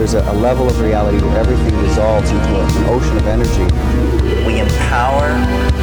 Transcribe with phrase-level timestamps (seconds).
[0.00, 3.64] There's a, a level of reality where everything dissolves into a, an ocean of energy.
[4.46, 5.28] We empower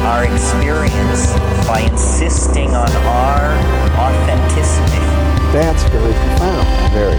[0.08, 1.32] our experience
[1.68, 3.54] by insisting on our
[3.96, 4.98] authenticity.
[5.52, 6.66] That's very profound.
[6.92, 7.14] Very.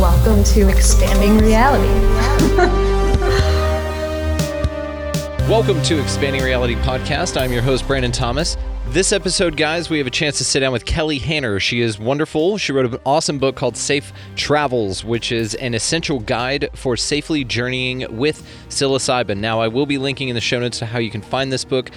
[0.00, 1.86] Welcome to Expanding Reality.
[5.48, 7.40] Welcome to Expanding Reality Podcast.
[7.40, 8.56] I'm your host, Brandon Thomas.
[8.90, 11.60] This episode, guys, we have a chance to sit down with Kelly Hanner.
[11.60, 12.58] She is wonderful.
[12.58, 17.44] She wrote an awesome book called Safe Travels, which is an essential guide for safely
[17.44, 19.38] journeying with psilocybin.
[19.38, 21.64] Now, I will be linking in the show notes to how you can find this
[21.64, 21.92] book.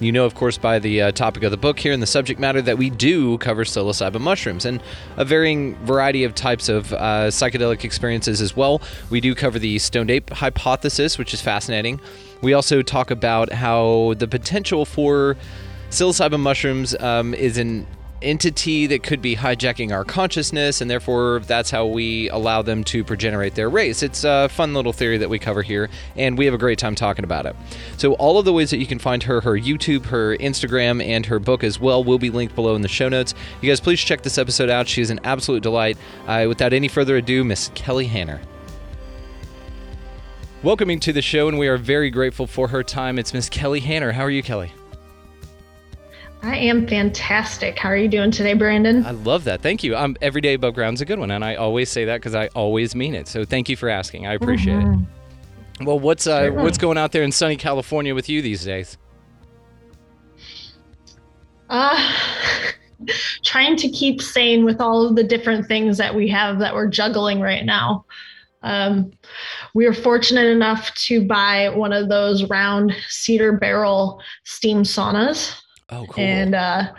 [0.00, 2.38] You know, of course, by the uh, topic of the book here and the subject
[2.38, 4.82] matter that we do cover psilocybin mushrooms and
[5.16, 8.82] a varying variety of types of uh, psychedelic experiences as well.
[9.08, 12.02] We do cover the stoned ape hypothesis, which is fascinating.
[12.42, 15.38] We also talk about how the potential for
[15.90, 17.86] psilocybin mushrooms um, is an
[18.24, 23.04] entity that could be hijacking our consciousness, and therefore that's how we allow them to
[23.04, 24.02] progenerate their race.
[24.02, 26.94] It's a fun little theory that we cover here, and we have a great time
[26.94, 27.54] talking about it.
[27.96, 31.26] So, all of the ways that you can find her, her YouTube, her Instagram, and
[31.26, 33.34] her book as well will be linked below in the show notes.
[33.60, 34.88] You guys, please check this episode out.
[34.88, 35.98] She is an absolute delight.
[36.26, 38.40] Uh, without any further ado, Miss Kelly Hanner.
[40.62, 43.18] Welcoming to the show, and we are very grateful for her time.
[43.18, 44.12] It's Miss Kelly Hanner.
[44.12, 44.72] How are you, Kelly?
[46.44, 47.78] I am fantastic.
[47.78, 49.04] How are you doing today, Brandon?
[49.06, 49.62] I love that.
[49.62, 49.96] Thank you.
[49.96, 52.48] Um, every day above ground's a good one, and I always say that because I
[52.48, 53.28] always mean it.
[53.28, 54.26] So thank you for asking.
[54.26, 55.06] I appreciate Mhm.
[55.80, 55.86] it.
[55.86, 56.62] Well, what's uh, Certainly.
[56.62, 58.98] what's going out there in sunny California with you these days?
[61.70, 62.12] Uh,
[63.44, 66.88] trying to keep sane with all of the different things that we have that we're
[66.88, 68.04] juggling right now.
[68.62, 69.12] Um,
[69.74, 75.54] we were fortunate enough to buy one of those round cedar barrel steam saunas.
[75.94, 76.24] Oh, cool.
[76.24, 76.92] And uh,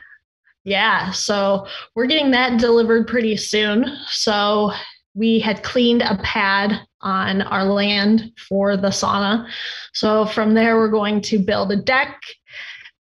[0.63, 3.85] yeah, so we're getting that delivered pretty soon.
[4.07, 4.71] So
[5.13, 9.47] we had cleaned a pad on our land for the sauna.
[9.93, 12.21] So from there, we're going to build a deck.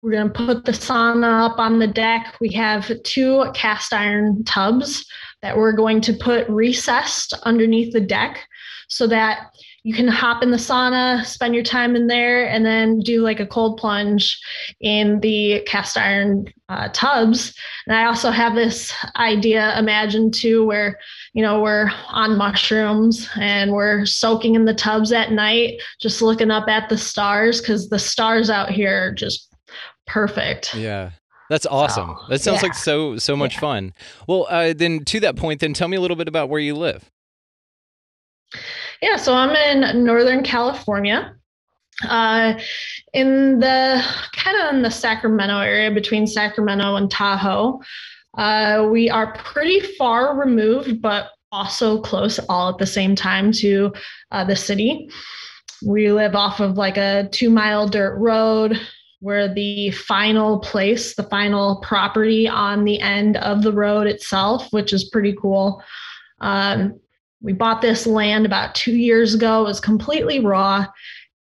[0.01, 2.35] We're going to put the sauna up on the deck.
[2.41, 5.05] We have two cast iron tubs
[5.41, 8.45] that we're going to put recessed underneath the deck
[8.87, 9.52] so that
[9.83, 13.39] you can hop in the sauna, spend your time in there, and then do like
[13.41, 14.39] a cold plunge
[14.79, 17.53] in the cast iron uh, tubs.
[17.85, 20.97] And I also have this idea imagined too, where
[21.33, 26.49] you know we're on mushrooms and we're soaking in the tubs at night, just looking
[26.49, 29.53] up at the stars because the stars out here are just
[30.07, 30.73] perfect.
[30.75, 31.11] yeah.
[31.49, 32.15] That's awesome.
[32.21, 32.67] So, that sounds yeah.
[32.69, 33.59] like so so much Yeah.
[33.59, 33.93] fun.
[34.27, 36.73] Well, uh, then to that point, then tell me a little bit about where you
[36.73, 37.11] live.
[39.03, 41.35] Yeah, so I'm in Northern California,
[42.07, 42.53] uh,
[43.11, 44.01] in the
[44.33, 47.81] kind of in the Sacramento area between Sacramento and Tahoe.
[48.37, 53.91] Uh, we are pretty far removed, but also close all at the same time to
[54.31, 55.09] uh, the city.
[55.85, 58.79] We live off of like a two mile dirt road.
[59.19, 64.91] Where the final place, the final property on the end of the road itself, which
[64.91, 65.81] is pretty cool.
[66.41, 66.99] Um,
[67.43, 69.61] we bought this land about two years ago.
[69.61, 70.87] It was completely raw.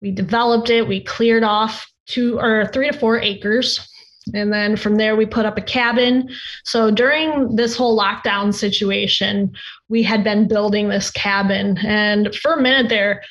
[0.01, 0.87] We developed it.
[0.87, 3.85] We cleared off two or three to four acres.
[4.33, 6.29] And then from there, we put up a cabin.
[6.65, 9.51] So during this whole lockdown situation,
[9.89, 11.77] we had been building this cabin.
[11.79, 13.23] And for a minute there,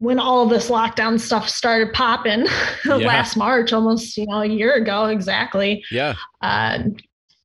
[0.00, 2.46] when all of this lockdown stuff started popping
[2.86, 6.14] last March, almost you know a year ago exactly, Yeah.
[6.40, 6.80] uh,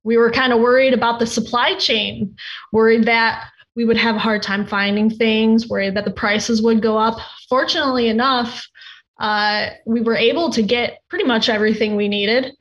[0.04, 2.36] we were kind of worried about the supply chain,
[2.72, 6.82] worried that we would have a hard time finding things, worried that the prices would
[6.82, 7.18] go up.
[7.48, 8.66] Fortunately enough,
[9.18, 12.52] uh, we were able to get pretty much everything we needed.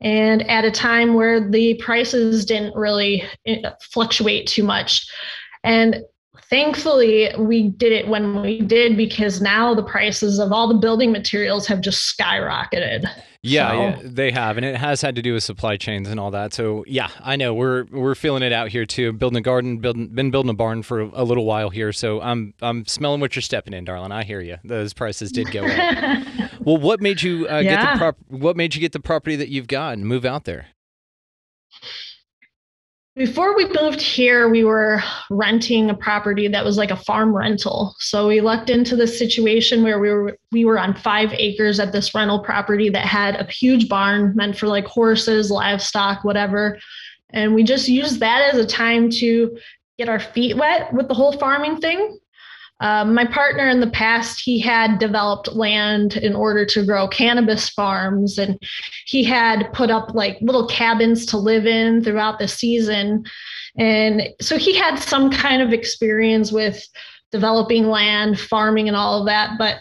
[0.00, 5.06] And at a time where the prices didn't really eh, fluctuate too much.
[5.62, 6.02] And
[6.48, 11.12] thankfully, we did it when we did because now the prices of all the building
[11.12, 13.04] materials have just skyrocketed.
[13.44, 16.20] Yeah, So- yeah, they have, and it has had to do with supply chains and
[16.20, 16.52] all that.
[16.54, 19.12] So yeah, I know we're we're feeling it out here too.
[19.12, 21.92] Building a garden, building been building a barn for a little while here.
[21.92, 24.12] So I'm I'm smelling what you're stepping in, darling.
[24.12, 24.58] I hear you.
[24.62, 26.24] Those prices did go up.
[26.60, 28.16] well, what made you uh, get the prop?
[28.28, 30.66] What made you get the property that you've got and move out there?
[33.14, 37.94] Before we moved here, we were renting a property that was like a farm rental.
[37.98, 41.92] So we lucked into this situation where we were we were on five acres at
[41.92, 46.78] this rental property that had a huge barn meant for like horses, livestock, whatever.
[47.30, 49.58] And we just used that as a time to
[49.98, 52.18] get our feet wet with the whole farming thing.
[52.82, 57.68] Um, my partner in the past, he had developed land in order to grow cannabis
[57.68, 58.60] farms, and
[59.06, 63.24] he had put up like little cabins to live in throughout the season.
[63.78, 66.84] And so he had some kind of experience with
[67.30, 69.58] developing land, farming, and all of that.
[69.58, 69.76] But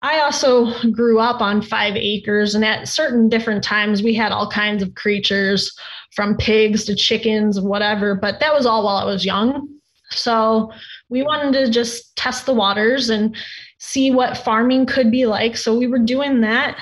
[0.00, 4.50] I also grew up on five acres, and at certain different times, we had all
[4.50, 5.70] kinds of creatures
[6.12, 8.14] from pigs to chickens, whatever.
[8.14, 9.68] But that was all while I was young.
[10.10, 10.72] So
[11.10, 13.36] we wanted to just test the waters and
[13.78, 15.56] see what farming could be like.
[15.56, 16.78] So we were doing that.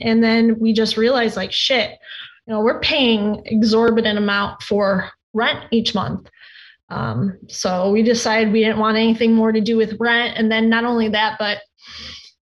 [0.00, 1.92] And then we just realized, like, shit,
[2.46, 6.28] you know, we're paying exorbitant amount for rent each month.
[6.90, 10.36] Um, so we decided we didn't want anything more to do with rent.
[10.36, 11.58] And then not only that, but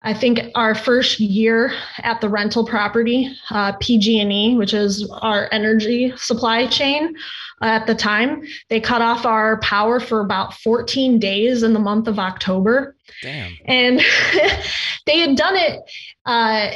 [0.03, 6.13] I think our first year at the rental property, uh, PG&E, which is our energy
[6.17, 7.15] supply chain,
[7.61, 11.79] uh, at the time, they cut off our power for about 14 days in the
[11.79, 12.97] month of October.
[13.21, 13.53] Damn.
[13.65, 13.99] And
[15.05, 15.79] they had done it
[16.25, 16.71] uh,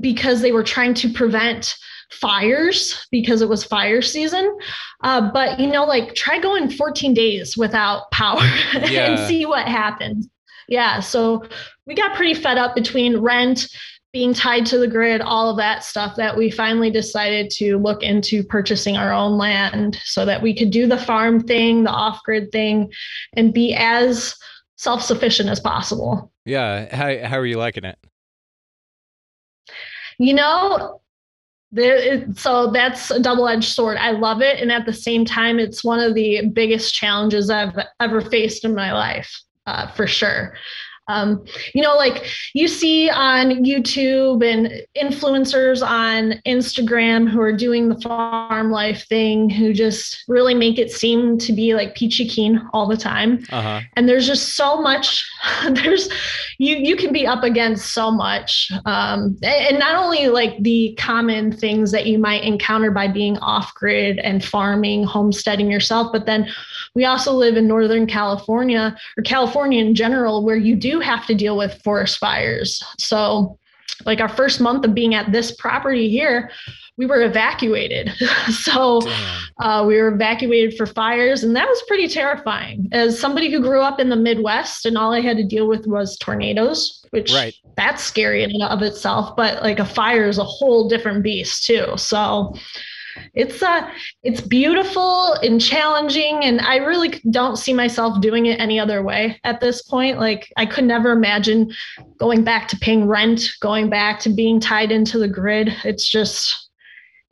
[0.00, 1.76] because they were trying to prevent
[2.10, 4.58] fires because it was fire season.
[5.02, 8.40] Uh, but you know, like try going 14 days without power
[8.74, 9.12] Yeah.
[9.12, 10.28] and see what happens.
[10.72, 11.00] Yeah.
[11.00, 11.44] So
[11.86, 13.68] we got pretty fed up between rent,
[14.10, 18.02] being tied to the grid, all of that stuff that we finally decided to look
[18.02, 22.22] into purchasing our own land so that we could do the farm thing, the off
[22.24, 22.90] grid thing,
[23.36, 24.34] and be as
[24.76, 26.32] self sufficient as possible.
[26.46, 26.94] Yeah.
[26.96, 27.98] How how are you liking it?
[30.18, 31.02] You know,
[31.70, 33.98] there, it, so that's a double edged sword.
[33.98, 34.58] I love it.
[34.58, 38.74] And at the same time, it's one of the biggest challenges I've ever faced in
[38.74, 40.54] my life, uh, for sure.
[41.08, 41.44] Um,
[41.74, 48.00] you know, like you see on YouTube and influencers on Instagram who are doing the
[48.00, 52.86] farm life thing, who just really make it seem to be like peachy keen all
[52.86, 53.44] the time.
[53.50, 53.80] Uh huh.
[53.96, 55.28] And there's just so much.
[55.72, 56.08] There's
[56.58, 61.52] you you can be up against so much, um, and not only like the common
[61.52, 66.48] things that you might encounter by being off grid and farming, homesteading yourself, but then
[66.94, 71.34] we also live in Northern California or California in general, where you do have to
[71.34, 72.82] deal with forest fires.
[72.98, 73.58] So,
[74.04, 76.50] like our first month of being at this property here,
[76.96, 78.10] we were evacuated.
[78.50, 79.00] so,
[79.60, 82.88] uh, we were evacuated for fires, and that was pretty terrifying.
[82.92, 85.86] As somebody who grew up in the Midwest, and all I had to deal with
[85.86, 87.54] was tornadoes, which Right.
[87.76, 89.36] that's scary in and of itself.
[89.36, 91.86] But like a fire is a whole different beast too.
[91.96, 92.54] So
[93.34, 93.88] it's uh
[94.22, 99.40] it's beautiful and challenging and i really don't see myself doing it any other way
[99.44, 100.18] at this point.
[100.18, 101.72] Like i could never imagine
[102.18, 105.74] going back to paying rent going back to being tied into the grid.
[105.84, 106.70] It's just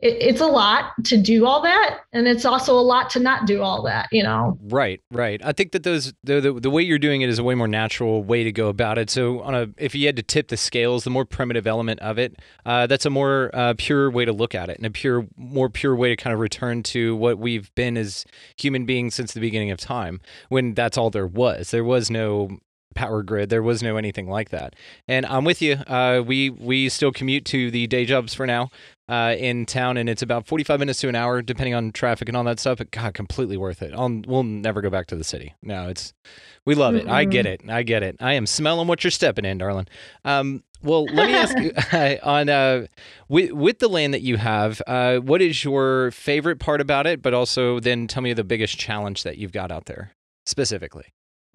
[0.01, 3.45] it, it's a lot to do all that and it's also a lot to not
[3.45, 5.41] do all that you know Right, right.
[5.43, 7.67] I think that those the, the the way you're doing it is a way more
[7.67, 9.09] natural way to go about it.
[9.09, 12.17] So on a if you had to tip the scales, the more primitive element of
[12.17, 15.27] it, uh, that's a more uh, pure way to look at it, and a pure
[15.35, 18.25] more pure way to kind of return to what we've been as
[18.57, 20.21] human beings since the beginning of time.
[20.49, 22.59] When that's all there was, there was no
[22.93, 24.75] power grid, there was no anything like that.
[25.07, 25.75] And I'm with you.
[25.87, 28.69] Uh, we we still commute to the day jobs for now
[29.11, 32.37] uh, in town, and it's about 45 minutes to an hour, depending on traffic and
[32.37, 32.77] all that stuff.
[32.77, 33.93] But God, completely worth it.
[33.93, 35.53] I'll, we'll never go back to the city.
[35.61, 36.13] No, it's
[36.65, 37.09] we love it.
[37.09, 37.61] I get it.
[37.67, 38.15] I get it.
[38.21, 39.87] I am smelling what you're stepping in, darling.
[40.23, 41.73] Um, well, let me ask you
[42.23, 42.87] on uh,
[43.27, 44.81] with with the land that you have.
[44.87, 47.21] Uh, what is your favorite part about it?
[47.21, 50.13] But also, then tell me the biggest challenge that you've got out there
[50.45, 51.07] specifically.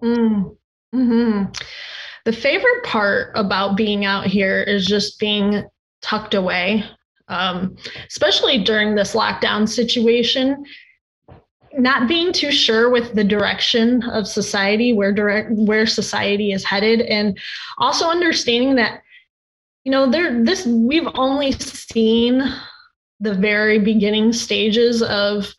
[0.03, 0.55] Mm.
[0.93, 1.43] hmm
[2.25, 5.63] The favorite part about being out here is just being
[6.03, 6.85] tucked away,
[7.27, 7.75] um,
[8.07, 10.65] especially during this lockdown situation.
[11.73, 17.01] Not being too sure with the direction of society, where direct where society is headed,
[17.01, 17.37] and
[17.77, 19.01] also understanding that
[19.83, 22.41] you know there this we've only seen
[23.19, 25.53] the very beginning stages of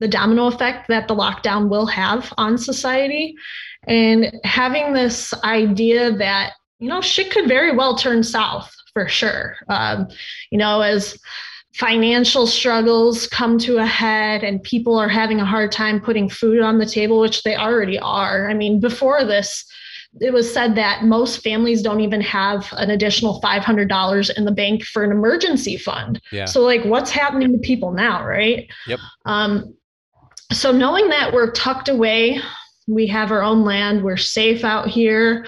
[0.00, 3.34] the domino effect that the lockdown will have on society
[3.86, 9.56] and having this idea that you know shit could very well turn south for sure
[9.68, 10.06] um,
[10.50, 11.18] you know as
[11.74, 16.60] financial struggles come to a head and people are having a hard time putting food
[16.60, 19.64] on the table which they already are i mean before this
[20.20, 24.82] it was said that most families don't even have an additional $500 in the bank
[24.82, 26.46] for an emergency fund Yeah.
[26.46, 28.98] so like what's happening to people now right Yep.
[29.26, 29.74] um,
[30.52, 32.40] so knowing that we're tucked away,
[32.88, 35.46] we have our own land, we're safe out here.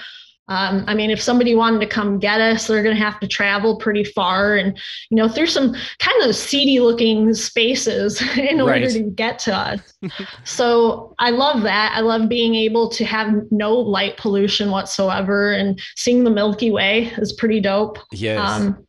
[0.49, 3.29] Um, I mean, if somebody wanted to come get us, they're going to have to
[3.29, 4.77] travel pretty far and,
[5.09, 9.81] you know, through some kind of seedy looking spaces in order to get to us.
[10.45, 11.93] so I love that.
[11.95, 17.13] I love being able to have no light pollution whatsoever and seeing the Milky Way
[17.19, 17.99] is pretty dope.
[18.11, 18.39] Yes.
[18.39, 18.87] Um,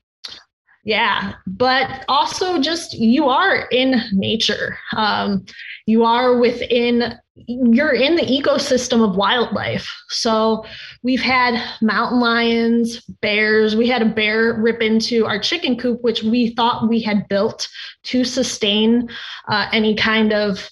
[0.85, 4.77] yeah, but also just you are in nature.
[4.95, 5.45] Um,
[5.85, 9.91] you are within, you're in the ecosystem of wildlife.
[10.09, 10.65] So
[11.01, 13.75] we've had mountain lions, bears.
[13.75, 17.67] We had a bear rip into our chicken coop, which we thought we had built
[18.03, 19.09] to sustain
[19.47, 20.69] uh, any kind of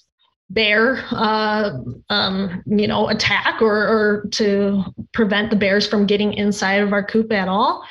[0.50, 1.70] bear uh,
[2.10, 7.02] um, you know attack or, or to prevent the bears from getting inside of our
[7.02, 7.82] coop at all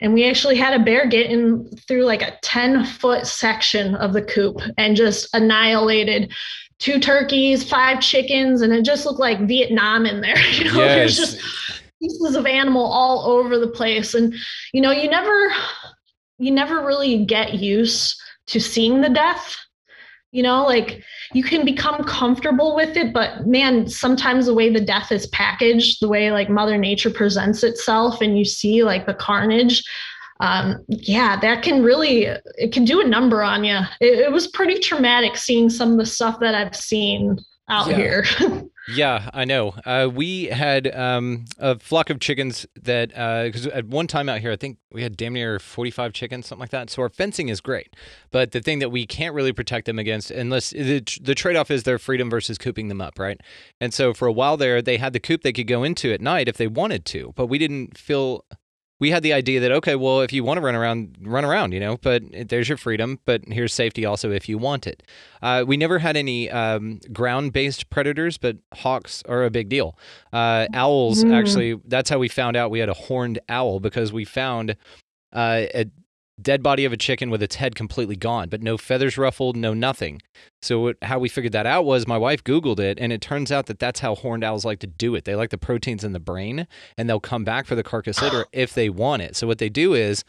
[0.00, 4.12] and we actually had a bear get in through like a 10 foot section of
[4.12, 6.32] the coop and just annihilated
[6.80, 10.74] two turkeys five chickens and it just looked like vietnam in there you know?
[10.74, 11.38] There's just
[12.00, 14.14] pieces of animal all over the place.
[14.14, 14.34] And
[14.72, 15.52] you know you never
[16.38, 19.56] you never really get used to seeing the death
[20.32, 20.64] you know?
[20.64, 21.02] Like
[21.34, 25.98] you can become comfortable with it but man sometimes the way the death is packaged
[26.00, 29.84] the way like mother nature presents itself and you see like the carnage
[30.40, 34.48] um, yeah that can really it can do a number on you it, it was
[34.48, 37.96] pretty traumatic seeing some of the stuff that i've seen out Yeah.
[37.96, 38.24] here
[38.92, 39.74] Yeah, I know.
[39.86, 43.10] Uh, we had um, a flock of chickens that,
[43.44, 46.60] because at one time out here, I think we had damn near 45 chickens, something
[46.60, 46.90] like that.
[46.90, 47.94] So our fencing is great.
[48.32, 51.70] But the thing that we can't really protect them against, unless the, the trade off
[51.70, 53.40] is their freedom versus cooping them up, right?
[53.80, 56.20] And so for a while there, they had the coop they could go into at
[56.20, 57.32] night if they wanted to.
[57.36, 58.44] But we didn't feel.
[59.00, 61.72] We had the idea that okay, well, if you want to run around, run around,
[61.72, 61.96] you know.
[61.96, 63.18] But there's your freedom.
[63.24, 65.02] But here's safety also if you want it.
[65.42, 69.98] Uh, we never had any um, ground-based predators, but hawks are a big deal.
[70.32, 74.24] Uh, owls, actually, that's how we found out we had a horned owl because we
[74.24, 74.76] found
[75.32, 75.86] uh, a
[76.42, 79.74] dead body of a chicken with its head completely gone, but no feathers ruffled, no
[79.74, 80.20] nothing.
[80.62, 83.52] So what, how we figured that out was my wife Googled it, and it turns
[83.52, 85.24] out that that's how horned owls like to do it.
[85.24, 86.66] They like the proteins in the brain,
[86.96, 89.36] and they'll come back for the carcass later if they want it.
[89.36, 90.24] So what they do is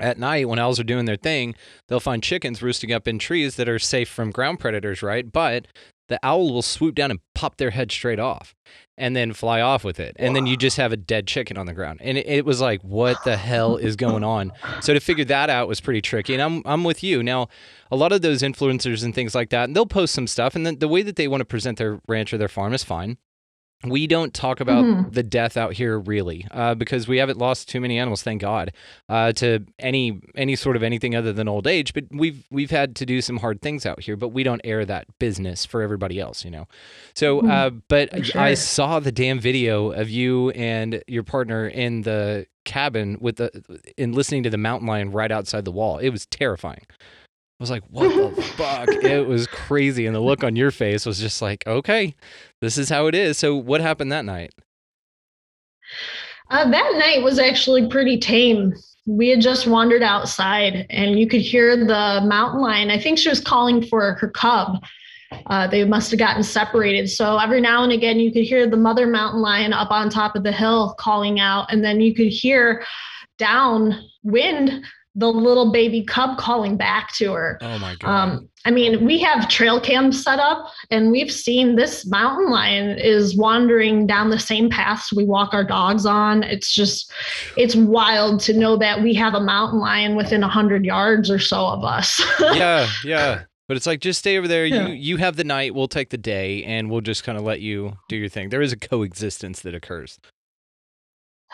[0.00, 1.54] at night when owls are doing their thing,
[1.88, 5.30] they'll find chickens roosting up in trees that are safe from ground predators, right?
[5.32, 5.66] But
[6.08, 8.54] the owl will swoop down and pop their head straight off
[8.96, 10.16] and then fly off with it.
[10.18, 12.00] And then you just have a dead chicken on the ground.
[12.02, 14.52] And it, it was like, what the hell is going on?
[14.80, 16.32] So to figure that out was pretty tricky.
[16.34, 17.22] And I'm, I'm with you.
[17.22, 17.48] Now,
[17.90, 20.54] a lot of those influencers and things like that, and they'll post some stuff.
[20.56, 22.84] And then the way that they want to present their ranch or their farm is
[22.84, 23.18] fine
[23.84, 25.12] we don't talk about Mhm.
[25.12, 28.72] the death out here really uh, because we haven't lost too many animals thank god
[29.08, 32.96] uh, to any any sort of anything other than old age but we've we've had
[32.96, 36.18] to do some hard things out here but we don't air that business for everybody
[36.18, 36.66] else you know?
[37.14, 42.02] So uh, but For i saw the damn video of you and your partner in
[42.02, 43.50] the cabin with the
[43.96, 45.98] in listening to the mountain lion right outside the wall.
[45.98, 46.82] It was terrifying
[47.58, 48.88] I was like, what the fuck?
[48.88, 50.04] It was crazy.
[50.04, 52.14] And the look on your face was just like, okay,
[52.60, 53.38] this is how it is.
[53.38, 54.52] So what happened that night?
[56.50, 58.74] Uh, that night was actually pretty tame.
[59.06, 62.90] We had just wandered outside and you could hear the mountain lion.
[62.90, 64.84] I think she was calling for her cub.
[65.46, 67.08] Uh, they must have gotten separated.
[67.08, 70.36] So every now and again, you could hear the mother mountain lion up on top
[70.36, 71.72] of the hill calling out.
[71.72, 72.84] And then you could hear
[73.38, 74.84] downwind
[75.16, 77.58] the little baby cub calling back to her.
[77.62, 78.08] Oh my God.
[78.08, 82.98] Um, I mean, we have trail cams set up, and we've seen this mountain lion
[82.98, 86.42] is wandering down the same paths we walk our dogs on.
[86.42, 87.10] It's just,
[87.56, 91.38] it's wild to know that we have a mountain lion within a hundred yards or
[91.38, 92.22] so of us.
[92.40, 93.44] yeah, yeah.
[93.68, 94.66] But it's like, just stay over there.
[94.66, 94.88] Yeah.
[94.88, 95.74] You you have the night.
[95.74, 98.50] We'll take the day, and we'll just kind of let you do your thing.
[98.50, 100.18] There is a coexistence that occurs.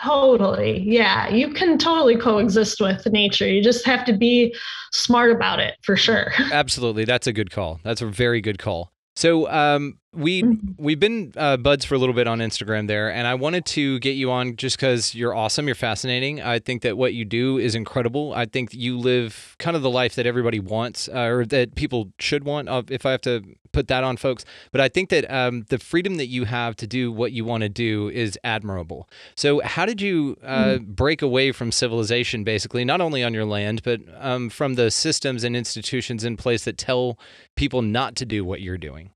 [0.01, 3.47] Totally, yeah, you can totally coexist with nature.
[3.47, 4.55] You just have to be
[4.91, 6.31] smart about it for sure.
[6.51, 7.79] Absolutely, that's a good call.
[7.83, 8.91] That's a very good call.
[9.15, 10.75] So, um, we Mhm.
[10.77, 13.99] we've been uh, buds for a little bit on Instagram there, and I wanted to
[13.99, 16.41] get you on just because you're awesome, you're fascinating.
[16.41, 18.33] I think that what you do is incredible.
[18.33, 22.11] I think you live kind of the life that everybody wants, uh, or that people
[22.19, 22.69] should want.
[22.69, 23.43] Uh, if I have to
[23.73, 26.87] put that on folks, but I think that um, the freedom that you have to
[26.87, 29.09] do what you want to do is admirable.
[29.35, 33.81] So, how did you uh, break away from civilization, basically, not only on your land,
[33.83, 37.19] but um, from the systems and institutions in place that tell
[37.55, 39.11] people not to do what you're doing?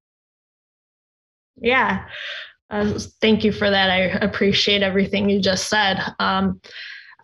[1.60, 2.06] Yeah.
[2.70, 3.90] Uh, thank you for that.
[3.90, 6.00] I appreciate everything you just said.
[6.20, 6.60] Um,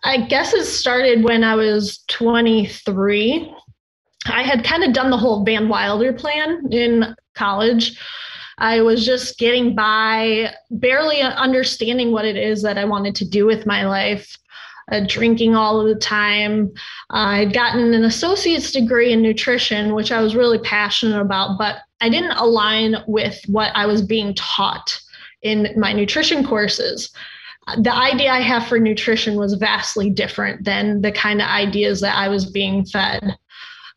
[0.02, 3.54] I guess it started when I was 23.
[4.26, 7.98] I had kind of done the whole Van Wilder plan in college.
[8.58, 13.46] I was just getting by, barely understanding what it is that I wanted to do
[13.46, 14.36] with my life.
[14.92, 16.70] Uh, drinking all of the time.
[17.08, 21.76] Uh, I'd gotten an associate's degree in nutrition, which I was really passionate about, but
[22.02, 25.00] I didn't align with what I was being taught
[25.40, 27.10] in my nutrition courses.
[27.78, 32.14] The idea I have for nutrition was vastly different than the kind of ideas that
[32.14, 33.38] I was being fed.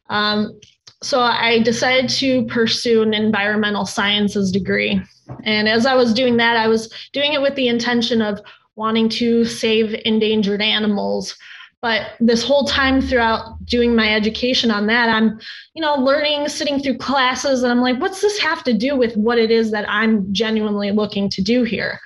[0.09, 0.59] Um,
[1.03, 5.01] so I decided to pursue an environmental sciences degree.
[5.43, 8.41] And as I was doing that, I was doing it with the intention of
[8.75, 11.35] wanting to save endangered animals.
[11.81, 15.39] But this whole time throughout doing my education on that, I'm,
[15.75, 19.15] you know, learning, sitting through classes, and I'm like, what's this have to do with
[19.15, 21.99] what it is that I'm genuinely looking to do here?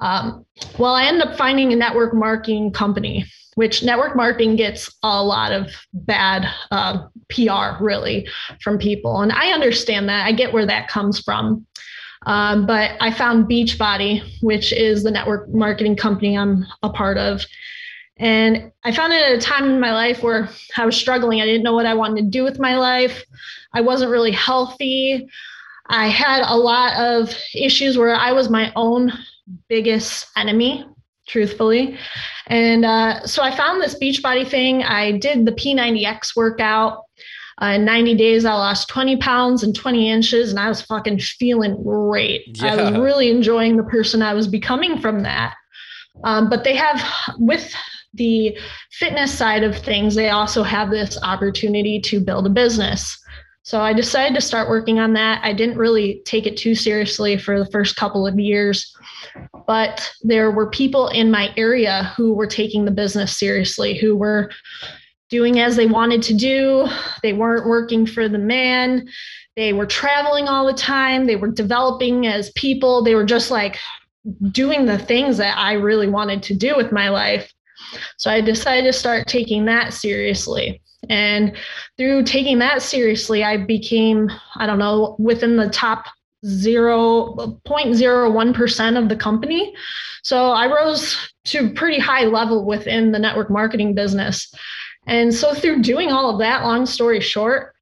[0.00, 0.46] Um,
[0.78, 3.26] well, I end up finding a network marketing company,
[3.60, 8.26] which network marketing gets a lot of bad uh, PR really
[8.62, 9.20] from people.
[9.20, 10.24] And I understand that.
[10.24, 11.66] I get where that comes from.
[12.24, 17.44] Um, but I found Beachbody, which is the network marketing company I'm a part of.
[18.16, 20.48] And I found it at a time in my life where
[20.78, 21.42] I was struggling.
[21.42, 23.22] I didn't know what I wanted to do with my life.
[23.74, 25.28] I wasn't really healthy.
[25.90, 29.12] I had a lot of issues where I was my own
[29.68, 30.86] biggest enemy,
[31.28, 31.98] truthfully.
[32.50, 34.82] And uh, so I found this Beachbody thing.
[34.82, 37.04] I did the P90X workout.
[37.62, 41.20] Uh, in 90 days, I lost 20 pounds and 20 inches, and I was fucking
[41.20, 42.42] feeling great.
[42.60, 42.74] Yeah.
[42.74, 45.54] I was really enjoying the person I was becoming from that.
[46.24, 47.02] Um, but they have,
[47.38, 47.72] with
[48.14, 48.58] the
[48.90, 53.16] fitness side of things, they also have this opportunity to build a business.
[53.62, 55.40] So I decided to start working on that.
[55.44, 58.92] I didn't really take it too seriously for the first couple of years,
[59.66, 64.50] but there were people in my area who were taking the business seriously, who were
[65.28, 66.88] doing as they wanted to do.
[67.22, 69.08] They weren't working for the man.
[69.56, 71.26] They were traveling all the time.
[71.26, 73.02] They were developing as people.
[73.02, 73.78] They were just like
[74.50, 77.52] doing the things that I really wanted to do with my life.
[78.18, 80.82] So I decided to start taking that seriously.
[81.08, 81.56] And
[81.96, 86.04] through taking that seriously, I became, I don't know, within the top
[86.44, 89.74] 0.01% of the company.
[90.22, 94.52] So I rose to pretty high level within the network marketing business.
[95.06, 97.74] And so through doing all of that, long story short,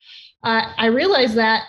[0.43, 1.65] I realized that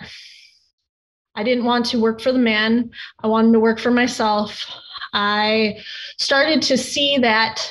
[1.34, 2.90] I didn't want to work for the man.
[3.22, 4.64] I wanted to work for myself.
[5.12, 5.78] I
[6.18, 7.62] started to see that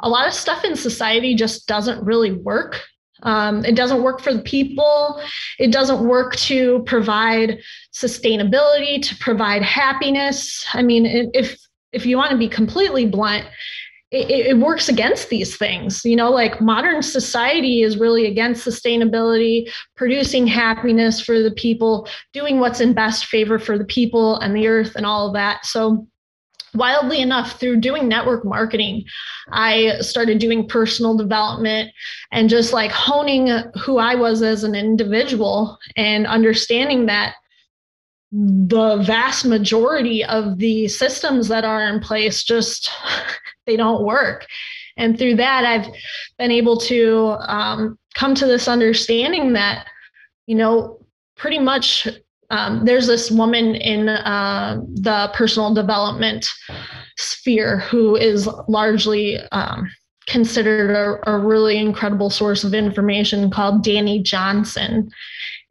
[0.00, 2.82] a lot of stuff in society just doesn't really work.
[3.22, 5.22] Um, it doesn't work for the people.
[5.58, 7.60] It doesn't work to provide
[7.92, 10.64] sustainability, to provide happiness.
[10.72, 11.58] I mean, if
[11.92, 13.46] if you want to be completely blunt,
[14.10, 16.04] it, it, works against these things.
[16.04, 22.60] You know, like modern society is really against sustainability, producing happiness for the people, doing
[22.60, 25.64] what's in best favor for the people and the earth and all of that.
[25.64, 26.06] So
[26.74, 29.04] wildly enough through doing network marketing
[29.50, 31.90] i started doing personal development
[32.30, 37.34] and just like honing who i was as an individual and understanding that
[38.32, 42.90] the vast majority of the systems that are in place just
[43.66, 44.46] they don't work
[44.96, 45.92] and through that i've
[46.38, 49.86] been able to um, come to this understanding that
[50.46, 50.98] you know
[51.36, 52.08] pretty much
[52.50, 56.46] um, there's this woman in uh, the personal development
[57.16, 59.90] sphere who is largely um,
[60.26, 65.10] considered a, a, really incredible source of information called Dani Johnson.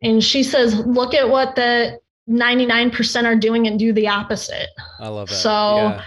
[0.02, 2.00] And she says, look at what the
[2.32, 4.70] 99% are doing and do the opposite.
[5.00, 5.36] I love that.
[5.36, 6.04] So, yeah.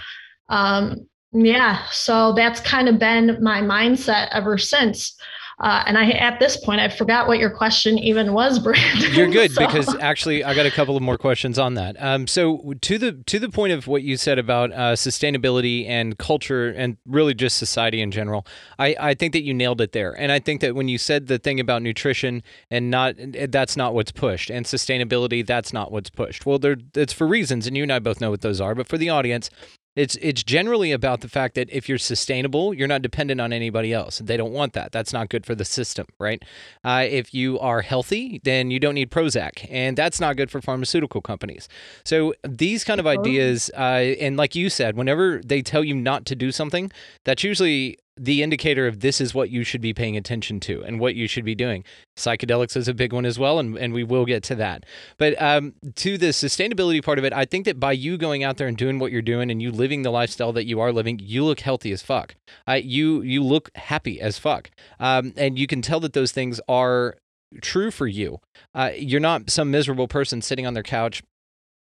[0.49, 5.17] um, yeah, so that's kind of been my mindset ever since.
[5.61, 9.13] Uh, and I, at this point, I forgot what your question even was, Brandon.
[9.15, 9.67] You're good so.
[9.67, 12.01] because actually, I got a couple of more questions on that.
[12.03, 16.19] Um, so to the to the point of what you said about uh, sustainability and
[16.19, 18.47] culture, and really just society in general,
[18.79, 20.13] I, I think that you nailed it there.
[20.19, 23.15] And I think that when you said the thing about nutrition and not
[23.49, 26.47] that's not what's pushed, and sustainability, that's not what's pushed.
[26.47, 28.75] Well, there it's for reasons, and you and I both know what those are.
[28.75, 29.51] But for the audience,
[29.97, 33.93] it's it's generally about the fact that if you're sustainable, you're not dependent on anybody
[33.93, 34.19] else.
[34.19, 34.93] They don't want that.
[34.93, 36.43] That's not good for the system, right?
[36.83, 40.61] Uh, if you are healthy, then you don't need Prozac, and that's not good for
[40.61, 41.69] pharmaceutical companies.
[42.05, 46.27] So these kind of ideas, uh, and like you said, whenever they tell you not
[46.27, 46.91] to do something,
[47.25, 51.01] that's usually the indicator of this is what you should be paying attention to and
[51.01, 51.85] what you should be doing.
[52.17, 54.85] Psychedelics is a big one as well, and, and we will get to that.
[55.19, 58.57] But um, to the sustainability part of it, I think that by you going out
[58.57, 61.19] there and doing what you're doing and you living the lifestyle that you are living,
[61.21, 62.37] you look healthy as fuck.
[62.69, 66.61] Uh, you you look happy as fuck, um, and you can tell that those things
[66.69, 67.17] are
[67.61, 68.39] true for you.
[68.75, 71.23] Uh, you're not some miserable person sitting on their couch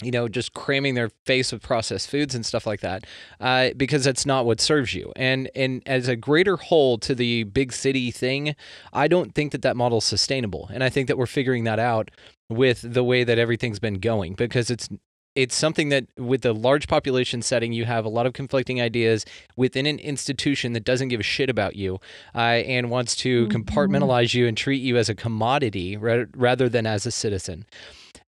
[0.01, 3.05] you know, just cramming their face with processed foods and stuff like that,
[3.39, 5.11] uh, because that's not what serves you.
[5.15, 8.55] And and as a greater whole to the big city thing,
[8.93, 10.69] I don't think that that model is sustainable.
[10.73, 12.11] And I think that we're figuring that out
[12.49, 14.89] with the way that everything's been going because it's
[15.33, 19.25] it's something that with the large population setting you have a lot of conflicting ideas
[19.55, 21.99] within an institution that doesn't give a shit about you
[22.35, 26.85] uh, and wants to compartmentalize you and treat you as a commodity ra- rather than
[26.85, 27.65] as a citizen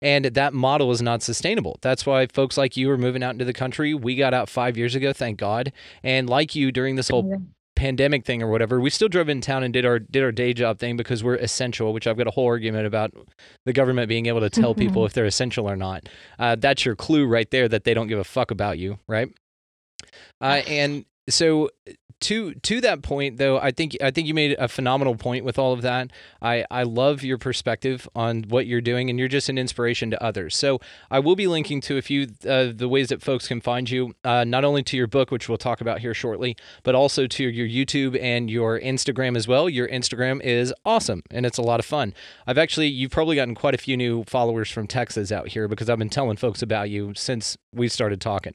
[0.03, 1.79] and that model is not sustainable.
[1.81, 3.95] That's why folks like you are moving out into the country.
[3.95, 5.73] We got out five years ago, thank God.
[6.03, 7.41] And like you, during this whole
[7.77, 10.53] pandemic thing or whatever, we still drove in town and did our did our day
[10.53, 11.93] job thing because we're essential.
[11.93, 13.13] Which I've got a whole argument about
[13.65, 16.09] the government being able to tell people if they're essential or not.
[16.39, 19.29] Uh, that's your clue right there that they don't give a fuck about you, right?
[20.41, 21.71] Uh, and so
[22.23, 25.59] to to that point though i think i think you made a phenomenal point with
[25.59, 26.11] all of that.
[26.41, 30.23] I i love your perspective on what you're doing and you're just an inspiration to
[30.23, 30.57] others.
[30.57, 30.81] So
[31.11, 34.15] i will be linking to a few uh, the ways that folks can find you
[34.25, 37.45] uh, not only to your book which we'll talk about here shortly but also to
[37.45, 39.69] your youtube and your instagram as well.
[39.69, 42.15] Your instagram is awesome and it's a lot of fun.
[42.47, 45.91] I've actually you've probably gotten quite a few new followers from texas out here because
[45.91, 48.55] i've been telling folks about you since we started talking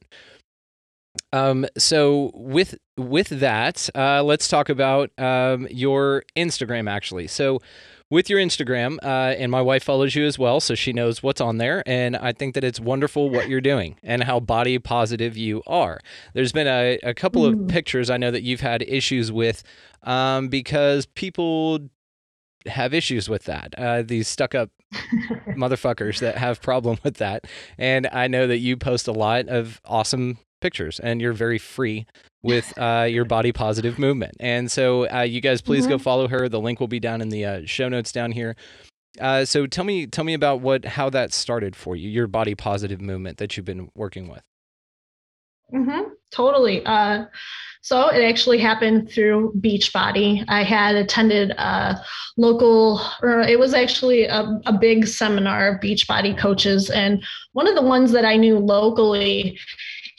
[1.33, 7.27] um, so with with that, uh, let's talk about um, your Instagram actually.
[7.27, 7.61] So
[8.09, 11.41] with your Instagram, uh, and my wife follows you as well, so she knows what's
[11.41, 15.35] on there, and I think that it's wonderful what you're doing and how body positive
[15.35, 15.99] you are.
[16.33, 19.61] There's been a, a couple of pictures I know that you've had issues with
[20.03, 21.89] um, because people
[22.65, 23.75] have issues with that.
[23.77, 24.69] Uh, these stuck up
[25.49, 27.45] motherfuckers that have problem with that.
[27.77, 32.05] And I know that you post a lot of awesome pictures and you're very free
[32.43, 34.35] with uh, your body positive movement.
[34.39, 36.49] And so uh, you guys please go follow her.
[36.49, 38.55] The link will be down in the uh, show notes down here.
[39.19, 42.53] Uh, so tell me tell me about what how that started for you, your body
[42.53, 44.43] positive movement that you've been working with.
[45.73, 46.85] Mm-hmm, totally.
[46.85, 47.25] Uh,
[47.81, 50.43] so it actually happened through Beachbody.
[50.47, 51.99] I had attended a
[52.37, 57.75] local, or it was actually a, a big seminar of Beachbody coaches, and one of
[57.75, 59.59] the ones that I knew locally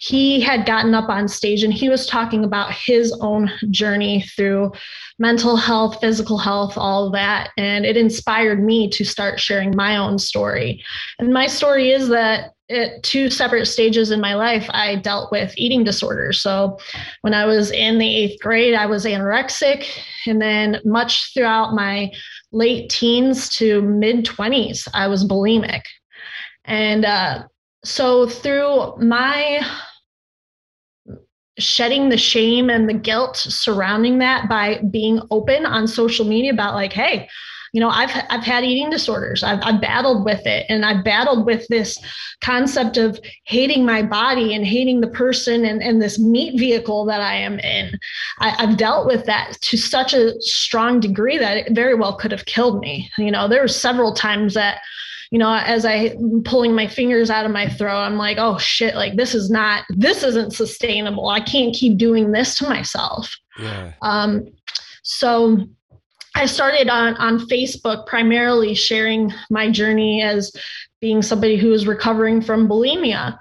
[0.00, 4.70] he had gotten up on stage and he was talking about his own journey through
[5.18, 7.50] mental health, physical health, all that.
[7.56, 10.84] And it inspired me to start sharing my own story.
[11.18, 15.52] And my story is that at two separate stages in my life, I dealt with
[15.56, 16.40] eating disorders.
[16.40, 16.78] So
[17.22, 19.84] when I was in the eighth grade, I was anorexic.
[20.28, 22.12] And then much throughout my
[22.52, 25.82] late teens to mid 20s, I was bulimic.
[26.66, 27.48] And uh,
[27.84, 29.66] so through my
[31.58, 36.74] shedding the shame and the guilt surrounding that by being open on social media about
[36.74, 37.28] like hey
[37.72, 39.42] you know i've i've had eating disorders.
[39.42, 40.66] I've, I've battled with it.
[40.68, 41.98] And i've battled with this
[42.42, 47.20] concept of hating my body and hating the person and, and this meat vehicle that
[47.20, 47.98] i am in.
[48.40, 52.32] I, i've dealt with that to such a strong degree that it very well could
[52.32, 53.10] have killed me.
[53.18, 54.80] You know there were several times that
[55.30, 58.94] you know, as I pulling my fingers out of my throat, I'm like, oh shit,
[58.94, 61.28] like this is not, this isn't sustainable.
[61.28, 63.34] I can't keep doing this to myself.
[63.58, 63.92] Yeah.
[64.02, 64.46] Um,
[65.02, 65.66] so
[66.34, 70.52] I started on on Facebook primarily sharing my journey as
[71.00, 73.38] being somebody who is recovering from bulimia.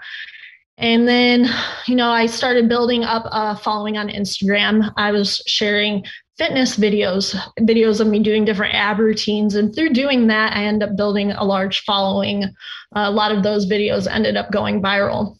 [0.80, 1.50] And then,
[1.88, 4.92] you know, I started building up a following on Instagram.
[4.96, 6.06] I was sharing
[6.38, 9.56] fitness videos, videos of me doing different ab routines.
[9.56, 12.46] And through doing that, I ended up building a large following.
[12.94, 15.38] A lot of those videos ended up going viral.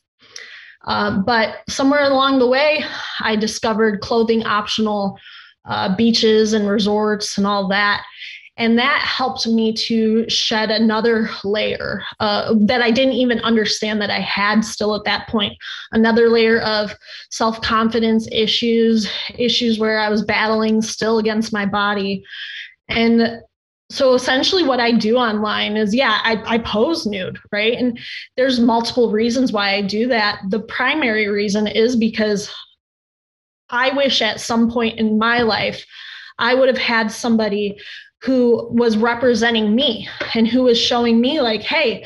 [0.86, 2.84] Uh, but somewhere along the way,
[3.20, 5.18] I discovered clothing optional
[5.66, 8.04] uh, beaches and resorts and all that.
[8.58, 14.10] And that helped me to shed another layer uh, that I didn't even understand that
[14.10, 15.54] I had still at that point.
[15.92, 16.94] Another layer of
[17.30, 22.24] self confidence issues, issues where I was battling still against my body.
[22.90, 23.42] And
[23.90, 27.98] so essentially what i do online is yeah I, I, pose nude right and
[28.36, 32.54] there's multiple reasons why i do that the primary reason is because
[33.70, 35.86] i wish at some point in my life
[36.38, 37.78] i would have had somebody
[38.24, 42.04] who was representing me and who was showing me like hey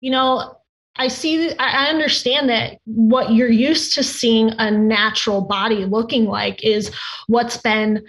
[0.00, 0.54] you know
[0.96, 6.62] i see i understand that what you're used to seeing a natural body looking like
[6.64, 6.94] is
[7.26, 8.04] what's been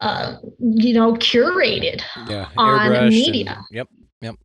[0.00, 2.48] uh, you know curated Yeah.
[2.56, 3.88] on media and- yep.
[4.20, 4.36] Yep.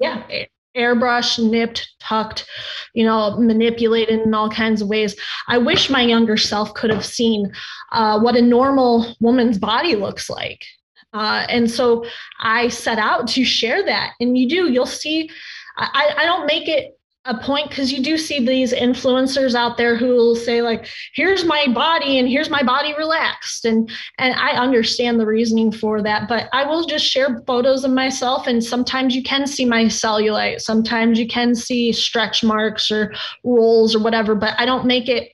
[0.00, 2.46] yeah a- airbrush nipped tucked
[2.94, 5.14] you know manipulated in all kinds of ways
[5.48, 7.52] i wish my younger self could have seen
[7.92, 10.64] uh, what a normal woman's body looks like
[11.12, 12.04] uh, and so
[12.40, 14.12] i set out to share that.
[14.20, 15.30] And you do you'll see
[15.76, 19.96] i, I don't make it a point because you do see these influencers out there
[19.96, 23.64] who will say like here's my body and here's my body relaxed.
[23.64, 27.92] And and i understand the reasoning for that but i will just share photos of
[27.92, 30.60] myself and sometimes you can see my cellulite.
[30.60, 33.12] Sometimes you can see stretch marks or
[33.44, 35.31] rolls or whatever but i don't make it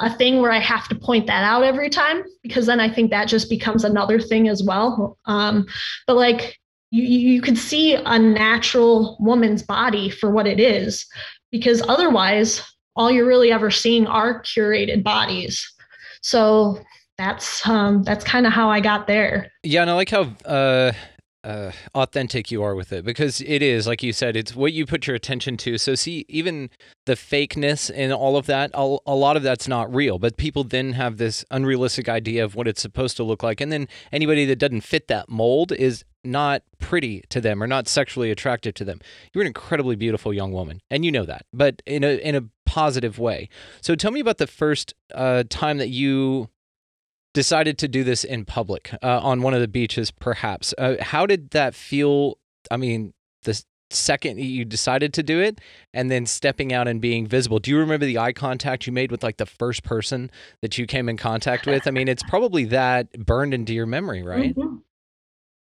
[0.00, 3.10] a thing where i have to point that out every time because then i think
[3.10, 5.18] that just becomes another thing as well.
[5.26, 5.66] Um,
[6.06, 6.58] but like
[6.90, 11.06] you, you could see a natural woman's body for what it is
[11.50, 12.62] because otherwise
[12.96, 15.72] all you're really ever seeing are curated bodies.
[16.22, 16.78] So
[17.16, 19.52] that's um that's kind of how i got there.
[19.62, 20.92] Yeah, and I like how uh,
[21.44, 24.86] uh, authentic you are with it because it is, like you said, it's what you
[24.86, 25.78] put your attention to.
[25.78, 26.70] So, see, even
[27.06, 28.80] the fakeness and all of that, a,
[29.14, 32.82] lot of that's not real, but people then have this unrealistic idea of what it's
[32.82, 33.60] supposed to look like.
[33.60, 37.88] And then anybody that doesn't fit that mold is not pretty to them or not
[37.88, 39.00] sexually attractive to them.
[39.32, 42.42] You're an incredibly beautiful young woman, and you know that, but in a in a
[42.66, 43.48] positive way.
[43.80, 46.50] So tell me about the first uh, time that you
[47.32, 50.74] decided to do this in public uh, on one of the beaches, perhaps.
[50.76, 52.38] Uh, how did that feel?
[52.70, 53.12] I mean,
[53.42, 55.60] the second you decided to do it
[55.92, 57.58] and then stepping out and being visible.
[57.58, 60.30] Do you remember the eye contact you made with like the first person
[60.62, 61.86] that you came in contact with?
[61.86, 64.54] I mean, it's probably that burned into your memory, right?
[64.54, 64.76] Mm-hmm.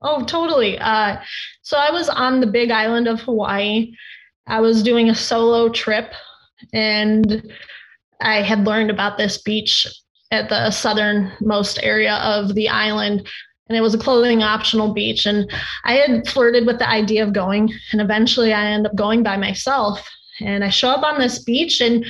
[0.03, 0.79] Oh, totally.
[0.79, 1.19] Uh,
[1.63, 3.93] so I was on the big island of Hawaii.
[4.47, 6.13] I was doing a solo trip
[6.73, 7.53] and
[8.21, 9.87] I had learned about this beach
[10.33, 13.29] at the southernmost area of the island.
[13.69, 15.27] And it was a clothing optional beach.
[15.27, 15.51] And
[15.85, 17.73] I had flirted with the idea of going.
[17.93, 20.05] And eventually I ended up going by myself.
[20.41, 22.05] And I show up on this beach and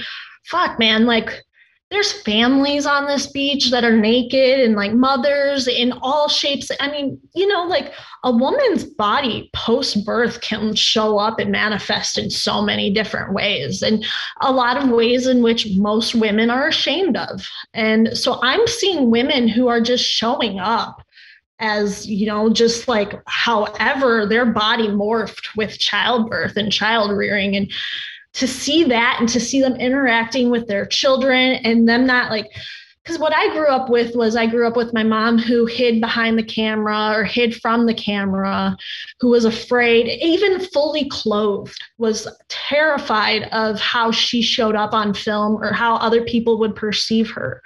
[0.47, 1.43] fuck, man, like
[1.93, 6.71] there's families on this beach that are naked and like mothers in all shapes.
[6.81, 7.93] I mean, you know, like
[8.25, 13.83] a woman's body post birth can show up and manifest in so many different ways,
[13.83, 14.05] and
[14.41, 17.47] a lot of ways in which most women are ashamed of.
[17.75, 21.03] And so I'm seeing women who are just showing up
[21.59, 27.71] as you know just like however their body morphed with childbirth and child rearing and
[28.35, 32.51] to see that and to see them interacting with their children and them not like
[33.03, 36.01] because what I grew up with was I grew up with my mom who hid
[36.01, 38.77] behind the camera or hid from the camera,
[39.19, 45.57] who was afraid, even fully clothed, was terrified of how she showed up on film
[45.57, 47.61] or how other people would perceive her.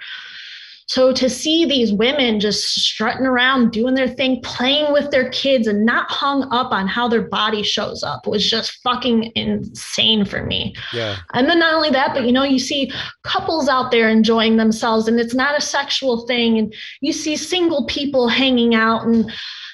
[0.87, 5.67] So to see these women just strutting around, doing their thing, playing with their kids,
[5.67, 10.45] and not hung up on how their body shows up was just fucking insane for
[10.45, 10.73] me.
[10.93, 11.17] Yeah.
[11.33, 12.91] And then not only that, but you know, you see
[13.23, 16.57] couples out there enjoying themselves, and it's not a sexual thing.
[16.57, 19.29] And you see single people hanging out and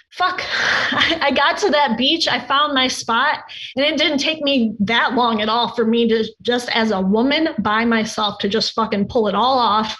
[0.09, 0.43] fuck
[0.91, 3.39] I, got to that beach i found my spot
[3.75, 7.01] and it didn't take me that long at all for me to just as a
[7.01, 9.97] woman by myself to just fucking pull it all off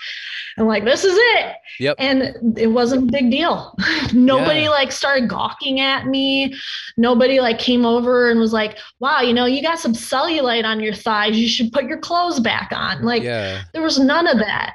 [0.58, 1.96] and like this is it Yep.
[2.00, 3.76] and it wasn't a big deal
[4.14, 4.70] nobody Yeah.
[4.70, 6.56] like started gawking at me
[6.98, 10.80] nobody like came over and was like wow you know you got some cellulite on
[10.80, 13.64] your thighs you should put your clothes back on like yeah.
[13.74, 14.74] there was none of that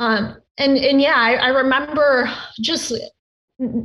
[0.00, 2.92] um and and yeah I, I remember just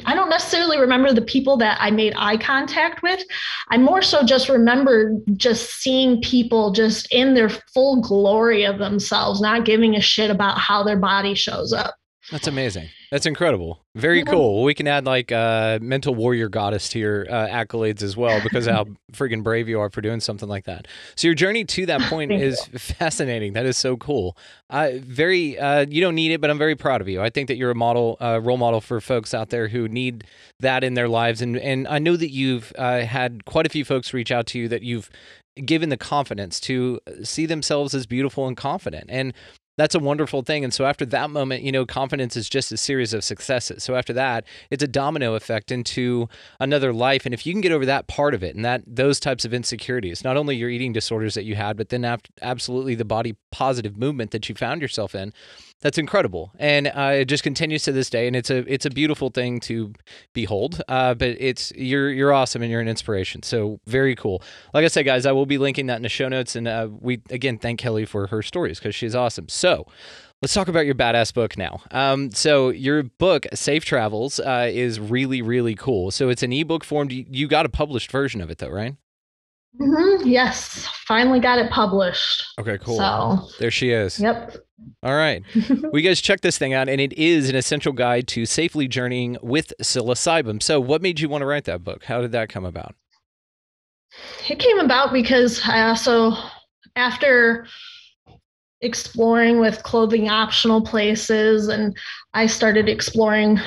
[0.05, 3.23] I don't necessarily remember the people that I made eye contact with.
[3.69, 9.39] I more so just remember just seeing people just in their full glory of themselves,
[9.39, 11.95] not giving a shit about how their body shows up.
[12.29, 12.89] That's amazing.
[13.12, 13.82] That's incredible.
[13.93, 14.24] Very Yeah.
[14.32, 14.63] cool.
[14.63, 18.67] We can add like uh, mental warrior goddess to your uh, accolades as well because
[18.67, 20.88] how freaking brave you are for doing something like that.
[21.17, 23.52] So your journey to that point is fascinating.
[23.52, 24.38] That is so cool.
[24.69, 25.60] Uh, very.
[25.60, 27.21] Uh, you don't need it, but I'm very proud of you.
[27.21, 30.24] I think that you're a model, uh, role model for folks out there who need
[30.62, 31.41] that in their lives.
[31.41, 34.60] And and I know that you've uh, had quite a few folks reach out to
[34.60, 35.10] you that you've
[35.65, 39.08] given the confidence to see themselves as beautiful and confident.
[39.10, 39.34] And
[39.81, 40.63] that's a wonderful thing.
[40.63, 43.83] And so after that moment, you know, confidence is just a series of successes.
[43.83, 47.25] So after that, it's a domino effect into another life.
[47.25, 49.55] And if you can get over that part of it and that those types of
[49.55, 52.05] insecurities, not only your eating disorders that you had, but then
[52.43, 55.33] absolutely the body positive movement that you found yourself in,
[55.81, 56.51] that's incredible.
[56.59, 58.27] And uh, it just continues to this day.
[58.27, 59.93] And it's a it's a beautiful thing to
[60.33, 60.81] behold.
[60.87, 63.43] Uh, but it's you're you're awesome and you're an inspiration.
[63.43, 64.41] So very cool.
[64.73, 66.55] Like I said, guys, I will be linking that in the show notes.
[66.55, 69.49] And uh, we again thank Kelly for her stories because she's awesome.
[69.49, 69.87] So
[70.41, 71.81] let's talk about your badass book now.
[71.91, 76.11] Um, so your book, Safe Travels, uh, is really really cool.
[76.11, 77.09] So it's an ebook form.
[77.09, 78.95] You, you got a published version of it though, right?
[79.79, 82.43] Mhm, Yes, finally got it published.
[82.60, 82.97] Okay, cool.
[82.97, 84.19] So, There she is.
[84.19, 84.55] yep.
[85.03, 85.43] All right.
[85.69, 88.88] well, you guys check this thing out, and it is an essential guide to safely
[88.88, 90.62] journeying with psilocybin.
[90.62, 92.03] So, what made you want to write that book?
[92.03, 92.95] How did that come about?
[94.49, 96.34] It came about because I also
[96.95, 97.65] after
[98.81, 101.95] exploring with clothing optional places and
[102.34, 103.60] I started exploring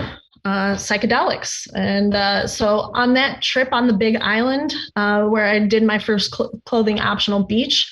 [0.45, 1.67] uh, psychedelics.
[1.75, 5.99] And uh, so on that trip on the Big Island, uh, where I did my
[5.99, 7.91] first cl- clothing optional beach,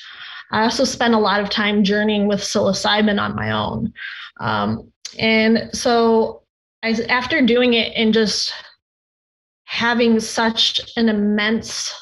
[0.51, 3.93] I also spent a lot of time journeying with psilocybin on my own.
[4.41, 6.43] Um, and so
[6.83, 8.53] I, after doing it and just
[9.65, 11.95] having such an immense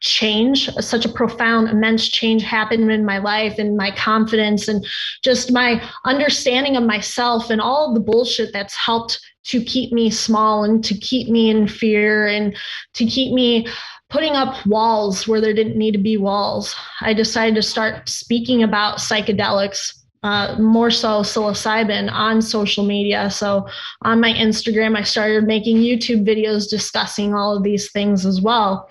[0.00, 4.86] change such a profound immense change happened in my life and my confidence and
[5.24, 10.62] just my understanding of myself and all the bullshit that's helped to keep me small
[10.64, 12.56] and to keep me in fear and
[12.94, 13.66] to keep me
[14.08, 18.62] putting up walls where there didn't need to be walls i decided to start speaking
[18.62, 23.30] about psychedelics uh, more so psilocybin on social media.
[23.30, 23.68] So
[24.02, 28.90] on my Instagram, I started making YouTube videos discussing all of these things as well.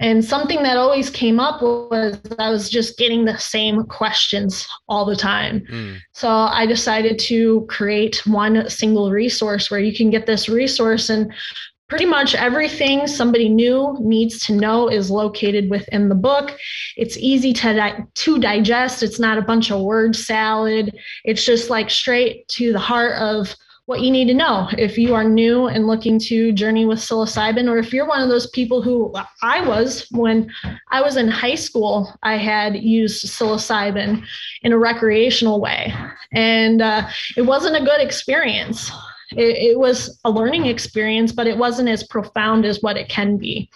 [0.00, 5.04] And something that always came up was I was just getting the same questions all
[5.04, 5.60] the time.
[5.70, 5.98] Mm.
[6.12, 11.32] So I decided to create one single resource where you can get this resource and
[11.88, 16.56] pretty much everything somebody new needs to know is located within the book.
[16.96, 19.02] It's easy to di- to digest.
[19.02, 20.94] It's not a bunch of word salad.
[21.24, 23.56] It's just like straight to the heart of
[23.88, 27.70] what you need to know if you are new and looking to journey with psilocybin,
[27.70, 29.10] or if you're one of those people who
[29.42, 30.52] I was when
[30.90, 34.22] I was in high school, I had used psilocybin
[34.60, 35.94] in a recreational way.
[36.32, 38.90] And uh, it wasn't a good experience.
[39.30, 43.38] It, it was a learning experience, but it wasn't as profound as what it can
[43.38, 43.70] be.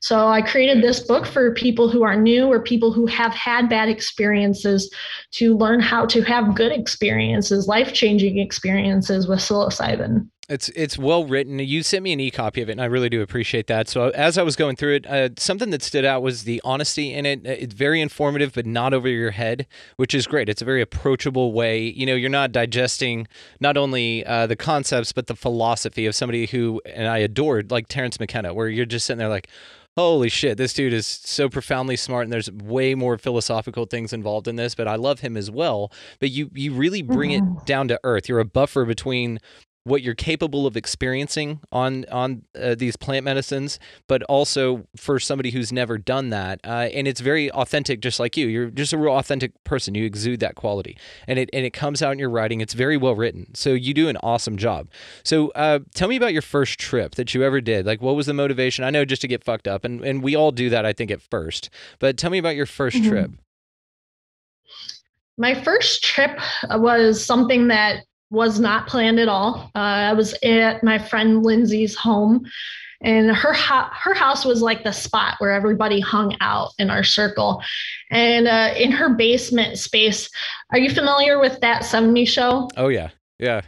[0.00, 3.68] So I created this book for people who are new or people who have had
[3.68, 4.92] bad experiences
[5.32, 10.26] to learn how to have good experiences, life changing experiences with psilocybin.
[10.48, 11.60] It's it's well written.
[11.60, 13.88] You sent me an e-copy of it, and I really do appreciate that.
[13.88, 17.14] So as I was going through it, uh, something that stood out was the honesty
[17.14, 17.46] in it.
[17.46, 20.48] It's very informative, but not over your head, which is great.
[20.48, 21.82] It's a very approachable way.
[21.82, 23.28] You know, you're not digesting
[23.60, 27.86] not only uh, the concepts but the philosophy of somebody who and I adored, like
[27.86, 29.48] Terence McKenna, where you're just sitting there like,
[29.96, 34.48] holy shit, this dude is so profoundly smart and there's way more philosophical things involved
[34.48, 35.92] in this, but I love him as well.
[36.20, 37.58] But you you really bring mm-hmm.
[37.58, 38.28] it down to earth.
[38.28, 39.38] You're a buffer between
[39.84, 45.50] what you're capable of experiencing on on uh, these plant medicines, but also for somebody
[45.50, 46.60] who's never done that.
[46.64, 48.46] Uh, and it's very authentic, just like you.
[48.46, 49.94] You're just a real authentic person.
[49.94, 52.60] You exude that quality, and it and it comes out in your writing.
[52.60, 53.54] It's very well written.
[53.54, 54.88] So you do an awesome job.
[55.24, 57.86] So uh, tell me about your first trip that you ever did.
[57.86, 58.84] Like, what was the motivation?
[58.84, 60.84] I know just to get fucked up, and and we all do that.
[60.84, 63.08] I think at first, but tell me about your 1st mm-hmm.
[63.08, 63.30] trip.
[65.38, 66.38] My first trip
[66.68, 69.70] was something that was not planned at all.
[69.74, 72.46] Uh, I was at my friend Lindsay's home,
[73.02, 77.02] and her ho- her house was like the spot where everybody hung out in our
[77.02, 77.62] circle.
[78.10, 80.28] And uh, in her basement space,
[80.70, 82.68] are you familiar with that 70 show?
[82.76, 83.62] Oh yeah, yeah.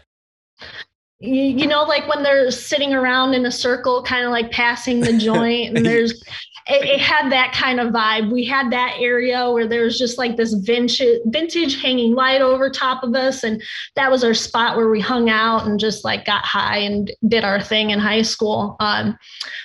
[1.19, 5.01] You, you know, like when they're sitting around in a circle, kind of like passing
[5.01, 6.23] the joint, and there's
[6.69, 8.31] it, it, had that kind of vibe.
[8.31, 12.71] We had that area where there was just like this vintage, vintage hanging light over
[12.71, 13.43] top of us.
[13.43, 13.63] And
[13.97, 17.45] that was our spot where we hung out and just like got high and did
[17.45, 18.77] our thing in high school.
[18.81, 19.19] Um,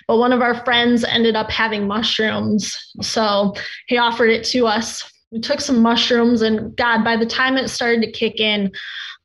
[0.08, 2.76] but one of our friends ended up having mushrooms.
[3.02, 3.54] So
[3.88, 5.12] he offered it to us.
[5.32, 8.72] We took some mushrooms, and God, by the time it started to kick in,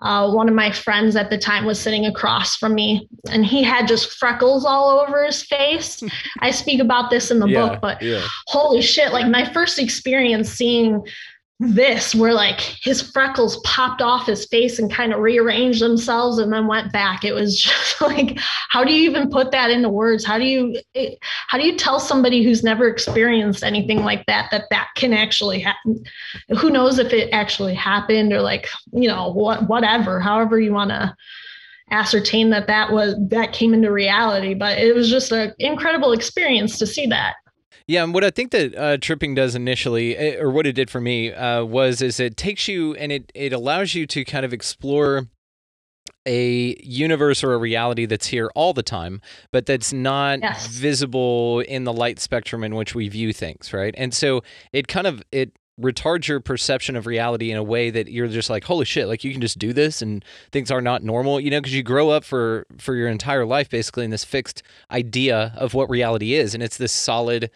[0.03, 3.63] uh, one of my friends at the time was sitting across from me and he
[3.63, 6.03] had just freckles all over his face
[6.41, 8.21] i speak about this in the yeah, book but yeah.
[8.49, 11.01] holy shit like my first experience seeing
[11.63, 16.53] this where like his freckles popped off his face and kind of rearranged themselves and
[16.53, 17.25] then went back.
[17.25, 20.25] It was just like how do you even put that into words?
[20.25, 20.81] How do you
[21.49, 25.61] how do you tell somebody who's never experienced anything like that that that can actually
[25.61, 26.05] happen
[26.59, 30.91] who knows if it actually happened or like you know what whatever however you want
[30.91, 31.15] to
[31.91, 34.55] ascertain that that was that came into reality.
[34.55, 37.35] But it was just an incredible experience to see that
[37.93, 40.89] yeah, and what I think that uh, tripping does initially, eh, or what it did
[40.89, 44.47] for me, uh, was is it takes you and it it allows you to kind
[44.47, 45.27] of explore
[46.25, 49.21] a universe or a reality that's here all the time,
[49.51, 50.67] but that's not yes.
[50.69, 53.95] visible in the light spectrum in which we view things, right?
[53.99, 58.09] And so it kind of it retards your perception of reality in a way that
[58.09, 60.23] you're just like holy shit like you can just do this and
[60.53, 63.71] things are not normal you know because you grow up for for your entire life
[63.71, 67.51] basically in this fixed idea of what reality is and it's this solid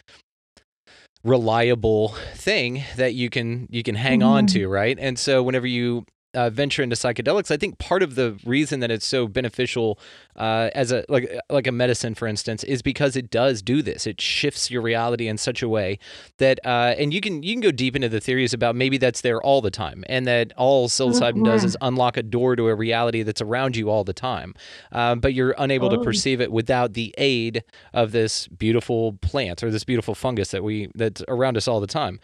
[1.27, 4.29] reliable thing that you can you can hang mm-hmm.
[4.29, 6.05] on to right and so whenever you
[6.37, 9.99] uh, venture into psychedelics, I think part of the reason that it's so beneficial
[10.37, 14.07] uh, as a like like a medicine, for instance, is because it does do this.
[14.07, 15.99] It shifts your reality in such a way
[16.39, 19.23] that, uh, and you can you can go deep into the theories about maybe that's
[19.23, 22.75] there all the time, and that all psilocybin does is unlock a door to a
[22.75, 24.55] reality that's around you all the time,
[24.93, 26.05] um, but you're unable to Oh.
[26.05, 27.65] perceive it without the aid
[27.95, 31.87] of this beautiful plant or this beautiful fungus that we that's around us all the
[31.87, 32.21] time.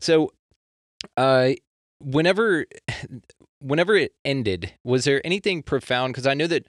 [0.00, 0.30] So,
[1.16, 1.50] uh,
[2.00, 2.66] whenever
[3.60, 6.12] whenever it ended, was there anything profound?
[6.12, 6.66] Because I know that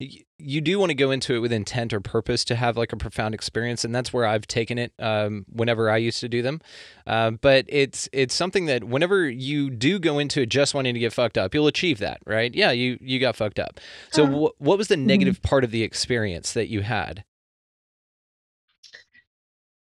[0.00, 2.92] y- you do want to go into it with intent or purpose to have like
[2.92, 4.92] a profound experience, and that's where I've taken it.
[4.98, 6.60] Um, whenever I used to do them,
[7.06, 11.00] um, but it's it's something that whenever you do go into it just wanting to
[11.00, 12.54] get fucked up, you'll achieve that, right?
[12.54, 13.80] Yeah, you you got fucked up.
[14.10, 17.24] So, wh- what was the negative part of the experience that you had?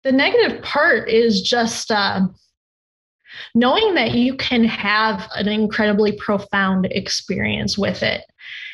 [0.02, 2.22] the negative part is just uh,
[3.54, 8.22] knowing that you can have an incredibly profound experience with it.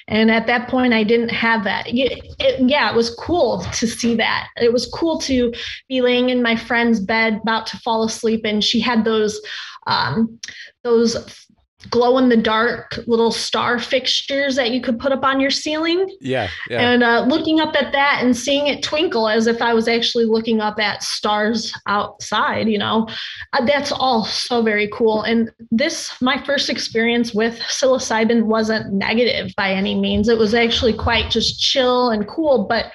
[0.08, 1.88] And at that point, I didn't have that.
[1.88, 4.48] It, it- yeah, it was cool to see that.
[4.56, 5.52] It was cool to
[5.88, 9.40] be laying in my friend's bed, about to fall asleep, and she had those,
[9.86, 10.38] um,
[10.84, 11.45] those
[11.90, 16.08] glow in the dark little star fixtures that you could put up on your ceiling
[16.20, 19.74] Yeah, yeah, and uh, looking up at that and seeing it twinkle as if I
[19.74, 23.08] was actually looking up at stars outside, you know,
[23.52, 25.22] uh, that's all so very cool.
[25.22, 30.28] And this, my first experience with psilocybin wasn't negative by any means.
[30.28, 32.66] It was actually quite just chill and cool.
[32.68, 32.92] But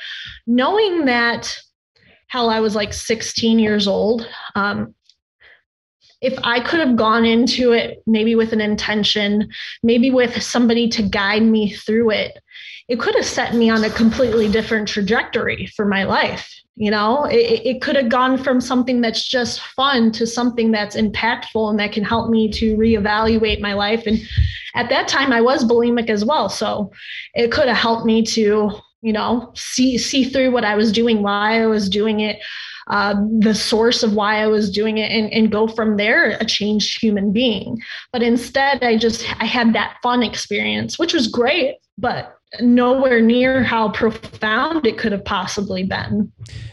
[0.48, 1.56] knowing that,
[2.28, 4.28] hell, I was like 16 years old.
[4.56, 4.96] Um,
[6.22, 9.50] if I could have gone into it maybe with an intention,
[9.82, 12.38] maybe with somebody to guide me through it,
[12.88, 16.54] it could have set me on a completely different trajectory for my life.
[16.76, 20.96] You know, it, it could have gone from something that's just fun to something that's
[20.96, 24.04] impactful and that can help me to reevaluate my life.
[24.06, 24.20] And
[24.76, 26.50] at that time, I was bulimic as well.
[26.50, 26.92] So
[27.34, 31.22] it could have helped me to, you know, see see through what I was doing,
[31.22, 32.40] why I was doing it,
[32.92, 36.46] uh, the source of why I was doing it, and, and go from there a
[36.46, 37.82] changed human being.
[38.12, 43.64] But instead, I just I had that fun experience, which was great, but nowhere near
[43.64, 46.30] how profound it could have possibly been.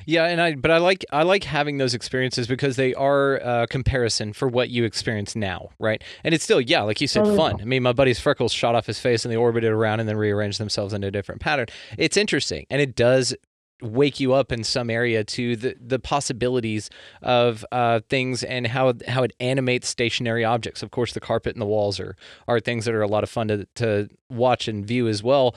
[0.07, 3.67] Yeah, and I but I like I like having those experiences because they are a
[3.69, 6.03] comparison for what you experience now, right?
[6.25, 7.61] And it's still yeah, like you said, Oh, fun.
[7.61, 10.17] I mean, my buddy's freckles shot off his face and they orbited around and then
[10.17, 11.67] rearranged themselves into a different pattern.
[11.97, 13.37] It's interesting, and it does
[13.81, 16.91] wake you up in some area to the the possibilities
[17.23, 20.83] of uh, things and how how it animates stationary objects.
[20.83, 22.17] Of course, the carpet and the walls are
[22.47, 25.55] are things that are a lot of fun to to watch and view as well.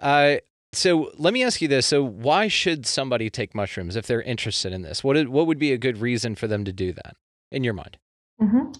[0.00, 0.36] Uh,
[0.72, 4.72] so let me ask you this: So why should somebody take mushrooms if they're interested
[4.72, 5.04] in this?
[5.04, 7.16] What is, what would be a good reason for them to do that
[7.50, 7.98] in your mind?
[8.40, 8.74] Mhm.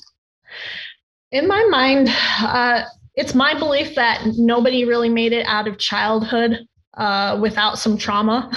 [1.31, 2.09] In my mind,
[2.41, 2.85] uh,
[3.15, 8.51] it's my belief that nobody really made it out of childhood uh, without some trauma,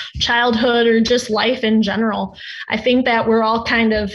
[0.20, 2.36] childhood or just life in general.
[2.68, 4.12] I think that we're all kind of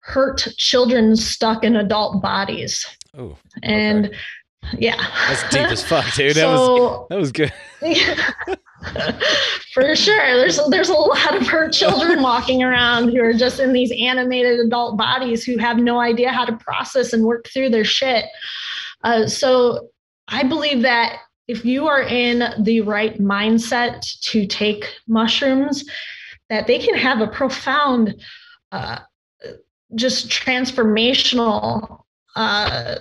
[0.00, 2.86] hurt children stuck in adult bodies.
[3.16, 4.10] Oh, And
[4.76, 4.96] yeah.
[5.28, 6.36] that's deep as fuck, dude.
[6.36, 7.52] That was that was good.
[9.74, 10.36] For sure.
[10.36, 14.60] There's there's a lot of hurt children walking around who are just in these animated
[14.60, 18.26] adult bodies who have no idea how to process and work through their shit.
[19.02, 19.88] Uh, so
[20.28, 21.18] I believe that
[21.48, 25.84] if you are in the right mindset to take mushrooms,
[26.50, 28.14] that they can have a profound,
[28.70, 28.98] uh,
[29.94, 32.02] just transformational
[32.36, 32.96] uh,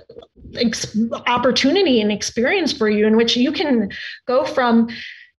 [0.56, 3.92] ex- opportunity and experience for you, in which you can
[4.26, 4.88] go from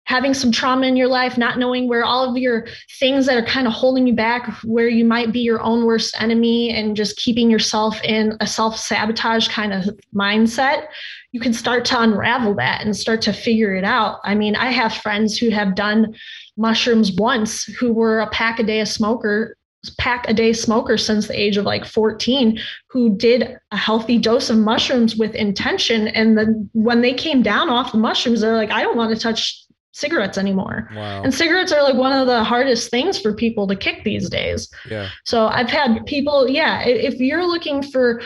[0.08, 2.66] having some trauma in your life, not knowing where all of your
[2.98, 6.18] things that are kind of holding you back, where you might be your own worst
[6.18, 9.84] enemy, and just keeping yourself in a self sabotage kind of
[10.14, 10.86] mindset,
[11.32, 14.20] you can start to unravel that and start to figure it out.
[14.24, 16.14] I mean, I have friends who have done
[16.56, 19.56] mushrooms once who were a pack a day smoker
[19.96, 24.50] pack a day smoker since the age of like 14 who did a healthy dose
[24.50, 28.72] of mushrooms with intention and then when they came down off the mushrooms they're like
[28.72, 29.67] i don't want to touch
[29.98, 31.22] cigarettes anymore Wow.
[31.22, 34.68] and cigarettes are like one of the hardest things for people to kick these days
[34.88, 35.08] Yeah.
[35.24, 38.20] so I've had people, yeah, if you're looking for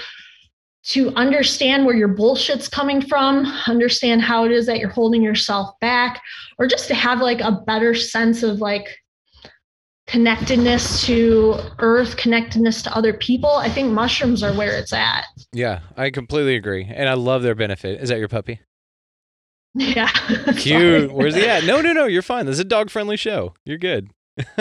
[0.86, 5.70] to understand where your bullshit's coming from, understand how it is that you're holding yourself
[5.80, 6.20] back,
[6.58, 8.88] or just to have like a better sense of like
[10.08, 15.24] connectedness to earth, connectedness to other people, I think mushrooms are where it's at.
[15.52, 18.00] Yeah, I completely agree, and I love their benefit.
[18.00, 18.60] Is that your puppy?
[19.74, 20.08] Yeah.
[20.56, 21.12] Cute.
[21.12, 21.64] Where's he at?
[21.64, 22.06] No, no, no.
[22.06, 22.46] You're fine.
[22.46, 23.54] This is a dog friendly show.
[23.64, 24.10] You're good.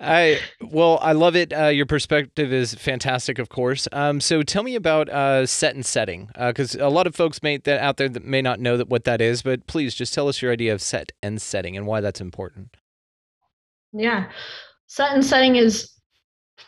[0.00, 1.52] I well, I love it.
[1.52, 3.86] Uh, your perspective is fantastic, of course.
[3.92, 7.58] Um, so tell me about uh, set and setting, because a lot of folks may
[7.58, 9.42] that out there that may not know that what that is.
[9.42, 12.76] But please, just tell us your idea of set and setting and why that's important.
[13.92, 14.30] Yeah.
[14.88, 15.92] Set and setting is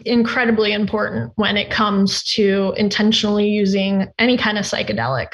[0.05, 5.33] incredibly important when it comes to intentionally using any kind of psychedelic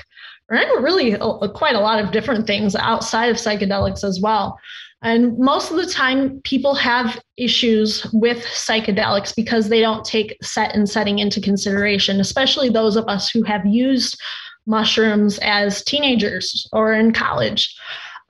[0.51, 1.17] or really
[1.55, 4.59] quite a lot of different things outside of psychedelics as well.
[5.03, 10.75] And most of the time, people have issues with psychedelics because they don't take set
[10.75, 14.19] and setting into consideration, especially those of us who have used
[14.67, 17.77] mushrooms as teenagers or in college.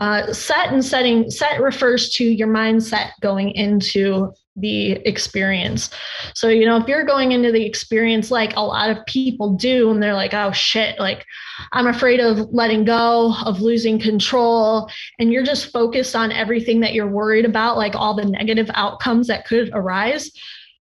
[0.00, 5.90] Uh, set and setting, set refers to your mindset going into the experience.
[6.34, 9.90] So, you know, if you're going into the experience like a lot of people do,
[9.90, 11.24] and they're like, oh shit, like
[11.72, 14.88] I'm afraid of letting go, of losing control,
[15.18, 19.26] and you're just focused on everything that you're worried about, like all the negative outcomes
[19.26, 20.30] that could arise,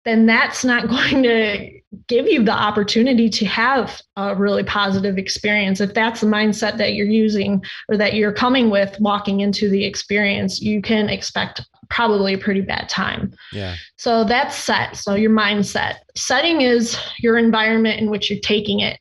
[0.06, 1.78] then that's not going to
[2.08, 5.82] give you the opportunity to have a really positive experience.
[5.82, 9.84] If that's the mindset that you're using or that you're coming with walking into the
[9.84, 13.34] experience, you can expect probably a pretty bad time.
[13.52, 13.76] Yeah.
[13.98, 14.96] So that's set.
[14.96, 15.96] So your mindset.
[16.16, 19.00] Setting is your environment in which you're taking it.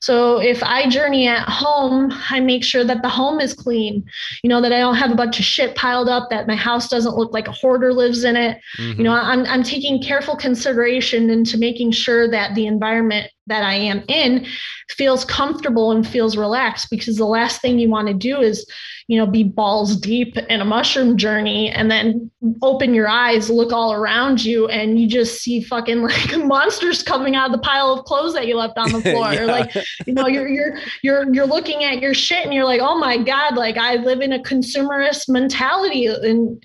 [0.00, 4.04] So if I journey at home, I make sure that the home is clean.
[4.42, 6.88] You know that I don't have a bunch of shit piled up, that my house
[6.88, 8.60] doesn't look like a hoarder lives in it.
[8.78, 8.98] Mm-hmm.
[8.98, 13.74] You know, I'm I'm taking careful consideration into making sure that the environment that I
[13.74, 14.46] am in
[14.90, 18.66] feels comfortable and feels relaxed because the last thing you want to do is
[19.08, 22.28] you know, be balls deep in a mushroom journey and then
[22.60, 27.36] open your eyes, look all around you, and you just see fucking like monsters coming
[27.36, 29.32] out of the pile of clothes that you left on the floor.
[29.32, 29.44] yeah.
[29.44, 29.72] Like,
[30.06, 33.16] you know, you're you're you're you're looking at your shit and you're like, oh my
[33.16, 36.62] God, like I live in a consumerist mentality and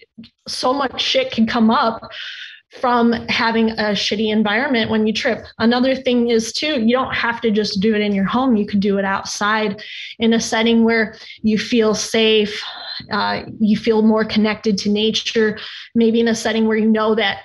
[0.47, 2.01] so much shit can come up
[2.79, 5.45] from having a shitty environment when you trip.
[5.59, 8.55] Another thing is too, you don't have to just do it in your home.
[8.55, 9.83] You could do it outside
[10.19, 12.63] in a setting where you feel safe,
[13.11, 15.59] uh, you feel more connected to nature,
[15.95, 17.43] maybe in a setting where you know that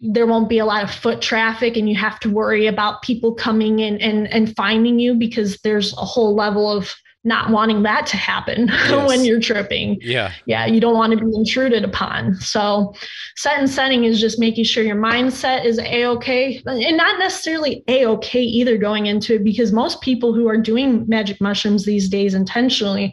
[0.00, 3.34] there won't be a lot of foot traffic and you have to worry about people
[3.34, 6.94] coming in and, and finding you because there's a whole level of
[7.26, 9.08] not wanting that to happen yes.
[9.08, 9.98] when you're tripping.
[10.00, 10.32] Yeah.
[10.46, 10.64] Yeah.
[10.64, 12.36] You don't want to be intruded upon.
[12.36, 12.94] So,
[13.34, 17.82] set and setting is just making sure your mindset is a okay and not necessarily
[17.88, 22.08] a okay either going into it because most people who are doing magic mushrooms these
[22.08, 23.12] days intentionally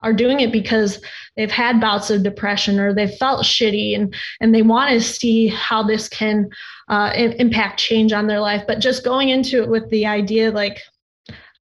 [0.00, 1.00] are doing it because
[1.36, 5.48] they've had bouts of depression or they felt shitty and and they want to see
[5.48, 6.48] how this can
[6.88, 10.80] uh, impact change on their life but just going into it with the idea like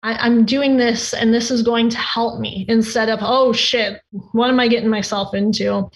[0.05, 4.01] I, am doing this and this is going to help me instead of, oh shit,
[4.33, 5.89] what am I getting myself into?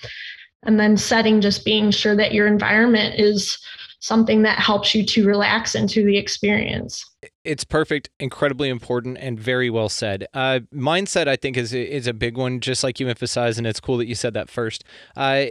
[0.64, 3.60] And then setting, just being sure that your environment is
[4.00, 7.06] something that helps you to relax into the experience.
[7.44, 10.26] It's perfect, incredibly important, and very well said.
[10.34, 13.80] Uh, mindset, I think, is is a big one, just like you emphasized, and it's
[13.80, 14.84] cool that you said that first.
[15.16, 15.48] Uh,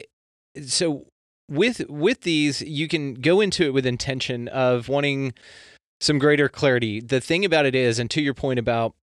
[0.66, 1.06] so
[1.48, 5.34] with with these, you can go into it with intention of wanting
[6.00, 7.00] some greater clarity.
[7.00, 8.94] The thing about it is, and to your point about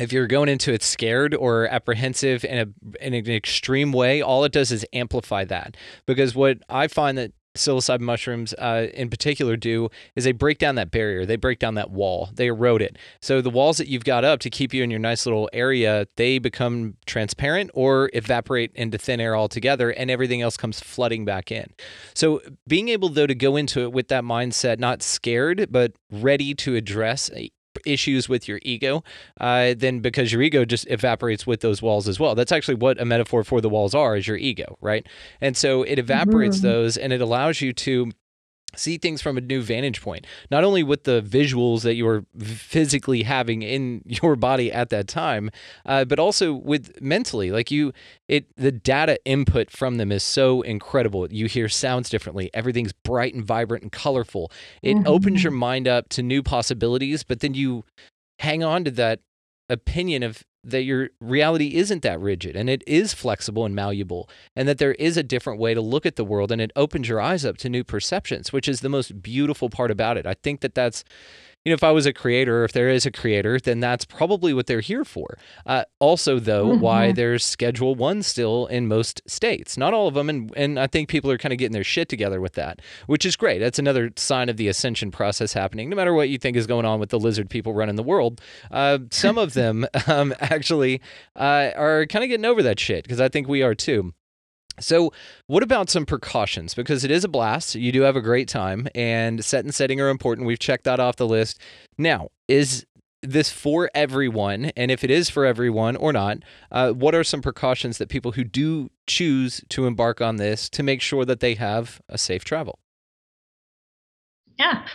[0.00, 4.44] if you're going into it scared or apprehensive in a in an extreme way, all
[4.44, 5.76] it does is amplify that.
[6.06, 10.74] Because what I find that psilocybin mushrooms uh, in particular do is they break down
[10.74, 11.24] that barrier.
[11.24, 12.30] They break down that wall.
[12.34, 12.96] They erode it.
[13.20, 16.06] So the walls that you've got up to keep you in your nice little area
[16.16, 21.52] they become transparent or evaporate into thin air altogether and everything else comes flooding back
[21.52, 21.72] in.
[22.14, 26.54] So being able though to go into it with that mindset not scared but ready
[26.54, 27.30] to address
[27.86, 29.02] issues with your ego,
[29.40, 32.34] uh, then because your ego just evaporates with those walls as well.
[32.34, 35.06] That's actually what a metaphor for the walls are is your ego, right?
[35.40, 36.68] And so it evaporates mm-hmm.
[36.68, 38.12] those and it allows you to
[38.76, 42.24] see things from a new vantage point not only with the visuals that you are
[42.38, 45.50] physically having in your body at that time
[45.86, 47.92] uh, but also with mentally like you
[48.28, 53.34] it the data input from them is so incredible you hear sounds differently everything's bright
[53.34, 54.50] and vibrant and colorful
[54.82, 55.06] it mm-hmm.
[55.06, 57.84] opens your mind up to new possibilities but then you
[58.38, 59.20] hang on to that
[59.68, 64.66] opinion of that your reality isn't that rigid and it is flexible and malleable and
[64.66, 67.20] that there is a different way to look at the world and it opens your
[67.20, 70.26] eyes up to new perceptions which is the most beautiful part about it.
[70.26, 71.04] I think that that's
[71.64, 74.52] you know, if I was a creator, if there is a creator, then that's probably
[74.52, 75.38] what they're here for.
[75.64, 76.80] Uh, also, though, mm-hmm.
[76.80, 80.86] why there's Schedule One still in most states, not all of them, and and I
[80.86, 83.60] think people are kind of getting their shit together with that, which is great.
[83.60, 85.88] That's another sign of the ascension process happening.
[85.88, 88.40] No matter what you think is going on with the lizard people running the world,
[88.70, 91.00] uh, some of them um, actually
[91.36, 94.12] uh, are kind of getting over that shit because I think we are too.
[94.80, 95.12] So,
[95.46, 96.74] what about some precautions?
[96.74, 97.74] Because it is a blast.
[97.74, 100.46] You do have a great time, and set and setting are important.
[100.46, 101.60] We've checked that off the list.
[101.96, 102.84] Now, is
[103.22, 104.66] this for everyone?
[104.76, 106.38] And if it is for everyone or not,
[106.70, 110.82] uh, what are some precautions that people who do choose to embark on this to
[110.82, 112.78] make sure that they have a safe travel?
[114.58, 114.86] Yeah.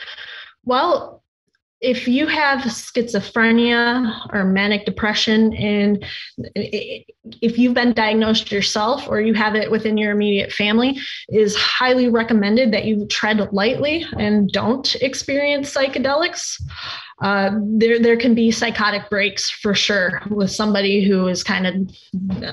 [0.64, 1.19] Well,
[1.82, 6.06] if you have schizophrenia or manic depression, and
[6.56, 11.00] if you've been diagnosed yourself or you have it within your immediate family,
[11.30, 16.62] is highly recommended that you tread lightly and don't experience psychedelics.
[17.22, 21.76] Uh, there, there can be psychotic breaks for sure with somebody who is kind of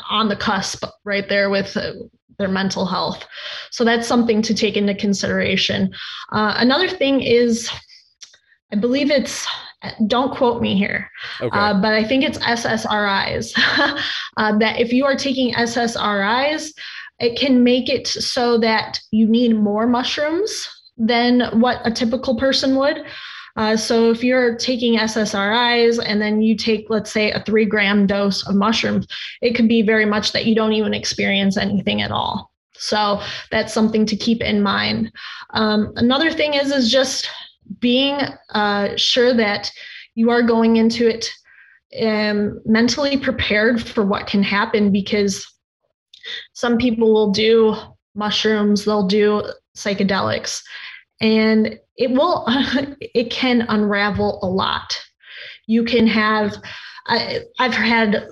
[0.08, 1.92] on the cusp right there with uh,
[2.38, 3.24] their mental health.
[3.70, 5.92] So that's something to take into consideration.
[6.32, 7.70] Uh, another thing is
[8.72, 9.46] I believe it's,
[10.06, 11.08] don't quote me here,
[11.40, 11.56] Okay.
[11.56, 13.52] uh, but I think it's SSRIs.
[14.36, 16.72] uh, that if you are taking SSRIs,
[17.20, 22.76] it can make it so that you need more mushrooms than what a typical person
[22.76, 23.04] would.
[23.56, 28.06] Uh, so if you're taking SSRIs and then you take, let's say, a three gram
[28.06, 29.06] dose of mushrooms,
[29.40, 32.52] it could be very much that you don't even experience anything at all.
[32.74, 35.10] So that's something to keep in mind.
[35.54, 37.30] Um, another thing is is just
[37.86, 38.18] being
[38.52, 39.70] uh, sure that
[40.16, 41.30] you are going into it
[42.02, 45.46] um, mentally prepared for what can happen because
[46.52, 47.76] some people will do
[48.16, 49.40] mushrooms, they'll do
[49.76, 50.64] psychedelics,
[51.20, 52.44] and it will,
[53.00, 55.00] it can unravel a lot.
[55.68, 56.56] You can have,
[57.06, 58.26] I, I've had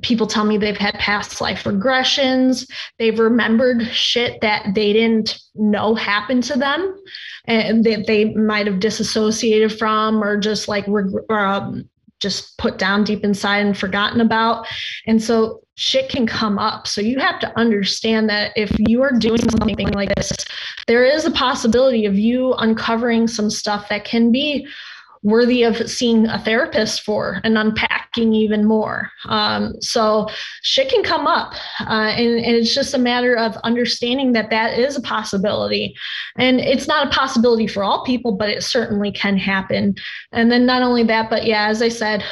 [0.00, 2.70] people tell me they've had past life regressions.
[2.98, 6.98] They've remembered shit that they didn't know happened to them
[7.46, 10.86] and that they might have disassociated from or just like
[11.28, 11.88] um,
[12.20, 14.66] just put down deep inside and forgotten about.
[15.06, 16.86] And so shit can come up.
[16.86, 20.32] So you have to understand that if you are doing something like this
[20.86, 24.66] there is a possibility of you uncovering some stuff that can be
[25.22, 29.10] worthy of seeing a therapist for and unpacking even more.
[29.26, 30.28] Um, so
[30.62, 34.78] shit can come up, uh, and, and, it's just a matter of understanding that that
[34.78, 35.94] is a possibility,
[36.36, 39.94] and it's not a possibility for all people, but it certainly can happen.
[40.32, 42.24] And then not only that, but yeah, as I said.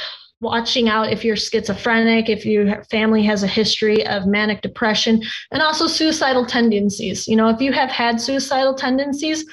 [0.42, 5.20] Watching out if you're schizophrenic, if your family has a history of manic depression,
[5.50, 7.28] and also suicidal tendencies.
[7.28, 9.44] You know, if you have had suicidal tendencies,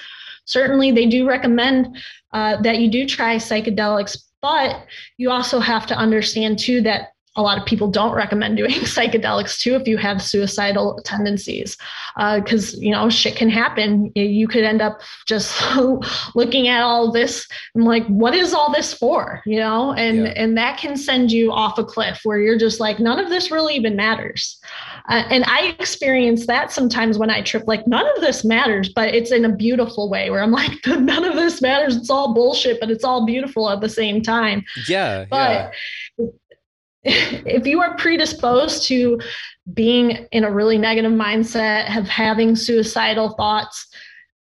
[0.46, 1.98] certainly they do recommend
[2.34, 4.86] uh, that you do try psychedelics, but
[5.18, 9.60] you also have to understand too that a lot of people don't recommend doing psychedelics
[9.60, 11.78] too if you have suicidal tendencies.
[12.16, 14.12] Because uh, you know shit can happen.
[14.16, 15.56] You could end up just
[16.36, 19.94] looking at all this and like what is all this for you know?
[19.94, 20.34] And yeah.
[20.36, 23.52] and that can send you off a cliff where you're just like none of this
[23.52, 24.60] really even matters
[25.10, 29.14] uh, and i experience that sometimes when i trip like none of this matters but
[29.14, 31.96] it's in a beautiful way where i'm like none of this matters.
[31.96, 34.64] It's all bullshit but it's all beautiful at the same time.
[34.88, 35.72] Yeah but
[36.18, 36.26] yeah.
[37.04, 39.20] if you are predisposed to
[39.74, 43.88] being in a really negative mindset, of having suicidal thoughts,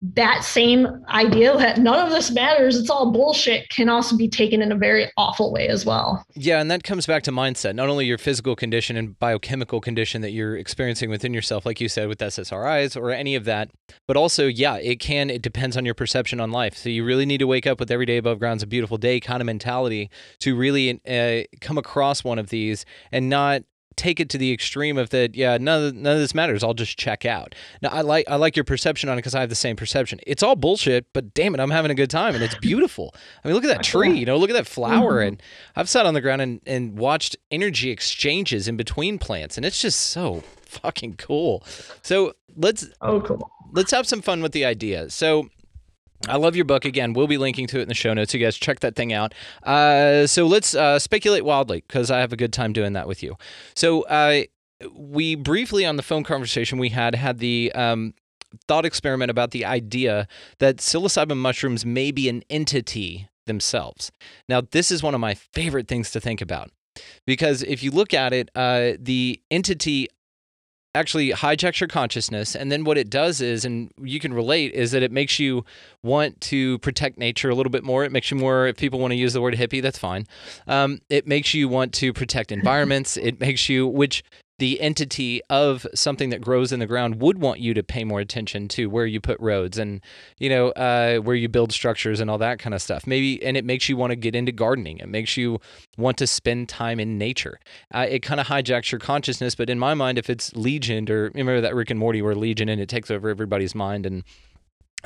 [0.04, 4.62] that same idea that none of this matters, it's all bullshit, can also be taken
[4.62, 6.26] in a very awful way as well.
[6.36, 10.22] Yeah, and that comes back to mindset, not only your physical condition and biochemical condition
[10.22, 13.72] that you're experiencing within yourself, like you said with SSRIs or any of that,
[14.06, 16.76] but also, yeah, it can, it depends on your perception on life.
[16.76, 19.22] So you really need to wake up with every day above ground's a beautiful day
[19.22, 23.64] kind of mentality to really uh, come across one of these and not
[23.96, 26.74] take it to the extreme of that yeah none of, none of this matters i'll
[26.74, 27.56] just check out.
[27.82, 30.20] Now i like i like your perception on it because i have the same perception.
[30.26, 33.14] It's all bullshit but damn it i'm having a good time and it's beautiful.
[33.44, 35.28] I mean look at that tree you know look at that flower mm-hmm.
[35.30, 35.44] and
[35.76, 39.82] i've sat on the ground and, and watched energy exchanges in between plants and it's
[39.82, 41.64] just so fucking cool.
[42.02, 45.10] So let's oh cool let's have some fun with the idea.
[45.10, 45.50] So
[46.28, 46.86] I love your book.
[46.86, 48.34] Again, we'll be linking to it in the show notes.
[48.34, 49.34] You guys check that thing out.
[49.64, 53.22] Uh, so let's uh, speculate wildly because I have a good time doing that with
[53.22, 53.36] you.
[53.76, 54.44] So uh,
[54.94, 58.14] we briefly on the phone conversation we had had the um,
[58.68, 60.28] thought experiment about the idea
[60.60, 64.12] that psilocybin mushrooms may be an entity themselves.
[64.48, 66.72] Now, this is one of my favorite things to think about
[67.26, 70.08] because if you look at it, uh, the entity
[70.96, 72.56] actually hijacks your consciousness.
[72.56, 75.66] And then what it does is and you can relate is that it makes you
[76.04, 78.04] want to protect nature a little bit more.
[78.04, 80.28] It makes you more if people want to use the word hippie that's fine.
[80.68, 83.18] Um, it makes you want to protect environments.
[83.18, 84.24] It makes you which
[84.60, 88.20] the entity of something that grows in the ground would want you to pay more
[88.20, 90.02] attention to where you put roads and
[90.38, 93.08] you know uh, where you build structures and all that kind of stuff.
[93.08, 95.00] Maybe and it makes you want to get into gardening.
[95.00, 95.60] It makes you
[95.98, 97.60] want to spend time in nature.
[97.94, 99.56] Uh, it kind of hijacks your consciousness.
[99.56, 102.70] But in my mind, if it's Legion or remember that Rick and Morty were Legion
[102.70, 104.24] and it takes over everybody's mind and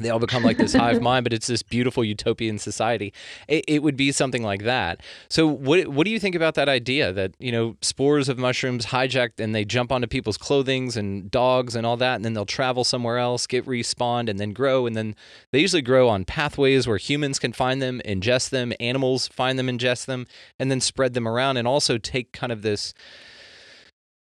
[0.05, 3.13] they all become like this hive mind, but it's this beautiful utopian society.
[3.47, 5.01] It, it, would be something like that.
[5.29, 8.87] So, what what do you think about that idea that you know spores of mushrooms
[8.87, 12.45] hijacked and they jump onto people's clothings and dogs and all that, and then they'll
[12.45, 15.15] travel somewhere else, get respawned, and then grow, and then
[15.51, 19.67] they usually grow on pathways where humans can find them, ingest them, animals find them,
[19.67, 20.27] ingest them,
[20.59, 22.93] and then spread them around, and also take kind of this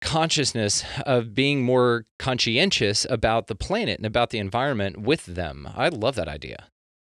[0.00, 5.68] consciousness of being more conscientious about the planet and about the environment with them.
[5.74, 6.68] I love that idea.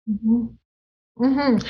[0.09, 0.47] Mm-hmm.
[1.25, 1.67] Mm-hmm.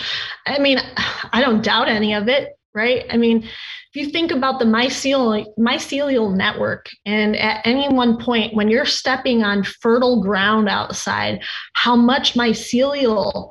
[0.46, 0.78] I mean,
[1.32, 3.04] I don't doubt any of it, right?
[3.10, 3.48] I mean,
[3.92, 8.86] if you think about the mycelial, mycelial network, and at any one point when you're
[8.86, 11.42] stepping on fertile ground outside,
[11.72, 13.50] how much mycelial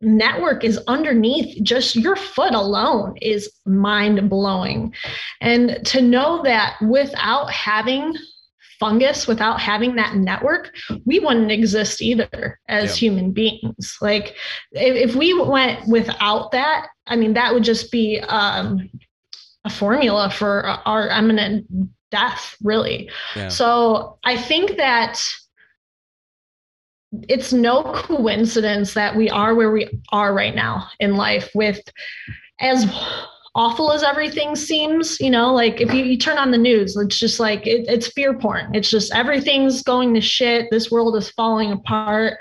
[0.00, 4.94] network is underneath just your foot alone is mind blowing.
[5.40, 8.14] And to know that without having
[8.78, 10.74] fungus, without having that network,
[11.04, 13.08] we wouldn't exist either as yeah.
[13.08, 13.96] human beings.
[14.00, 14.36] Like
[14.72, 18.90] if, if, we went without that, I mean, that would just be um,
[19.64, 21.66] a formula for our imminent
[22.10, 23.10] death, really.
[23.34, 23.48] Yeah.
[23.48, 25.22] So I think that
[27.28, 31.80] it's no coincidence that we are where we are right now in life with
[32.60, 32.86] as
[33.54, 37.18] awful as everything seems you know like if you, you turn on the news it's
[37.18, 38.74] just like it, it's fear porn.
[38.74, 40.66] It's just everything's going to shit.
[40.70, 42.34] This world is falling apart.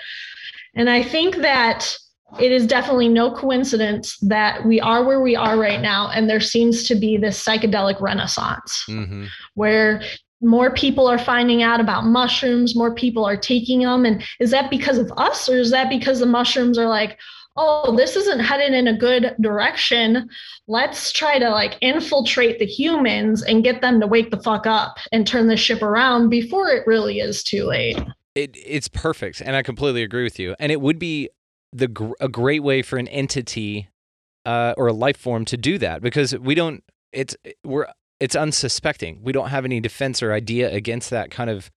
[0.75, 1.97] And i think that
[2.39, 6.39] it is definitely no coincidence that we are where we are right now and there
[6.39, 9.25] seems to be this psychedelic renaissance mm-hmm.
[9.53, 10.01] where
[10.41, 12.75] more people are finding out about mushrooms.
[12.75, 16.19] More people are taking them and is that because of us or is that because
[16.19, 17.17] the mushrooms are like
[17.57, 20.29] oh this isn't headed in a good direction.
[20.67, 24.97] Let's try to like infiltrate the humans and get them to wake the fuck up
[25.11, 27.97] and turn the ship around before it really is too late.
[28.35, 30.55] It, it's perfect and i completely agree with you.
[30.59, 31.29] And it would be
[31.71, 33.89] the a great way for an entity
[34.45, 37.87] uh, or a life form to do that because we don't it's we're
[38.19, 39.19] it's unsuspecting.
[39.21, 41.71] We don't have any defense or idea against that kind of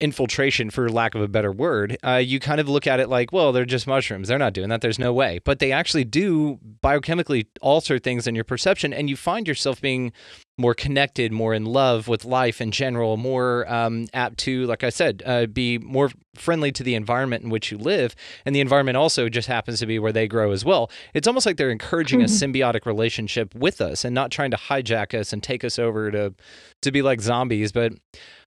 [0.00, 3.32] infiltration for lack of a better word uh, you kind of look at it like
[3.32, 4.28] well they're just mushrooms.
[4.28, 4.80] They're not doing that.
[4.80, 5.40] There's no way.
[5.44, 10.12] But they actually do biochemically alter things in your perception and you find yourself being
[10.58, 14.88] more connected more in love with life in general more um, apt to like i
[14.88, 18.14] said uh, be more friendly to the environment in which you live.
[18.44, 20.90] And the environment also just happens to be where they grow as well.
[21.14, 22.26] It's almost like they're encouraging mm-hmm.
[22.26, 26.10] a symbiotic relationship with us and not trying to hijack us and take us over
[26.10, 26.34] to
[26.82, 27.72] to be like zombies.
[27.72, 27.92] But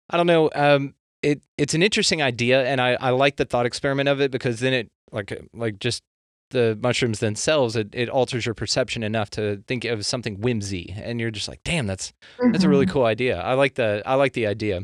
[0.10, 0.50] I don't know.
[0.56, 4.32] Um, it it's an interesting idea, and I, I like the thought experiment of it
[4.32, 6.03] because then it like like just
[6.51, 11.20] the mushrooms themselves it, it alters your perception enough to think of something whimsy and
[11.20, 12.51] you're just like damn that's mm-hmm.
[12.51, 12.93] that's a really mm-hmm.
[12.93, 14.82] cool idea i like the i like the idea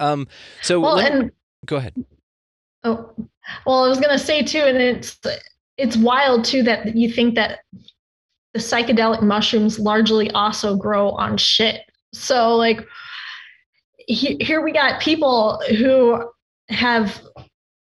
[0.00, 0.26] um
[0.62, 1.30] so well, and,
[1.66, 1.94] go ahead
[2.84, 3.10] oh
[3.64, 5.20] well i was gonna say too and it's
[5.76, 7.60] it's wild too that you think that
[8.54, 11.82] the psychedelic mushrooms largely also grow on shit
[12.12, 12.84] so like
[14.06, 16.22] he, here we got people who
[16.68, 17.22] have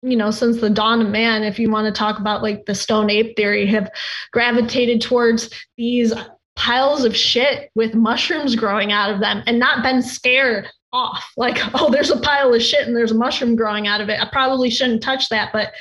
[0.01, 2.75] you know since the dawn of man if you want to talk about like the
[2.75, 3.89] stone ape theory have
[4.31, 6.13] gravitated towards these
[6.55, 11.31] piles of shit with mushrooms growing out of them and not been scared off.
[11.37, 14.19] Like oh there's a pile of shit and there's a mushroom growing out of it.
[14.19, 15.73] I probably shouldn't touch that but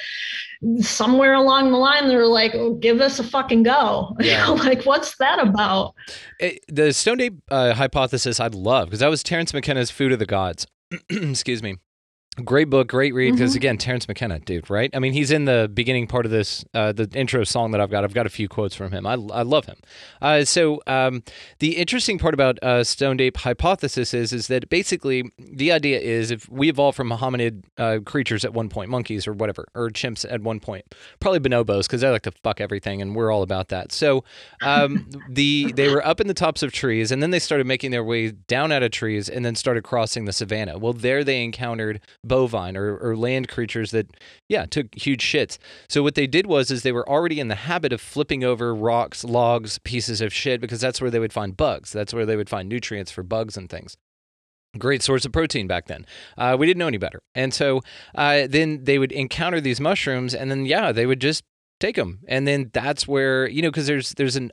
[0.81, 4.17] somewhere along the line they're like oh, give us a fucking go.
[4.21, 4.49] Yeah.
[4.51, 5.95] like what's that about?
[6.41, 10.19] It, the stone ape uh, hypothesis i love because that was Terence McKenna's food of
[10.19, 10.67] the gods.
[11.11, 11.77] Excuse me
[12.43, 13.32] Great book, great read.
[13.32, 13.59] Because mm-hmm.
[13.59, 14.91] again, Terence McKenna, dude, right?
[14.93, 17.91] I mean, he's in the beginning part of this, uh, the intro song that I've
[17.91, 18.03] got.
[18.03, 19.07] I've got a few quotes from him.
[19.07, 19.76] I, I love him.
[20.20, 21.22] Uh, so um,
[21.61, 26.32] the interesting part about uh, Stoned Ape hypothesis is, is that basically the idea is
[26.32, 30.26] if we evolved from hominid uh, creatures at one point, monkeys or whatever, or chimps
[30.28, 30.85] at one point,
[31.20, 33.93] probably bonobos because they like to fuck everything, and we're all about that.
[33.93, 34.24] So
[34.61, 37.93] um, the they were up in the tops of trees, and then they started making
[37.93, 40.78] their way down out of trees, and then started crossing the savannah.
[40.78, 44.16] Well, there they encountered bovine or, or land creatures that,
[44.49, 45.59] yeah, took huge shits.
[45.89, 48.75] So what they did was is they were already in the habit of flipping over
[48.75, 51.93] rocks, logs, pieces of shit because that's where they would find bugs.
[51.93, 53.97] That's where they would find nutrients for bugs and things
[54.77, 56.05] great source of protein back then.
[56.37, 57.22] Uh, we didn't know any better.
[57.37, 57.81] And so
[58.16, 61.45] uh, then they would encounter these mushrooms and then, yeah, they would just
[61.79, 62.18] take them.
[62.27, 64.51] And then that's where, you know, because there's, there's an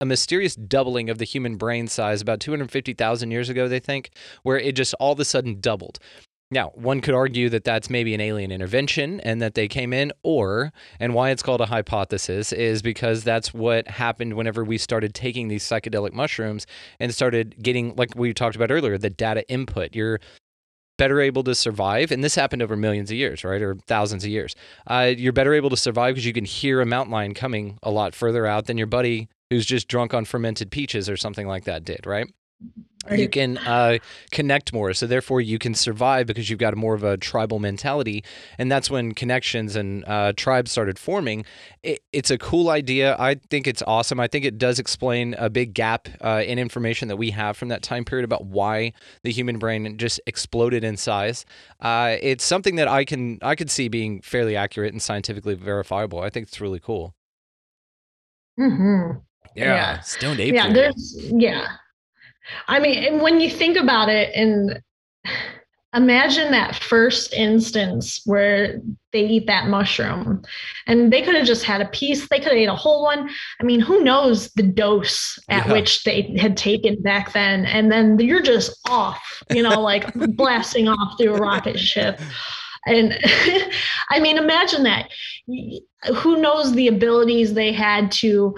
[0.00, 4.10] a mysterious doubling of the human brain size about 250,000 years ago, they think,
[4.42, 5.98] where it just all of a sudden doubled.
[6.52, 10.12] Now, one could argue that that's maybe an alien intervention and that they came in,
[10.24, 15.14] or, and why it's called a hypothesis is because that's what happened whenever we started
[15.14, 16.66] taking these psychedelic mushrooms
[16.98, 19.94] and started getting, like we talked about earlier, the data input.
[19.94, 20.18] You're
[20.98, 24.30] better able to survive, and this happened over millions of years, right, or thousands of
[24.30, 24.56] years.
[24.88, 27.90] Uh, you're better able to survive because you can hear a mountain lion coming a
[27.92, 31.64] lot further out than your buddy who's just drunk on fermented peaches or something like
[31.64, 32.26] that did, right?
[33.10, 33.98] You can uh,
[34.30, 34.92] connect more.
[34.92, 38.22] So therefore you can survive because you've got more of a tribal mentality.
[38.58, 41.44] And that's when connections and uh, tribes started forming.
[41.82, 43.16] It, it's a cool idea.
[43.18, 44.20] I think it's awesome.
[44.20, 47.68] I think it does explain a big gap uh, in information that we have from
[47.68, 48.92] that time period about why
[49.22, 51.46] the human brain just exploded in size.
[51.80, 56.20] Uh, it's something that i can i could see being fairly accurate and scientifically verifiable.
[56.20, 57.14] I think it's really cool.
[58.58, 59.18] Mm-hmm.
[59.56, 60.00] yeah, Yeah.
[60.00, 61.66] stoned ape Yeah, there's yeah.
[62.68, 64.80] I mean, and when you think about it, and
[65.94, 68.80] imagine that first instance where
[69.12, 70.42] they eat that mushroom,
[70.86, 72.28] and they could have just had a piece.
[72.28, 73.28] They could have ate a whole one.
[73.60, 75.72] I mean, who knows the dose at Yeah.
[75.72, 80.88] which they had taken back then, and then you're just off, you know, like blasting
[80.88, 82.20] off through a rocket ship.
[82.86, 83.18] And
[84.10, 85.10] I mean, imagine that.
[86.14, 88.56] Who knows the abilities they had to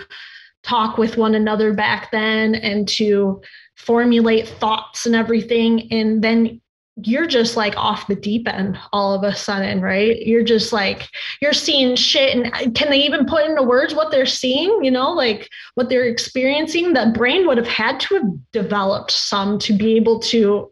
[0.63, 3.41] talk with one another back then and to
[3.85, 5.93] formulate thoughts and everything.
[5.93, 6.61] And then
[6.97, 10.25] you're just like off the deep end all of a sudden, right?
[10.27, 11.09] You're just like,
[11.41, 12.37] you're seeing shit.
[12.37, 14.85] And uh, can they even put into words what they're seeing?
[14.85, 16.93] You know, like what they're experiencing?
[16.93, 20.71] The brain would have had to have developed some to be able to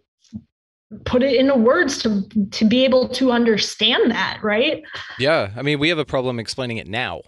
[1.05, 4.83] put it into words to to be able to understand that right
[5.21, 7.21] yeah i mean we have a problem explaining it now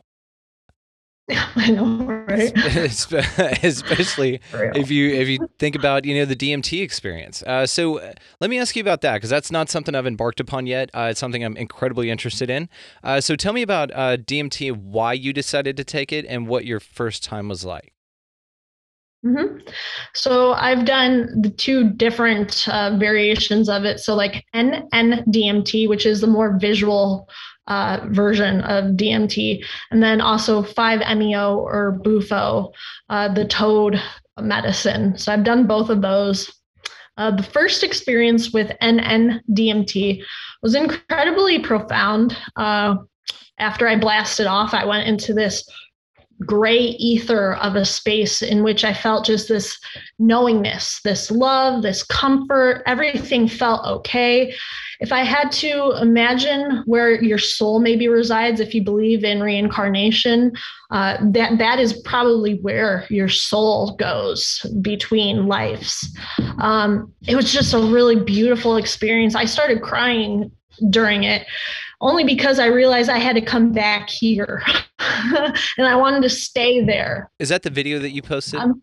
[1.57, 1.99] i know
[2.29, 2.53] right
[3.63, 4.41] especially
[4.75, 7.43] if you if you think about you know the DMT experience.
[7.45, 10.41] Uh, so uh, let me ask you about that because that's not something I've embarked
[10.41, 10.91] upon yet.
[10.93, 12.69] Uh, it's something I'm incredibly interested in.
[13.05, 16.65] Uh, so tell me about uh, DMT, why you decided to take it, and what
[16.65, 17.93] your first time was like.
[19.23, 19.59] hmm
[20.15, 24.01] So I've done the two different uh, variations of it.
[24.01, 27.29] So like NNDMT, which is the more visual
[27.67, 32.73] uh, version of DMT, and then also 5-MeO or Bufo,
[33.09, 34.01] uh, the toad
[34.41, 35.17] medicine.
[35.17, 36.53] So I've done both of those.
[37.17, 40.23] Uh, the first experience with NNDMT
[40.63, 42.37] was incredibly profound.
[42.57, 42.97] Uh,
[43.59, 45.65] after I blasted off, I went into this
[46.47, 49.79] gray ether of a space in which I felt just this
[50.19, 52.83] knowingness, this love, this comfort.
[52.87, 54.55] Everything felt okay.
[55.03, 60.53] If I had to imagine where your soul maybe resides, if you believe in reincarnation,
[60.93, 66.17] uh, that that is probably where your soul goes between lives.
[66.61, 69.35] Um, it was just a really beautiful experience.
[69.35, 70.53] I started crying
[70.91, 71.47] during it
[72.01, 74.63] only because I realized I had to come back here
[75.01, 77.29] and I wanted to stay there.
[77.41, 78.61] Is that the video that you posted?
[78.61, 78.83] Um,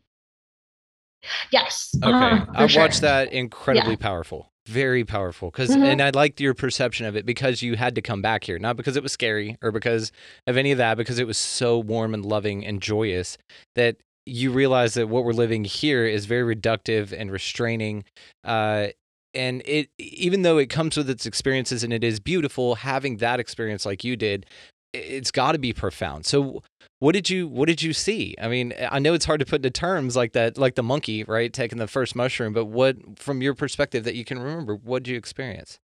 [1.52, 1.96] Yes.
[2.04, 2.82] okay, for I sure.
[2.82, 3.32] watched that.
[3.34, 3.98] Incredibly Yeah.
[3.98, 5.52] powerful, very powerful.
[5.52, 5.84] Because Mhm.
[5.84, 8.78] and I liked your perception of it because you had to come back here, not
[8.78, 10.12] because it was scary or because
[10.48, 13.38] of any of that, because it was so warm and loving and joyous
[13.76, 18.04] that you realize that what we're living here is very reductive and restraining.
[18.44, 18.88] Uh,
[19.34, 23.40] and it even though it comes with its experiences and it is beautiful, having that
[23.40, 24.46] experience like you did,
[24.94, 26.26] it's got to be profound.
[26.26, 26.64] So
[27.00, 28.36] what did you what did you see?
[28.42, 31.24] I mean, I know it's hard to put into terms like that, like the monkey,
[31.24, 32.54] right, taking the first mushroom.
[32.54, 35.80] But what, from your perspective, that you can remember, what did you experience?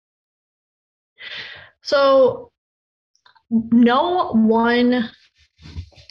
[1.82, 2.52] So,
[3.50, 5.10] no one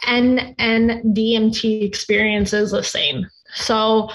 [0.05, 3.25] NNDMT experience is the same.
[3.53, 4.09] So,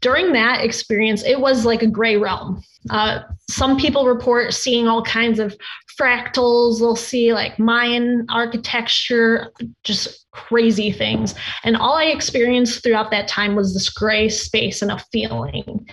[0.00, 2.62] during that experience, it was like a gray realm.
[2.90, 5.56] Uh, some people report seeing all kinds of
[5.98, 6.78] fractals.
[6.78, 9.52] They'll see like Mayan architecture,
[9.84, 11.34] just crazy things.
[11.64, 15.88] And all I experienced throughout that time was this gray space and a feeling.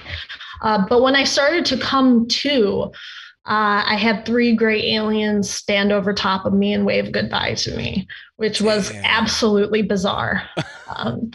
[0.61, 2.91] Uh, but when I started to come to,
[3.47, 7.75] uh, I had three gray aliens stand over top of me and wave goodbye to
[7.77, 10.43] me, which was absolutely bizarre.
[10.95, 11.29] um,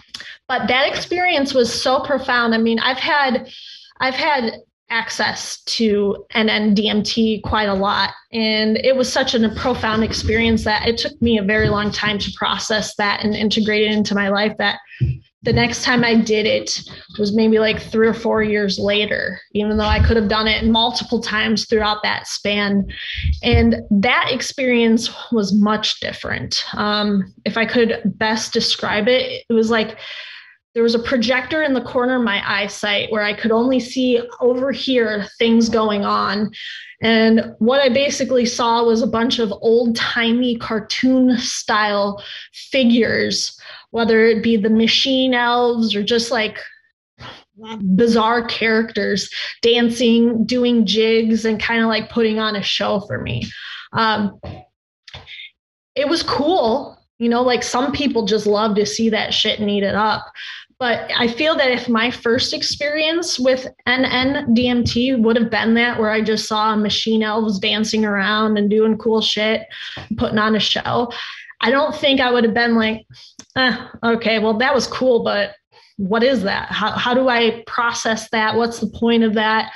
[0.48, 2.54] but that experience was so profound.
[2.54, 3.52] I mean, I've had,
[4.00, 4.54] I've had
[4.90, 10.98] access to NNDMT quite a lot, and it was such a profound experience that it
[10.98, 14.56] took me a very long time to process that and integrate it into my life.
[14.58, 14.78] That
[15.42, 16.82] the next time I did it
[17.18, 20.66] was maybe like three or four years later, even though I could have done it
[20.66, 22.86] multiple times throughout that span.
[23.42, 26.62] And that experience was much different.
[26.74, 29.98] Um, if I could best describe it, it was like
[30.74, 34.20] there was a projector in the corner of my eyesight where I could only see
[34.40, 36.52] over here things going on.
[37.02, 43.58] And what I basically saw was a bunch of old timey cartoon style figures,
[43.90, 46.58] whether it be the machine elves or just like
[47.96, 49.30] bizarre characters
[49.62, 53.42] dancing, doing jigs, and kind of like putting on a show for me.
[53.92, 54.40] Um,
[55.94, 56.99] it was cool.
[57.20, 60.26] You know, like some people just love to see that shit and eat it up.
[60.80, 66.00] But I feel that if my first experience with NN DMT would have been that,
[66.00, 69.66] where I just saw machine elves dancing around and doing cool shit,
[70.16, 71.12] putting on a show,
[71.60, 73.06] I don't think I would have been like,
[73.56, 75.54] eh, okay, well, that was cool, but
[75.98, 76.72] what is that?
[76.72, 78.56] How, how do I process that?
[78.56, 79.72] What's the point of that?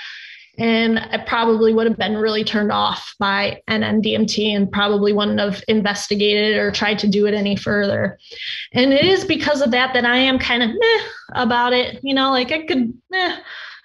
[0.59, 5.63] And I probably would have been really turned off by NNDMT and probably wouldn't have
[5.67, 8.19] investigated or tried to do it any further.
[8.73, 11.99] And it is because of that that I am kind of meh about it.
[12.03, 13.37] You know, like I could, meh,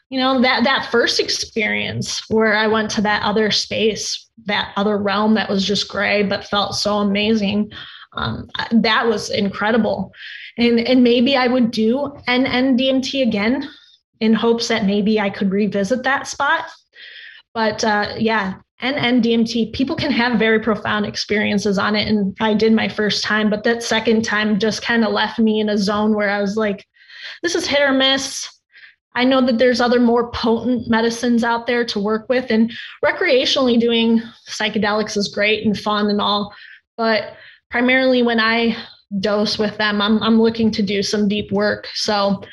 [0.09, 4.97] you know, that that first experience where I went to that other space, that other
[4.97, 7.71] realm that was just gray but felt so amazing.
[8.13, 10.11] Um, that was incredible.
[10.57, 13.69] And, and maybe I would do NNDMT again
[14.19, 16.65] in hopes that maybe I could revisit that spot.
[17.53, 22.07] But uh, yeah, DMT, people can have very profound experiences on it.
[22.07, 25.59] And I did my first time, but that second time just kind of left me
[25.59, 26.85] in a zone where I was like,
[27.43, 28.47] this is hit or miss.
[29.15, 32.71] I know that there's other more potent medicines out there to work with, and
[33.03, 36.53] recreationally doing psychedelics is great and fun and all.
[36.95, 37.35] But
[37.69, 38.77] primarily when I
[39.19, 41.87] dose with them, I'm, I'm looking to do some deep work.
[41.95, 42.43] So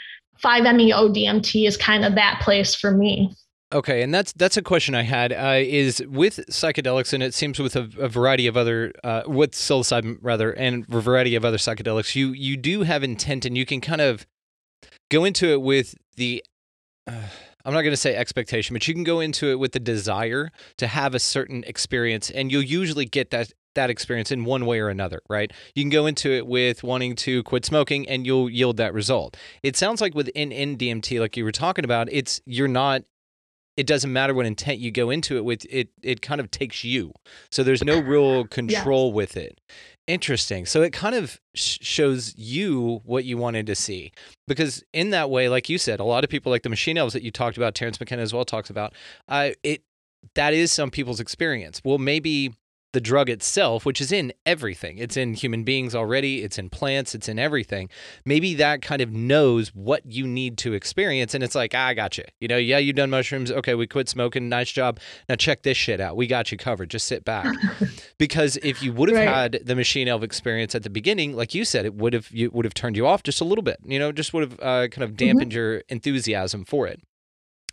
[0.43, 3.34] 5-MeO DMT is kind of that place for me.
[3.72, 5.32] Okay, and that's that's a question I had.
[5.32, 9.53] Uh, is with psychedelics, and it seems with a, a variety of other, uh, with
[9.53, 13.66] psilocybin rather, and a variety of other psychedelics, you you do have intent, and you
[13.66, 14.24] can kind of
[15.11, 16.45] go into it with the.
[17.09, 17.22] Uh,
[17.64, 20.53] I'm not going to say expectation, but you can go into it with the desire
[20.76, 24.81] to have a certain experience, and you'll usually get that that experience in one way
[24.81, 25.53] or another, right?
[25.74, 29.37] You can go into it with wanting to quit smoking and you'll yield that result.
[29.62, 33.03] It sounds like with NN-DMT, like you were talking about, it's you're not
[33.77, 36.83] it doesn't matter what intent you go into it with it it kind of takes
[36.83, 37.12] you.
[37.51, 39.61] So there's no real control with it.
[40.07, 40.66] Interesting.
[40.66, 44.12] So it kind of sh- shows you what you wanted to see.
[44.47, 47.12] Because in that way like you said a lot of people like the machine elves
[47.12, 48.95] that you talked about terence mckenna as well talks about
[49.29, 49.83] uh, it
[50.35, 51.81] that is some people's experience.
[51.85, 52.55] Well maybe
[52.97, 54.97] the drug itself, which is in everything.
[54.97, 57.91] It's in human beings already, it's in plants, it's in everything.
[58.25, 61.35] Maybe that kind of knows what you need to experience.
[61.35, 62.25] And it's like, ah, I got you.
[62.41, 63.53] You know, yeah, you've done mushrooms.
[63.53, 64.49] Okay, we quit smoking.
[64.49, 64.99] Nice job.
[65.29, 66.17] Now check this shit out.
[66.17, 66.89] We got you covered.
[66.89, 67.55] Just sit back.
[68.19, 69.29] because if you would have right.
[69.29, 72.51] had the machine elf experience at the beginning, like you said, it would have you
[72.55, 73.77] would have turned you off just a little bit.
[73.85, 75.59] You know, just would have uh, kind of dampened mm-hmm.
[75.59, 77.03] your enthusiasm for it.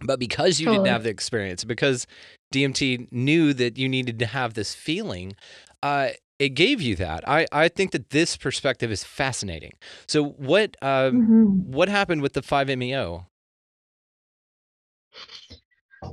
[0.05, 0.85] But because you totally.
[0.85, 2.07] didn't have the experience, because
[2.53, 5.35] DMT knew that you needed to have this feeling,
[5.81, 7.27] uh, it gave you that.
[7.27, 9.73] I, I think that this perspective is fascinating.
[10.07, 11.71] So what uh, mm-hmm.
[11.71, 13.27] what happened with the 5-MeO?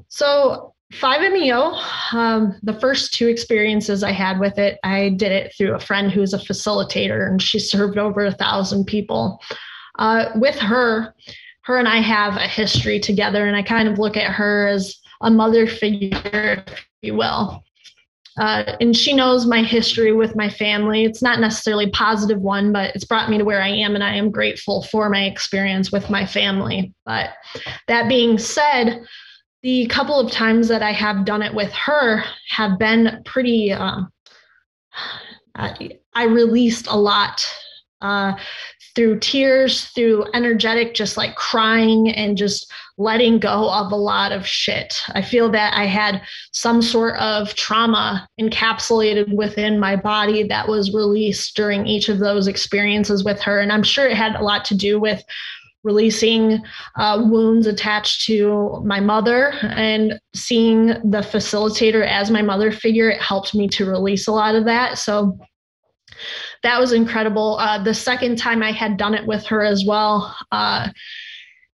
[0.08, 1.72] So 5-MeO,
[2.12, 6.10] um, the first two experiences I had with it, I did it through a friend
[6.10, 9.40] who's a facilitator, and she served over a thousand people.
[9.98, 11.14] Uh, with her,
[11.62, 14.96] her and I have a history together, and I kind of look at her as
[15.20, 17.62] a mother figure, if you will.
[18.38, 21.04] Uh, and she knows my history with my family.
[21.04, 24.04] It's not necessarily a positive one, but it's brought me to where I am, and
[24.04, 26.94] I am grateful for my experience with my family.
[27.04, 27.30] But
[27.88, 29.02] that being said,
[29.62, 33.72] the couple of times that I have done it with her have been pretty.
[33.72, 34.02] Uh,
[35.56, 37.44] I, I released a lot
[38.00, 38.32] uh,
[38.94, 44.46] through tears, through energetic, just like crying and just letting go of a lot of
[44.46, 45.00] shit.
[45.14, 46.22] I feel that I had
[46.52, 52.46] some sort of trauma encapsulated within my body that was released during each of those
[52.46, 53.60] experiences with her.
[53.60, 55.22] And I'm sure it had a lot to do with
[55.82, 56.62] releasing
[56.96, 63.08] uh, wounds attached to my mother and seeing the facilitator as my mother figure.
[63.08, 64.98] It helped me to release a lot of that.
[64.98, 65.38] So
[66.62, 67.58] that was incredible.
[67.58, 70.88] Uh, the second time I had done it with her as well, uh,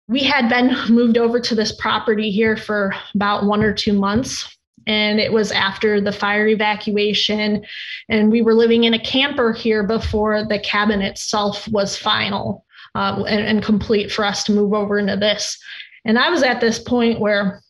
[0.08, 4.56] we had been moved over to this property here for about one or two months.
[4.86, 7.64] And it was after the fire evacuation.
[8.10, 13.24] And we were living in a camper here before the cabin itself was final uh,
[13.26, 15.58] and, and complete for us to move over into this.
[16.04, 17.62] And I was at this point where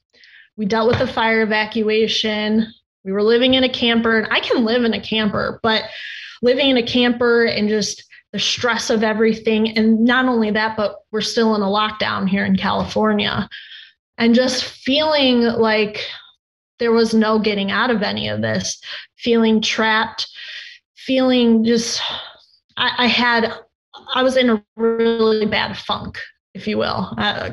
[0.57, 2.67] we dealt with the fire evacuation.
[3.05, 5.85] We were living in a camper, and I can live in a camper, but
[6.45, 9.76] living in a camper and just the stress of everything.
[9.78, 13.49] And not only that, but we're still in a lockdown here in California.
[14.18, 16.05] And just feeling like
[16.78, 18.78] there was no getting out of any of this,
[19.16, 20.28] feeling trapped,
[20.95, 22.03] feeling just,
[22.76, 23.53] I, I had,
[24.14, 26.18] I was in a really bad funk
[26.55, 27.12] if you will.
[27.18, 27.51] Uh,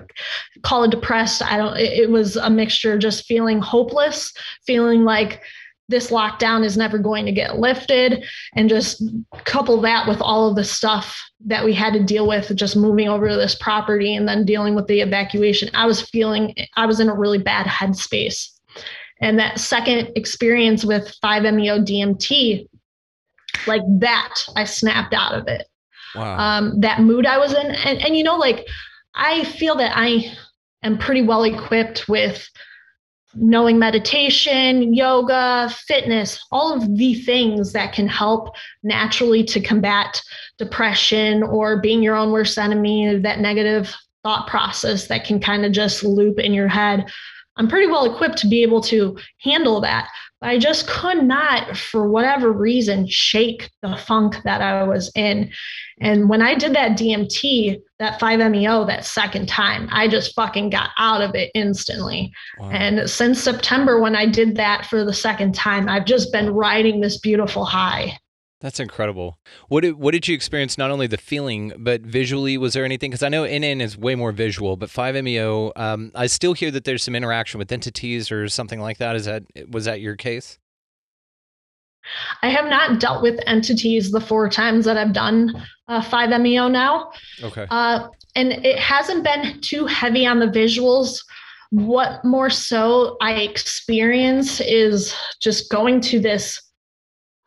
[0.62, 1.42] call it depressed.
[1.42, 4.32] I don't, it, it was a mixture, just feeling hopeless,
[4.66, 5.42] feeling like
[5.92, 8.24] this lockdown is never going to get lifted,
[8.56, 9.04] and just
[9.46, 13.08] couple that with all of the stuff that we had to deal with, just moving
[13.08, 15.70] over to this property and then dealing with the evacuation.
[15.74, 18.50] I was feeling, I was in a really bad headspace.
[19.22, 22.68] And that second experience with 5-MeO DMT,
[23.68, 25.68] like that, I snapped out of it.
[26.16, 26.38] Wow.
[26.38, 27.68] Um, that mood I was in.
[27.68, 28.66] And, and, you know, like,
[29.14, 30.32] I feel that I
[30.84, 32.50] am pretty well equipped with
[33.36, 40.22] knowing meditation, yoga, fitness, all of the things that can help naturally to combat
[40.58, 45.72] depression or being your own worst enemy, that negative thought process that can kind of
[45.72, 47.12] just loop in your head.
[47.58, 50.10] I'm pretty well equipped to be able to handle that.
[50.44, 55.52] I just could not, for whatever reason, shake the funk that I was in.
[56.00, 60.90] And when I did that DMT, that 5-MeO, that second time, I just fucking got
[60.98, 62.34] out of it instantly.
[62.58, 62.72] Wow.
[62.72, 67.02] And since September, when I did that for the second time, I've just been riding
[67.02, 68.18] this beautiful high.
[68.62, 69.40] That's incredible.
[69.70, 70.78] What did, what did you experience?
[70.78, 73.10] Not only the feeling, but visually, was there anything?
[73.10, 76.84] Because I know NN is way more visual, but 5-MeO, um, I still hear that
[76.84, 79.16] there's some interaction with entities or something like that.
[79.16, 80.60] Is that was that your case?
[82.44, 85.54] I have not dealt with entities the four times that I've done
[85.88, 87.12] uh, 5-MeO now.
[87.44, 87.66] Okay.
[87.70, 91.24] Uh, and it hasn't been too heavy on the visuals.
[91.72, 96.62] What more so I experience is just going to this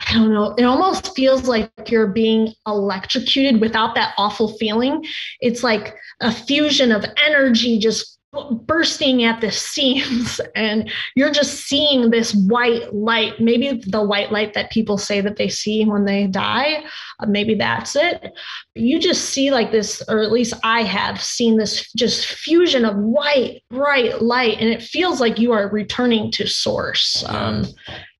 [0.08, 5.04] I don't know, it almost feels like you're being electrocuted without that awful feeling.
[5.40, 8.18] It's like a fusion of energy just
[8.66, 13.40] bursting at the seams and you're just seeing this white light.
[13.40, 16.84] Maybe the white light that people say that they see when they die
[17.20, 18.32] uh, maybe that's it
[18.74, 22.96] you just see like this or at least i have seen this just fusion of
[22.96, 27.24] white bright light and it feels like you are returning to source.
[27.28, 27.66] Um,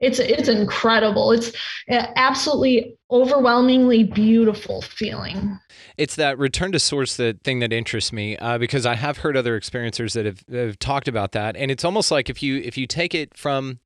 [0.01, 1.33] it's it's incredible.
[1.33, 1.53] It's
[1.89, 5.59] absolutely overwhelmingly beautiful feeling.
[5.97, 9.37] It's that return to source the thing that interests me uh, because I have heard
[9.37, 12.77] other experiencers that have, have talked about that, and it's almost like if you if
[12.77, 13.79] you take it from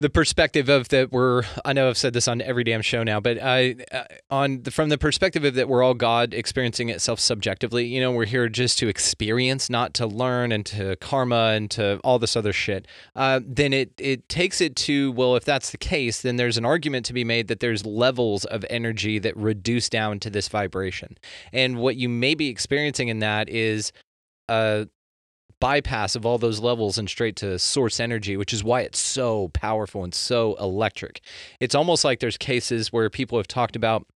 [0.00, 3.18] the perspective of that we're I know I've said this on every damn show now,
[3.18, 7.18] but I uh, on the, from the perspective of that we're all God experiencing itself
[7.18, 7.86] subjectively.
[7.86, 11.98] You know, we're here just to experience, not to learn and to karma and to
[12.04, 12.86] all this other shit.
[13.16, 16.64] Uh, then it it takes it to well, if that's the case, then there's an
[16.64, 21.18] argument to be made that there's levels of energy that reduce down to this vibration,
[21.52, 23.92] and what you may be experiencing in that is
[24.48, 24.88] a
[25.60, 29.48] bypass of all those levels and straight to source energy, which is why it's so
[29.48, 31.20] powerful and so electric.
[31.60, 34.06] It's almost like there's cases where people have talked about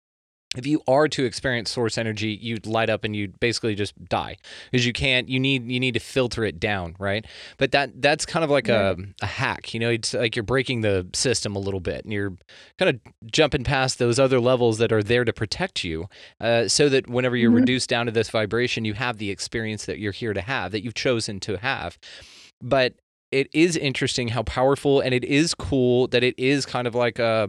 [0.57, 4.37] if you are to experience source energy you light up and you basically just die
[4.71, 7.27] because you can't you need you need to filter it down right?
[7.59, 9.91] But that that's kind of like a, a hack you know?
[9.91, 12.35] It's like you're breaking the system a little bit and you're
[12.79, 16.09] kind of jumping past those other levels that are there to protect you
[16.41, 17.61] uh, so that whenever you're mm-hmm.
[17.61, 20.85] reduced down to this vibration you have the experience that you're here to have that
[20.85, 21.99] you've chosen to have.
[22.61, 22.95] But
[23.31, 27.19] it is interesting how powerful and it is cool that it is kind of like
[27.19, 27.49] a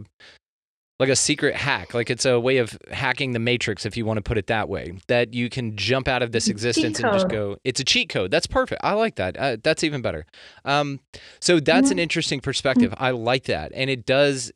[1.04, 4.16] like a secret hack like it's a way of hacking the matrix if you want
[4.16, 7.28] to put it that way that you can jump out of this existence and just
[7.28, 8.30] go it's a cheat code.
[8.30, 8.80] That's perfect.
[8.82, 9.36] I like that.
[9.36, 10.26] Uh, that's even better.
[10.64, 11.00] Um,
[11.40, 12.92] so that's an interesting perspective.
[12.92, 13.04] Mm-hmm.
[13.04, 13.72] i like that.
[13.74, 14.52] And it does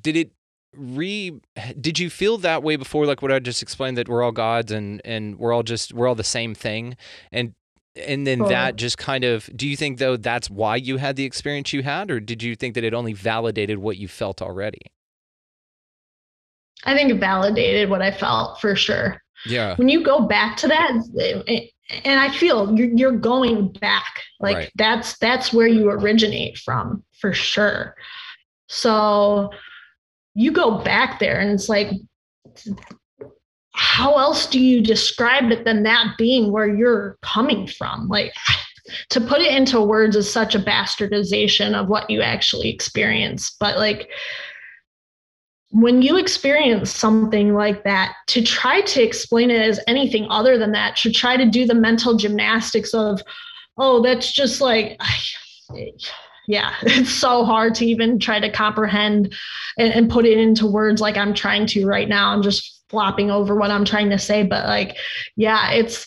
[0.00, 0.32] did it
[0.74, 1.40] re
[1.80, 4.72] did you feel that way before like what i just explained that we're all gods
[4.72, 6.96] and and we're all just we're all the same thing?
[7.30, 7.54] And
[7.94, 11.24] and then that just kind of do you think though that's why you had the
[11.24, 14.80] experience you had or did you think that it only validated what you felt already
[16.84, 19.22] I think validated what I felt for sure.
[19.46, 19.74] Yeah.
[19.76, 21.70] When you go back to that,
[22.04, 24.72] and I feel you're, you're going back, like right.
[24.76, 27.94] that's that's where you originate from for sure.
[28.68, 29.50] So
[30.34, 31.90] you go back there, and it's like,
[33.72, 38.08] how else do you describe it than that being where you're coming from?
[38.08, 38.32] Like
[39.10, 43.78] to put it into words is such a bastardization of what you actually experience, but
[43.78, 44.08] like
[45.72, 50.72] when you experience something like that, to try to explain it as anything other than
[50.72, 53.22] that, to try to do the mental gymnastics of,
[53.78, 55.00] oh, that's just like,
[56.46, 59.34] yeah, it's so hard to even try to comprehend
[59.78, 62.32] and, and put it into words like I'm trying to right now.
[62.32, 64.98] I'm just flopping over what I'm trying to say, but like,
[65.36, 66.06] yeah, it's,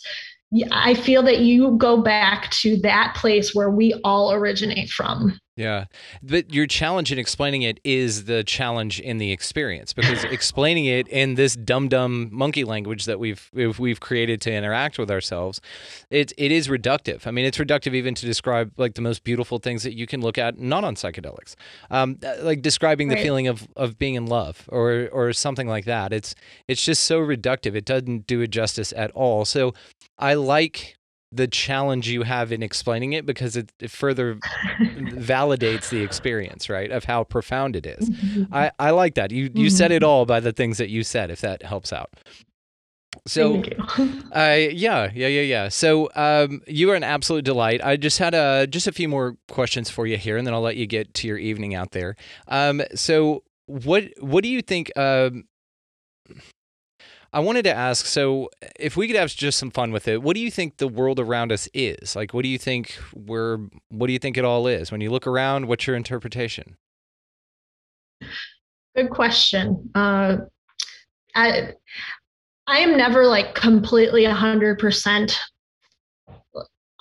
[0.72, 5.40] I feel that you go back to that place where we all originate from.
[5.57, 5.86] Yeah.
[6.22, 11.07] But your challenge in explaining it is the challenge in the experience because explaining it
[11.07, 15.61] in this dumb dumb monkey language that we've we've created to interact with ourselves,
[16.10, 17.26] it it is reductive.
[17.26, 20.19] I mean, it's reductive even to describe like the most beautiful things that you can
[20.19, 21.56] look at not on psychedelics.
[21.90, 23.23] Um, like describing the Right.
[23.23, 26.11] feeling of of being in love or or something like that.
[26.11, 26.36] It's
[26.68, 27.76] it's just so reductive.
[27.76, 29.45] It doesn't do it justice at all.
[29.45, 29.73] So
[30.19, 30.98] I like
[31.36, 34.36] the challenge you have in explaining it because it, it further
[34.80, 38.10] validates the experience, right, of how profound it is.
[38.52, 39.32] I, I like that.
[39.32, 42.12] You you said it all by the things that you said, if that helps out.
[43.28, 43.64] So,
[43.98, 44.02] uh,
[44.38, 45.70] yeah, yeah, yeah, yeah.
[45.70, 47.84] So, um, you are an absolute delight.
[47.84, 50.62] I just had a just a few more questions for you here, and then I'll
[50.62, 52.16] let you get to your evening out there.
[52.48, 54.91] Um, so, what what do you think?
[54.98, 55.45] Um,
[57.36, 58.06] I wanted to ask.
[58.06, 58.49] So,
[58.80, 61.20] if we could have just some fun with it, what do you think the world
[61.20, 62.16] around us is?
[62.16, 63.57] Like, what do you think we're?
[63.90, 64.90] What do you think it all is?
[64.90, 66.78] When you look around, what's your interpretation?
[68.95, 69.91] Good question.
[69.94, 70.38] Uh,
[71.36, 71.74] I
[72.68, 75.38] I am never like completely a hundred percent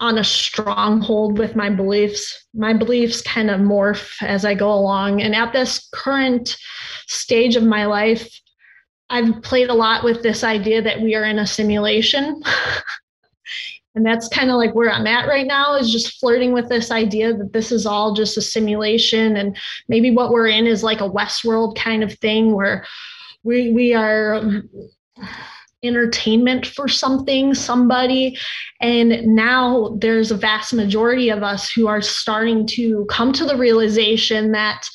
[0.01, 2.49] on a stronghold with my beliefs.
[2.55, 6.57] My beliefs kind of morph as I go along, and at this current
[7.07, 8.29] stage of my life,
[9.11, 12.43] I've played a lot with this idea that we are in a simulation.
[13.95, 16.91] And that's kind of like where I'm at right now is just flirting with this
[16.91, 19.57] idea that this is all just a simulation and
[19.89, 22.85] maybe what we're in is like a Westworld kind of thing where
[23.45, 24.43] we we are
[25.85, 28.37] entertainment for something, somebody.
[28.81, 33.57] And now there's a vast majority of us who are starting to come to the
[33.57, 34.87] realization that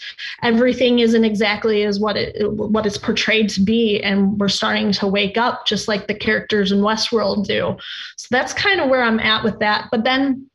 [0.44, 4.02] everything isn't exactly as what it what it's portrayed to be.
[4.02, 7.76] And we're starting to wake up just like the characters in Westworld do.
[8.18, 9.88] So that's kind of where I'm at with that.
[9.92, 10.50] But then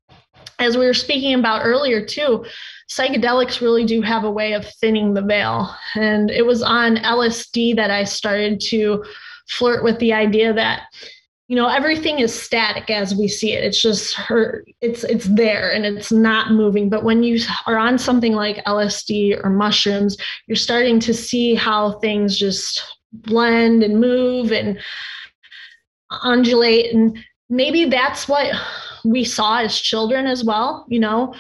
[0.59, 2.45] as we were speaking about earlier too,
[2.89, 5.75] psychedelics really do have a way of thinning the veil.
[5.97, 9.05] And it was on LSD that I started to
[9.49, 10.83] flirt with the idea that
[11.49, 13.65] you know everything is static as we see it.
[13.65, 16.89] It's just her it's it's there and it's not moving.
[16.89, 20.17] But when you are on something like lsd or mushrooms
[20.47, 24.79] you're starting to see how things just blend and move and
[26.23, 26.95] undulate.
[26.95, 27.19] And
[27.51, 28.55] maybe that's what
[29.05, 31.35] we saw as children as well you know?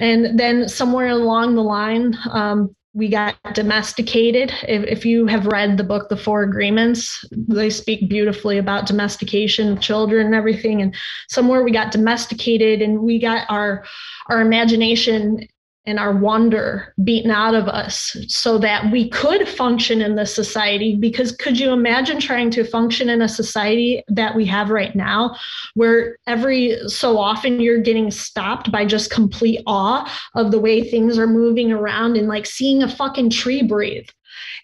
[0.00, 4.52] And then somewhere along the line um, we got domesticated.
[4.66, 9.72] If, if you have read the book, The Four Agreements, they speak beautifully about domestication
[9.72, 10.82] of children and everything.
[10.82, 10.94] And
[11.28, 13.84] somewhere we got domesticated and we got our
[14.28, 15.46] our imagination
[15.88, 20.94] and our wonder beaten out of us so that we could function in this society.
[20.94, 25.34] Because could you imagine trying to function in a society that we have right now,
[25.74, 31.18] where every so often you're getting stopped by just complete awe of the way things
[31.18, 34.08] are moving around and like seeing a fucking tree breathe?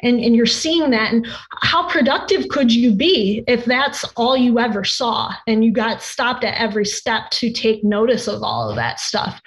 [0.03, 1.27] And, and you're seeing that and
[1.63, 6.45] how productive could you be if that's all you ever saw and you got stopped
[6.45, 9.41] at every step to take notice of all of that stuff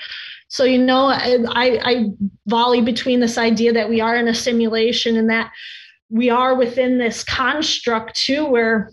[0.49, 2.05] so, you know, I, I
[2.45, 5.51] volley between this idea that we are in a simulation and that
[6.09, 8.91] we are within this construct too, where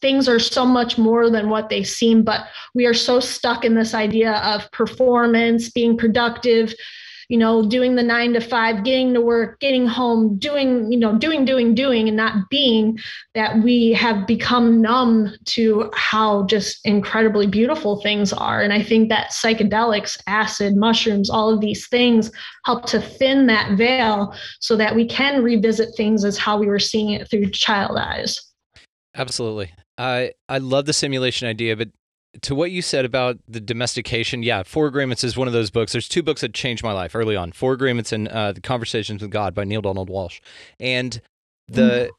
[0.00, 3.74] things are so much more than what they seem, but we are so stuck in
[3.74, 6.74] this idea of performance, being productive,
[7.30, 11.16] you know, doing the nine to five, getting to work, getting home, doing, you know,
[11.16, 12.98] doing, doing, doing, and not being
[13.36, 18.62] that we have become numb to how just incredibly beautiful things are.
[18.62, 22.32] And I think that psychedelics, acid, mushrooms, all of these things
[22.64, 26.80] help to thin that veil so that we can revisit things as how we were
[26.80, 28.40] seeing it through child eyes.
[29.14, 29.70] Absolutely.
[29.98, 31.90] I I love the simulation idea, but
[32.42, 35.92] to what you said about the domestication, yeah, Four Agreements is one of those books.
[35.92, 39.22] There's two books that changed my life early on: Four Agreements and uh, The Conversations
[39.22, 40.40] with God by Neale Donald Walsch.
[40.78, 41.20] And
[41.68, 42.10] the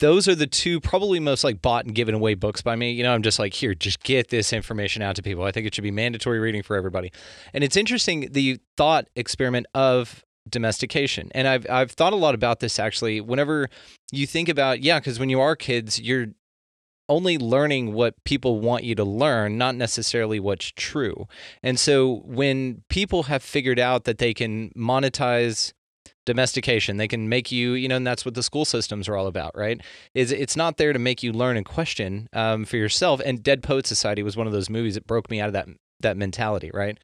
[0.00, 2.90] those are the two probably most like bought and given away books by me.
[2.90, 5.44] You know, I'm just like, here, just get this information out to people.
[5.44, 7.12] I think it should be mandatory reading for everybody.
[7.54, 11.30] And it's interesting the thought experiment of domestication.
[11.34, 13.20] And I've I've thought a lot about this actually.
[13.20, 13.68] Whenever
[14.10, 16.28] you think about, yeah, because when you are kids, you're
[17.10, 21.26] only learning what people want you to learn, not necessarily what's true.
[21.62, 25.72] And so when people have figured out that they can monetize
[26.26, 29.26] domestication, they can make you, you know, and that's what the school systems are all
[29.26, 29.80] about, right?
[30.14, 33.20] Is it's not there to make you learn and question um, for yourself.
[33.24, 35.68] And Dead Poet Society was one of those movies that broke me out of that
[36.02, 36.96] that mentality, right?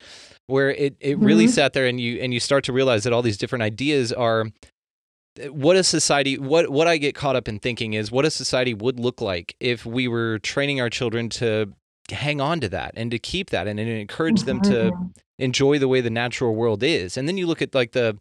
[0.46, 1.50] Where it it really Mhm.
[1.50, 4.46] sat there and you and you start to realize that all these different ideas are
[5.50, 8.74] what a society what what I get caught up in thinking is what a society
[8.74, 11.72] would look like if we were training our children to
[12.10, 15.06] hang on to that and to keep that and, and encourage them to Mm-hmm.
[15.38, 17.16] enjoy the way the natural world is.
[17.16, 18.16] And then you look at like the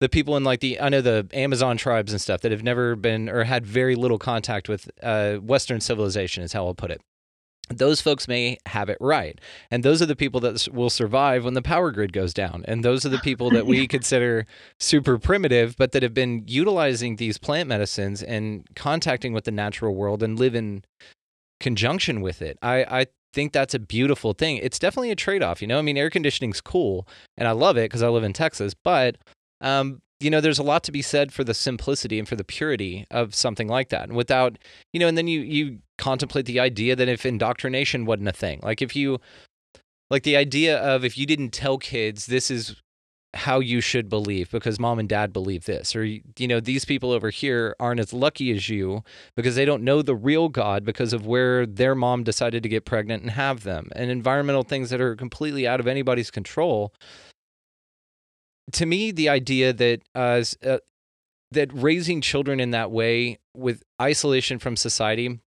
[0.00, 2.96] the people in like the I know the Amazon tribes and stuff that have never
[2.96, 7.00] been or had very little contact with uh, Western civilization is how I'll put it.
[7.70, 9.40] Those folks may have it right.
[9.70, 12.64] And those are the people that will survive when the power grid goes down.
[12.68, 14.46] And those are the people that we consider
[14.78, 19.94] super primitive, but that have been utilizing these plant medicines and contacting with the natural
[19.94, 20.84] world and live in
[21.58, 22.58] conjunction with it.
[22.60, 24.58] I, I think that's a beautiful thing.
[24.58, 25.62] It's definitely a trade off.
[25.62, 27.08] You know, I mean, air conditioning's cool
[27.38, 29.16] and I love it because I live in Texas, but,
[29.62, 32.44] um, you know, there's a lot to be said for the simplicity and for the
[32.44, 34.04] purity of something like that.
[34.08, 34.58] And without,
[34.92, 38.60] you know, and then you, you contemplate the idea that if indoctrination wasn't a thing,
[38.62, 39.20] like if you,
[40.10, 42.76] like the idea of if you didn't tell kids this is
[43.34, 47.10] how you should believe because mom and dad believe this or you know these people
[47.10, 49.02] over here aren't as lucky as you
[49.36, 52.84] because they don't know the real god because of where their mom decided to get
[52.84, 56.94] pregnant and have them and environmental things that are completely out of anybody's control.
[58.72, 60.78] To me the idea that uh, uh,
[61.50, 65.40] that raising children in that way with isolation from society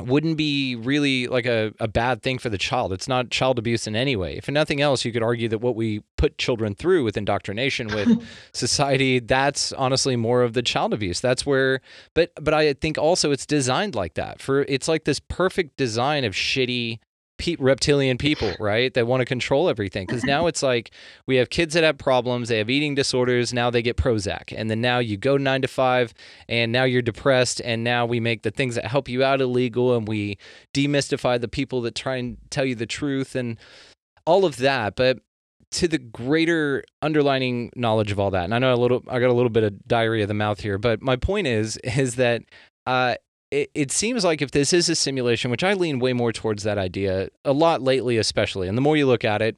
[0.00, 2.92] wouldn't be really like a, a bad thing for the child.
[2.92, 4.36] It's not child abuse in any way.
[4.36, 8.26] If nothing else, you could argue that what we put children through with indoctrination with
[8.52, 11.20] society, that's honestly more of the child abuse.
[11.20, 11.80] That's where
[12.14, 14.40] but but I think also it's designed like that.
[14.42, 16.98] For it's like this perfect design of shitty
[17.44, 18.92] pe- reptilian people, right?
[18.94, 20.06] That want to control everything.
[20.06, 20.90] Because now it's like
[21.26, 24.52] we have kids that have problems, they have eating disorders, now they get Prozac.
[24.56, 26.14] And then now you go nine to five
[26.48, 27.60] and now you're depressed.
[27.64, 30.38] And now we make the things that help you out illegal and we
[30.72, 33.58] demystify the people that try and tell you the truth and
[34.24, 34.96] all of that.
[34.96, 35.18] But
[35.72, 39.28] to the greater underlining knowledge of all that, and I know a little, I got
[39.28, 42.42] a little bit of diarrhea of the mouth here, but my point is, is that
[42.86, 43.16] uh,
[43.54, 46.64] it, it seems like if this is a simulation, which I lean way more towards
[46.64, 49.56] that idea a lot lately, especially, and the more you look at it,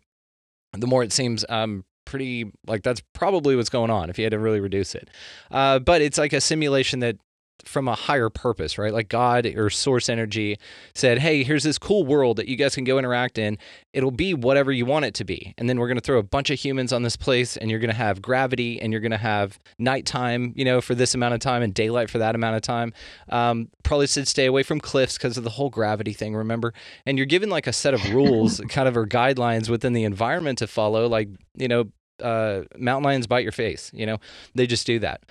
[0.75, 4.33] the more it seems um, pretty like that's probably what's going on if you had
[4.33, 5.09] to really reduce it.
[5.51, 7.17] Uh, but it's like a simulation that
[7.65, 8.93] from a higher purpose, right?
[8.93, 10.59] Like God or source energy
[10.95, 13.59] said, hey, here's this cool world that you guys can go interact in.
[13.93, 15.55] It'll be whatever you want it to be.
[15.59, 17.81] And then we're going to throw a bunch of humans on this place, and you're
[17.81, 21.35] going to have gravity, and you're going to have nighttime, you know, for this amount
[21.35, 22.93] of time, and daylight for that amount of time.
[23.29, 26.75] Um, probably said stay away from cliffs because of the whole gravity thing, remember?
[27.05, 30.59] And you're given like a set of rules, kind of or guidelines within the environment
[30.59, 31.85] to follow, like, you know,
[32.23, 34.19] uh, mountain lions bite your face, you know,
[34.55, 35.23] they just do that.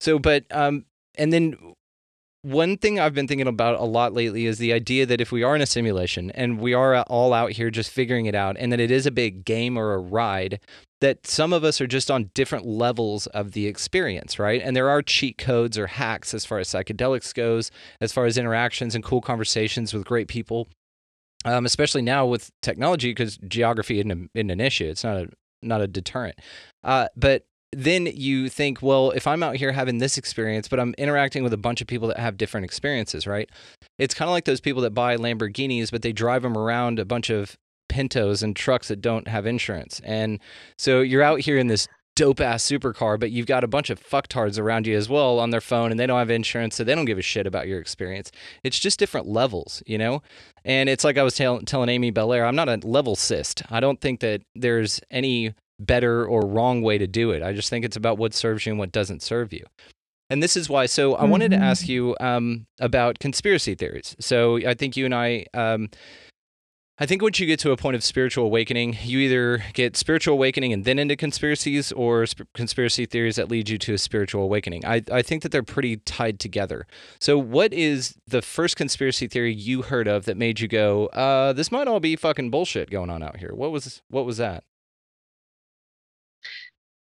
[0.00, 0.84] So, but, um,
[1.16, 1.56] and then
[2.42, 5.42] one thing I've been thinking about a lot lately is the idea that if we
[5.42, 8.70] are in a simulation and we are all out here just figuring it out, and
[8.70, 10.60] that it is a big game or a ride,
[11.00, 14.60] that some of us are just on different levels of the experience, right?
[14.62, 17.70] And there are cheat codes or hacks as far as psychedelics goes,
[18.00, 20.68] as far as interactions and cool conversations with great people.
[21.46, 24.86] Um, especially now with technology, because geography isn't, a, isn't an issue.
[24.86, 25.28] It's not a
[25.62, 26.38] not a deterrent.
[26.82, 27.44] Uh, but
[27.76, 31.52] then you think, well, if I'm out here having this experience, but I'm interacting with
[31.52, 33.48] a bunch of people that have different experiences, right?
[33.98, 37.04] It's kind of like those people that buy Lamborghinis, but they drive them around a
[37.04, 37.56] bunch of
[37.88, 40.00] Pintos and trucks that don't have insurance.
[40.04, 40.40] And
[40.78, 41.86] so you're out here in this
[42.16, 45.50] dope ass supercar, but you've got a bunch of fucktards around you as well on
[45.50, 47.80] their phone and they don't have insurance, so they don't give a shit about your
[47.80, 48.30] experience.
[48.62, 50.22] It's just different levels, you know?
[50.64, 53.62] And it's like I was tell- telling Amy Belair, I'm not a level cyst.
[53.70, 57.42] I don't think that there's any better or wrong way to do it.
[57.42, 59.64] I just think it's about what serves you and what doesn't serve you.
[60.30, 60.86] And this is why.
[60.86, 64.16] So I wanted to ask you um, about conspiracy theories.
[64.18, 65.46] So I think you and I.
[65.52, 65.90] Um,
[66.96, 70.34] I think once you get to a point of spiritual awakening, you either get spiritual
[70.34, 74.44] awakening and then into conspiracies, or sp- conspiracy theories that lead you to a spiritual
[74.44, 74.84] awakening.
[74.86, 76.86] I, I think that they're pretty tied together.
[77.18, 81.52] So, what is the first conspiracy theory you heard of that made you go, uh,
[81.52, 83.52] "This might all be fucking bullshit going on out here"?
[83.52, 84.62] What was what was that?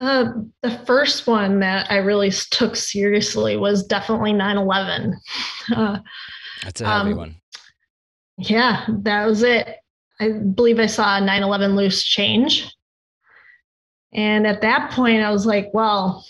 [0.00, 0.32] Uh,
[0.62, 5.16] the first one that I really took seriously was definitely 9 11.
[5.76, 5.98] Uh,
[6.64, 7.36] That's a heavy Um, one.
[8.38, 9.76] yeah, that was it.
[10.18, 12.68] I believe I saw a 9 11 loose change.
[14.12, 16.24] And at that point, I was like, well,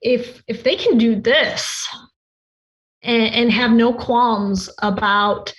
[0.00, 1.88] if if they can do this
[3.02, 5.54] and, and have no qualms about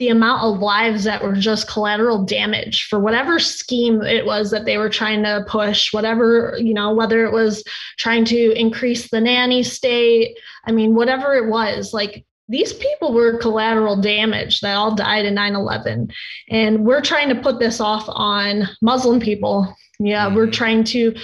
[0.00, 4.64] the amount of lives that were just collateral damage for whatever scheme it was that
[4.64, 7.62] they were trying to push, whatever, you know, whether it was
[7.98, 13.36] trying to increase the nanny state, I mean, whatever it was, like these people were
[13.38, 16.10] collateral damage that all died in 9 11.
[16.48, 19.72] And we're trying to put this off on Muslim people.
[19.98, 20.52] Yeah, we're Mhm.
[20.52, 21.14] trying to.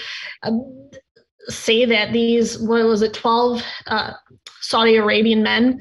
[0.43, 0.73] Um,
[1.48, 4.12] say that these what was it 12 uh,
[4.61, 5.81] saudi arabian men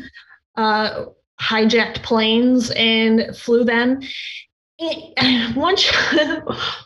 [0.58, 1.06] uh,
[1.42, 4.00] hijacked planes and flew them.
[4.80, 5.90] It, once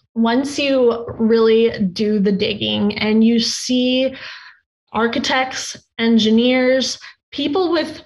[0.16, 4.16] once you really do the digging and you see
[4.92, 7.00] architects engineers
[7.32, 8.04] people with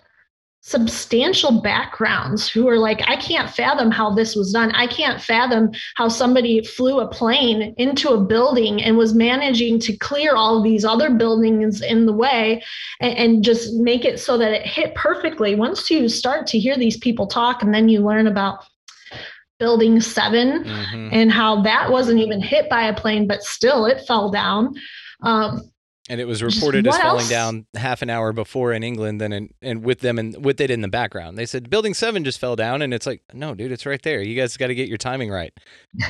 [0.65, 4.71] substantial backgrounds who are like, I can't fathom how this was done.
[4.71, 9.97] I can't fathom how somebody flew a plane into a building and was managing to
[9.97, 12.63] clear all these other buildings in the way
[13.01, 15.53] and, and just make it so that it hit perfectly.
[15.53, 18.63] Once you start to hear these people talk and then you learn about
[19.59, 21.09] building 7 Mhm.
[21.11, 24.73] and how that wasn't even hit by a plane, but still it fell down.
[25.23, 25.61] Um,
[26.09, 27.29] And it was reported as falling else?
[27.29, 30.69] down half an hour before in England, and in, and with them and with it
[30.69, 31.37] in the background.
[31.37, 34.21] They said Building Seven just fell down, and it's like, no, dude, it's right there.
[34.21, 35.53] You guys got to get your timing right.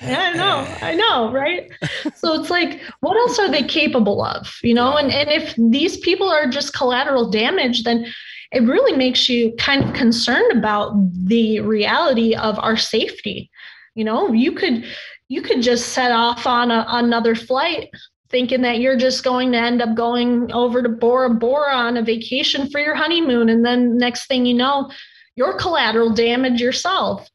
[0.00, 1.70] Yeah, I know, I know, right?
[2.16, 4.52] so it's like, what else are they capable of?
[4.62, 8.12] You know, and, and if these people are just collateral damage, then
[8.52, 13.50] it really makes you kind of concerned about the reality of our safety.
[13.94, 14.84] You know, you could
[15.28, 17.88] you could just set off on a, another flight
[18.32, 22.02] thinking that you're just going to end up going over to Bora Bora on a
[22.02, 23.48] vacation for your honeymoon.
[23.48, 24.90] And then next thing you know,
[25.36, 27.28] you're collateral damage yourself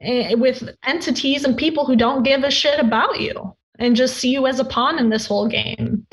[0.00, 4.30] eh, with entities and people who don't give a shit about you and just see
[4.30, 6.06] you as a pawn in this whole game.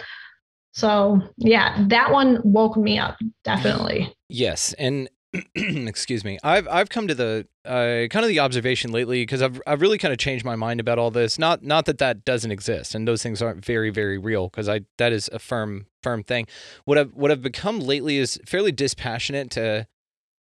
[0.71, 4.15] So, yeah, that one woke me up, definitely.
[4.29, 5.09] Yes, and
[5.55, 9.61] excuse me, I've I've come to the uh, kind of the observation lately because I've
[9.67, 11.37] I've really kind of changed my mind about all this.
[11.37, 14.81] Not not that that doesn't exist and those things aren't very very real because I
[14.97, 16.47] that is a firm firm thing.
[16.85, 19.87] What I've what I've become lately is fairly dispassionate to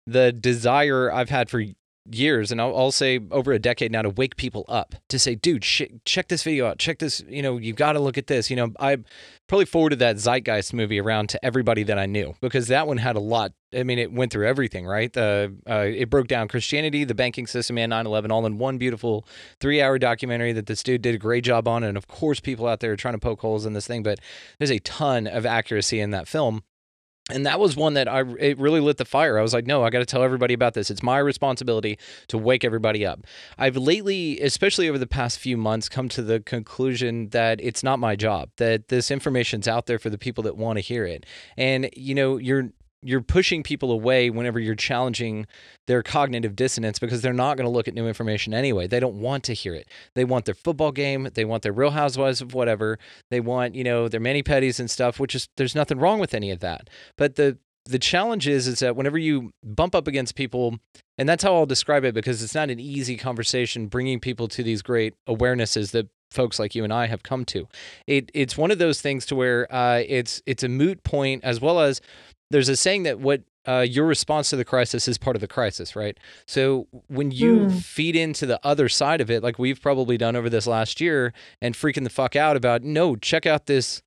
[0.06, 1.64] the desire I've had for
[2.10, 5.36] years and I'll, I'll say over a decade now to wake people up to say
[5.36, 8.28] dude sh- check this video out check this you know you've got to look at
[8.28, 8.98] this you know i
[9.48, 13.16] probably forwarded that zeitgeist movie around to everybody that i knew because that one had
[13.16, 17.15] a lot i mean it went through everything right uh, it broke down christianity the
[17.15, 19.27] banking system and 9-11 all in one beautiful
[19.60, 22.68] three hour documentary that this dude did a great job on and of course people
[22.68, 24.19] out there are trying to poke holes in this thing but
[24.60, 26.64] there's a ton of accuracy in that film
[27.30, 29.38] and that was one that I it really lit the fire.
[29.38, 30.89] I was like, no, I got to tell everybody about this.
[30.89, 31.98] It's my responsibility
[32.30, 33.22] to wake everybody up.
[33.57, 37.99] I've lately, especially over the past few months, come to the conclusion that it's not
[37.99, 38.49] my job.
[38.57, 41.26] That this information's out there for the people that want to hear it.
[41.57, 42.69] And you know, you're
[43.08, 45.48] you're pushing people away whenever you're challenging
[45.88, 48.86] their cognitive dissonance because they're not going to look at new information anyway.
[48.86, 49.88] They don't want to hear it.
[50.14, 53.00] They want their football game, they want their real housewives of whatever.
[53.32, 56.34] They want, you know, their mani petties and stuff, which is there's nothing wrong with
[56.34, 56.90] any of that.
[57.18, 60.78] But the the challenge is is that whenever you bump up against people
[61.18, 64.62] and that's how I'll describe it because it's not an easy conversation bringing people to
[64.64, 67.70] these great awarenesses that folks like you and I have come to.
[68.06, 71.62] It it's one of those things to where uh, it's it's a moot point as
[71.62, 72.02] well as
[72.52, 75.48] there's a saying that what uh, your response to the crisis is part of the
[75.48, 76.18] crisis, right?
[76.45, 77.72] So when you Mm.
[77.84, 81.34] feed into the other side of it, like we've probably done over this last year,
[81.61, 84.02] and freaking the fuck out about, no, check out this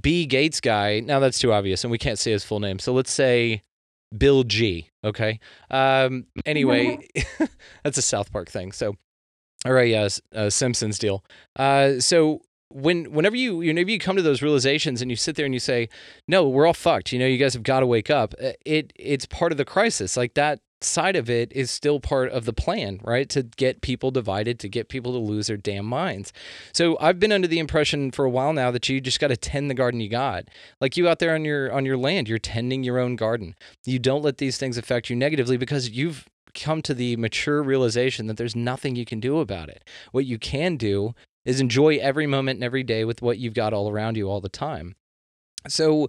[0.00, 1.00] B Gates guy.
[1.00, 2.78] Now that's too obvious, and we can't say his full name.
[2.78, 3.62] So let's say
[4.16, 4.88] Bill G.
[5.04, 5.38] Okay.
[5.70, 6.24] Um.
[6.46, 7.06] Anyway,
[7.84, 8.72] that's a South Park thing.
[8.72, 8.96] So,
[9.66, 11.22] all right, yeah, uh, Simpsons deal.
[11.56, 11.98] Uh.
[12.00, 12.40] So
[12.72, 15.60] when whenever you whenever you come to those realizations and you sit there and you
[15.60, 15.88] say,
[16.26, 17.12] no, we're all fucked.
[17.12, 18.34] You know, you guys have got to wake up.
[18.42, 20.16] uh, It it's part of the crisis.
[20.16, 23.28] Like that side of it is still part of the plan, right?
[23.28, 26.32] To get people divided, to get people to lose their damn minds.
[26.72, 29.36] So I've been under the impression for a while now that you just got to
[29.36, 30.48] tend the garden you got.
[30.80, 33.54] Like you out there on your on your land, you're tending your own garden.
[33.84, 38.26] You don't let these things affect you negatively because you've come to the mature realization
[38.26, 39.88] that there's nothing you can do about it.
[40.10, 43.72] What you can do is enjoy every moment and every day with what you've got
[43.72, 44.94] all around you all the time.
[45.68, 46.08] So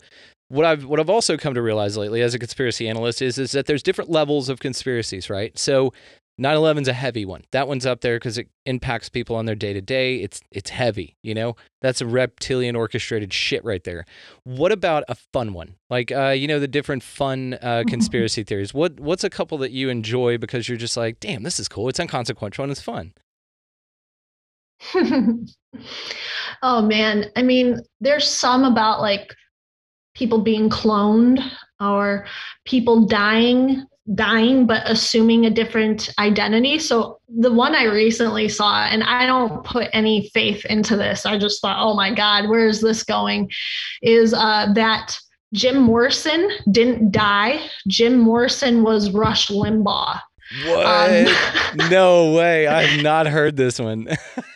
[0.50, 3.52] what I've what I've also come to realize lately as a conspiracy analyst is is
[3.52, 5.58] that there's different levels of conspiracies, right?
[5.58, 5.94] So
[6.42, 7.44] 9/11's a heavy one.
[7.52, 10.18] That one's up there because it impacts people on their day to day.
[10.18, 11.56] It's it's heavy, you know.
[11.82, 14.06] That's a reptilian orchestrated shit right there.
[14.44, 15.76] What about a fun one?
[15.90, 18.74] Like uh, you know, the different fun uh, conspiracy theories.
[18.74, 21.88] What what's a couple that you enjoy because you're just like, damn, this is cool.
[21.88, 23.14] It's inconsequential and it's fun.
[26.64, 29.34] oh man, I mean, there's some about like
[30.16, 31.44] people being cloned
[31.80, 32.26] or
[32.66, 33.86] people dying
[34.16, 39.64] dying but assuming a different identity so the one i recently saw and i don't
[39.64, 43.50] put any faith into this i just thought oh my god where is this going
[44.02, 45.18] is uh, that
[45.54, 50.20] jim morrison didn't die jim morrison was rush limbaugh
[50.66, 50.86] What?
[50.86, 52.68] Um, no way.
[52.68, 54.08] I have not heard this one.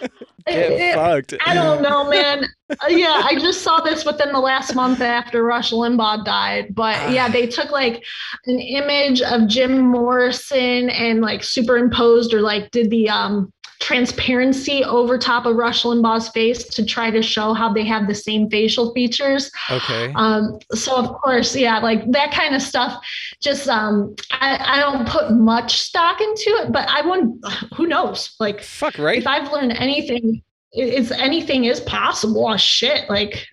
[0.00, 0.10] Get
[0.46, 1.34] It- fucked.
[1.44, 2.46] I don't know, man.
[2.68, 6.74] Uh, yeah, I just saw this within the last month after Rush Limbaugh died.
[6.74, 8.02] But yeah, they took like
[8.46, 15.18] an image of Jim Morrison and like superimposed or like did the um transparency over
[15.18, 18.92] top of Rush Limbaugh's face to try to show how they have the same facial
[18.94, 19.50] features.
[19.70, 20.12] Okay.
[20.14, 23.02] Um, so of course, yeah, like that kind of stuff.
[23.40, 27.44] Just um, I, I don't put much stock into it, but I wouldn't.
[27.76, 28.34] Who knows?
[28.40, 29.18] Like Fuck right.
[29.18, 30.42] if I've learned anything,
[30.72, 32.46] is anything is possible.
[32.48, 33.46] Oh, shit, like.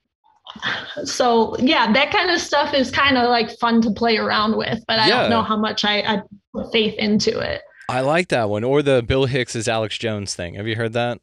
[1.05, 4.83] So yeah, that kind of stuff is kind of like fun to play around with,
[4.87, 5.21] but I Yeah.
[5.21, 6.21] don't know how much I, I
[6.53, 7.61] put faith into it.
[7.89, 8.63] I like that one.
[8.63, 10.55] Or the Bill Hicks is Alex Jones thing.
[10.55, 11.19] Have you heard that?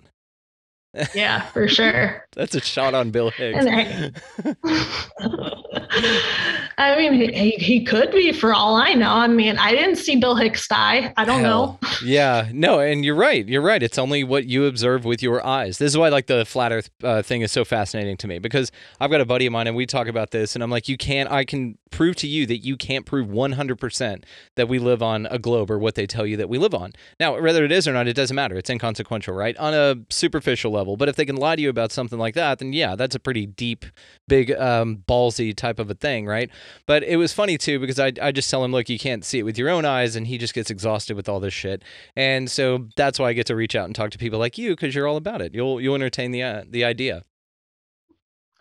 [1.15, 2.27] Yeah, for sure.
[2.33, 3.65] That's a shot on Bill Hicks.
[6.81, 9.13] I mean, he, he could be for all I know.
[9.13, 11.13] I mean, I didn't see Bill Hicks die.
[11.15, 11.79] I don't know.
[12.03, 13.47] Yeah, no, and you're right.
[13.47, 13.83] You're right.
[13.83, 15.77] It's only what you observe with your eyes.
[15.77, 18.73] This is why, like, the flat Earth uh, thing is so fascinating to me because
[18.99, 20.97] I've got a buddy of mine and we talk about this, and I'm like, you
[20.97, 21.31] can't.
[21.31, 24.25] I can prove to you that you can't prove 100%
[24.57, 26.93] that we live on a globe or what they tell you that we live on.
[27.19, 28.57] Now, whether it is or not, it doesn't matter.
[28.57, 29.57] It's inconsequential, right?
[29.59, 30.97] On a superficial level.
[30.97, 33.21] But if they can lie to you about something like that, then yeah, that's a
[33.21, 33.85] pretty deep,
[34.29, 36.49] big, um, ballsy type of a thing, right?
[36.87, 39.39] But it was funny too because I, I just tell him, look, you can't see
[39.39, 41.83] it with your own eyes, and he just gets exhausted with all this shit.
[42.17, 44.71] And so that's why I get to reach out and talk to people like you
[44.71, 45.55] because you're all about it.
[45.55, 47.25] You'll you'll entertain the uh, the idea.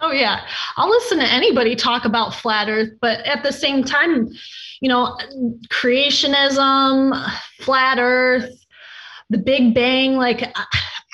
[0.02, 0.46] Oh yeah,
[0.78, 4.30] I'll listen to anybody talk about flat Earth, but at the same time,
[4.80, 5.18] you know,
[5.70, 8.66] creationism, flat Earth,
[9.30, 10.54] the Big Bang, like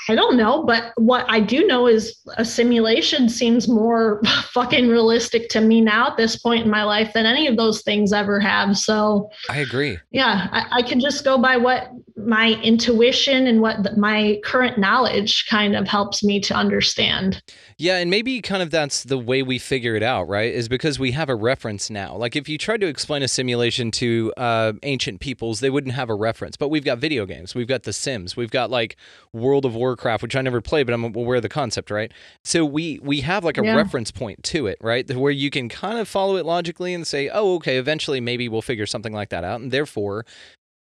[0.10, 4.22] I- don't know, but what I do know is a simulation seems more
[4.54, 7.82] fucking realistic to me now at this point in my life than any of those
[7.82, 8.78] things ever have.
[8.78, 9.98] So I agree.
[10.12, 14.78] yeah, I, I can just go by what my intuition and what the, my current
[14.78, 17.42] knowledge kind of helps me to understand.
[17.78, 20.54] Yeah, and maybe kind of that's the way we figure it out, right?
[20.54, 22.16] Is because we have a reference now.
[22.16, 26.10] Like if you tried to explain a simulation to uh, ancient peoples, they wouldn't have
[26.10, 26.56] a reference.
[26.56, 28.96] But we've got video games, we've got The Sims, we've got like
[29.34, 32.14] World of Warcraft, which I never played, but I'm aware of the concept, right?
[32.46, 33.76] So we we have like a Yeah.
[33.76, 35.14] reference point to it, right?
[35.14, 38.62] Where you can kind of follow it logically and say, oh, okay, eventually maybe we'll
[38.62, 40.26] figure something like that out, and therefore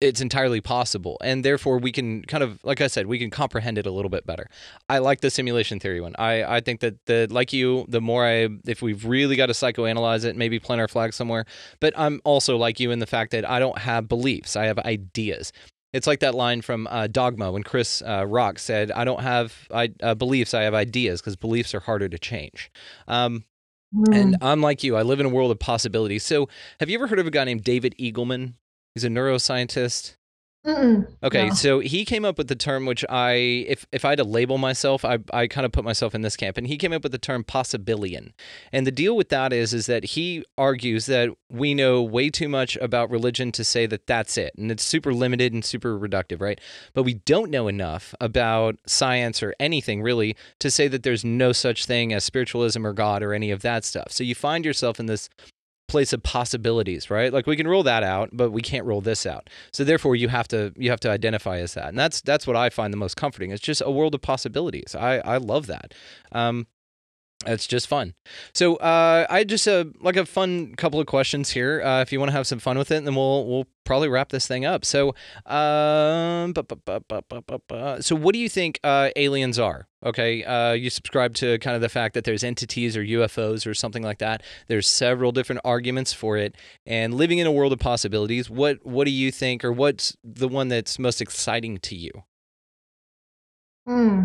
[0.01, 3.77] it's entirely possible and therefore we can kind of like i said we can comprehend
[3.77, 4.47] it a little bit better
[4.89, 8.25] i like the simulation theory one i, I think that the like you the more
[8.25, 11.45] i if we've really got to psychoanalyze it maybe plant our flag somewhere
[11.79, 14.79] but i'm also like you in the fact that i don't have beliefs i have
[14.79, 15.53] ideas
[15.93, 19.67] it's like that line from uh, Dogma when Chris uh, Rock said, "I don't have
[19.73, 22.71] I, uh, beliefs; I have ideas because beliefs are harder to change."
[23.09, 23.43] Um,
[24.13, 26.23] and I'm like you; I live in a world of possibilities.
[26.23, 26.47] So,
[26.79, 28.53] have you ever heard of a guy named David Eagleman?
[28.95, 30.15] He's a neuroscientist.
[30.63, 31.07] Mm-mm.
[31.23, 31.53] Okay, No.
[31.55, 33.31] so he came up with the term which I,
[33.67, 36.37] if if I had to label myself, I I kind of put myself in this
[36.37, 38.33] camp, and he came up with the term possibilian.
[38.71, 42.47] And the deal with that is, is that he argues that we know way too
[42.47, 46.41] much about religion to say that that's it, and it's super limited and super reductive,
[46.41, 46.61] right?
[46.93, 51.53] But we don't know enough about science or anything really to say that there's no
[51.53, 54.11] such thing as spiritualism or God or any of that stuff.
[54.11, 55.27] So you find yourself in this
[55.91, 57.31] place of possibilities, right?
[57.31, 59.49] Like we can roll that out, but we can't roll this out.
[59.71, 61.89] So therefore you have to you have to identify as that.
[61.89, 63.51] And that's that's what I find the most comforting.
[63.51, 64.95] It's just a world of possibilities.
[64.95, 65.93] I I love that.
[66.31, 66.67] Um
[67.45, 68.13] it's just fun.
[68.53, 71.81] So uh, I just uh, like a fun couple of questions here.
[71.81, 74.29] Uh, if you want to have some fun with it, then we'll we'll probably wrap
[74.29, 74.85] this thing up.
[74.85, 75.15] So,
[75.45, 79.87] um, bu- bu- bu- so what do you think uh, aliens are?
[80.03, 83.73] Okay, uh, you subscribe to kind of the fact that there's entities or UFOs or
[83.73, 84.41] something like that.
[84.67, 86.55] There's several different arguments for it,
[86.85, 88.49] and living in a world of possibilities.
[88.49, 92.11] What what do you think, or what's the one that's most exciting to you?
[93.85, 94.23] Hmm.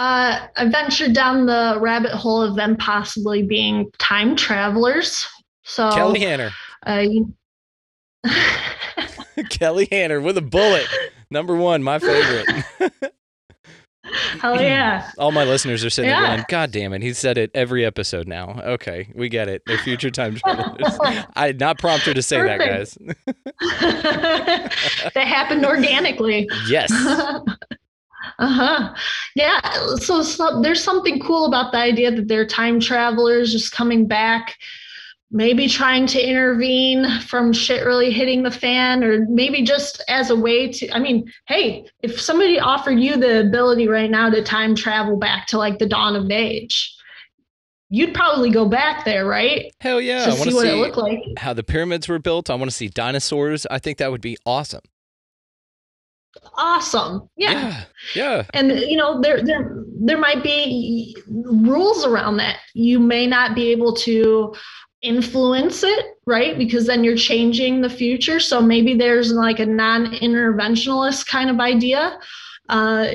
[0.00, 5.28] Uh, I ventured down the rabbit hole of them possibly being time travelers.
[5.64, 6.52] So, Kelly Hanner,
[6.88, 7.34] uh, you-
[9.50, 10.86] Kelly Hanner with a bullet,
[11.30, 12.48] number one, my favorite.
[14.40, 15.10] hell yeah.
[15.18, 18.26] All my listeners are sitting there going, God damn it, he said it every episode
[18.26, 18.58] now.
[18.64, 19.60] Okay, we get it.
[19.66, 20.98] They're future time travelers.
[21.36, 22.96] I did not prompt her to say that, guys.
[25.12, 26.48] that happened organically.
[26.68, 26.90] yes.
[28.38, 28.94] Uh-huh.
[29.34, 29.60] Yeah.
[29.96, 34.56] So, so there's something cool about the idea that they're time travelers just coming back,
[35.30, 40.36] maybe trying to intervene from shit really hitting the fan, or maybe just as a
[40.36, 40.90] way to.
[40.90, 45.46] I mean, hey, if somebody offered you the ability right now to time travel back
[45.48, 46.96] to like the dawn of age,
[47.90, 49.72] you'd probably go back there, right?
[49.80, 50.24] Hell yeah.
[50.24, 51.20] to I want see what it looked like.
[51.36, 52.48] how the pyramids were built.
[52.48, 53.66] I want to see dinosaurs.
[53.70, 54.82] I think that would be awesome.
[56.54, 57.28] Awesome.
[57.36, 57.52] Yeah.
[57.52, 57.84] Yeah.
[58.14, 58.46] Yeah.
[58.54, 62.58] And you know, there there there might be rules around that.
[62.74, 64.54] You may not be able to
[65.02, 66.58] influence it, right?
[66.58, 68.38] Because then you're changing the future.
[68.38, 72.18] So maybe there's like a non-interventionalist kind of idea.
[72.68, 73.14] Uh,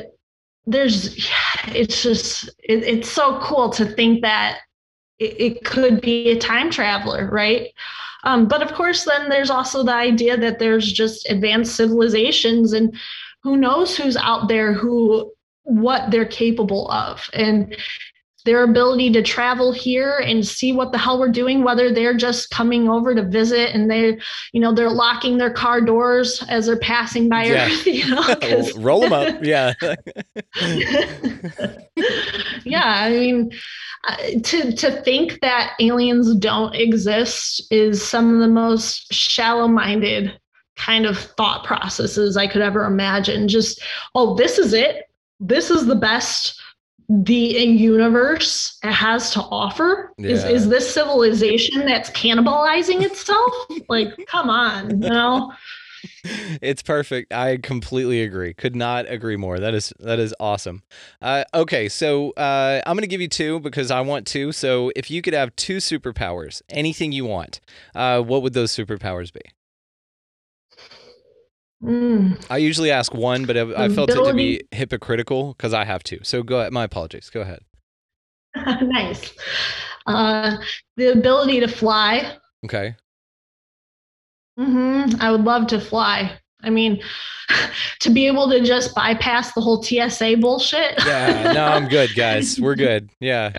[0.66, 1.30] there's,
[1.68, 4.62] it's just, it, it's so cool to think that
[5.20, 7.68] it, it could be a time traveler, right?
[8.26, 12.96] Um, but of course, then there's also the idea that there's just advanced civilizations and
[13.44, 15.32] who knows who's out there who
[15.64, 17.76] what they're capable of and
[18.46, 22.52] their ability to travel here and see what the hell we're doing whether they're just
[22.52, 24.18] coming over to visit and they're
[24.54, 27.66] you know they're locking their car doors as they're passing by Yeah.
[27.66, 29.44] earth you know Roll them up.
[29.44, 29.74] Yeah.
[32.66, 33.52] yeah i mean
[34.08, 40.40] uh, to to think that aliens don't exist is some of the most shallow minded
[40.76, 43.48] kind of thought processes i could ever imagine.
[43.48, 43.82] Just
[44.14, 45.10] oh this is it.
[45.40, 46.60] This is the best
[47.08, 50.12] the universe has to offer.
[50.18, 53.54] Is, is this civilization that's cannibalizing itself?
[53.90, 55.54] Like come on you know
[56.62, 57.34] it's perfect.
[57.34, 58.54] I completely agree.
[58.54, 59.60] Could not agree more.
[59.60, 60.84] That is that is awesome.
[61.22, 64.52] Uh, okay, so uh, I'm gonna give you two because I want two.
[64.52, 67.60] So if you could have two superpowers, anything you want,
[67.94, 69.42] uh, what would those superpowers be?
[71.84, 72.44] Mm.
[72.50, 76.04] I usually ask one, but I, I felt it to be hypocritical because I have
[76.04, 76.20] two.
[76.24, 76.74] So go ahead.
[76.74, 77.30] My apologies.
[77.30, 77.60] Go ahead.
[78.82, 79.34] nice
[80.08, 80.56] uh
[80.96, 82.96] the ability to fly Okay.
[84.58, 86.32] Hmm I would love to fly.
[86.64, 87.02] I mean,
[88.00, 90.94] to be able to just bypass the whole TSA bullshit.
[91.06, 91.52] Yeah.
[91.54, 92.60] No, I'm good, guys.
[92.60, 93.10] We're good.
[93.20, 93.52] Yeah.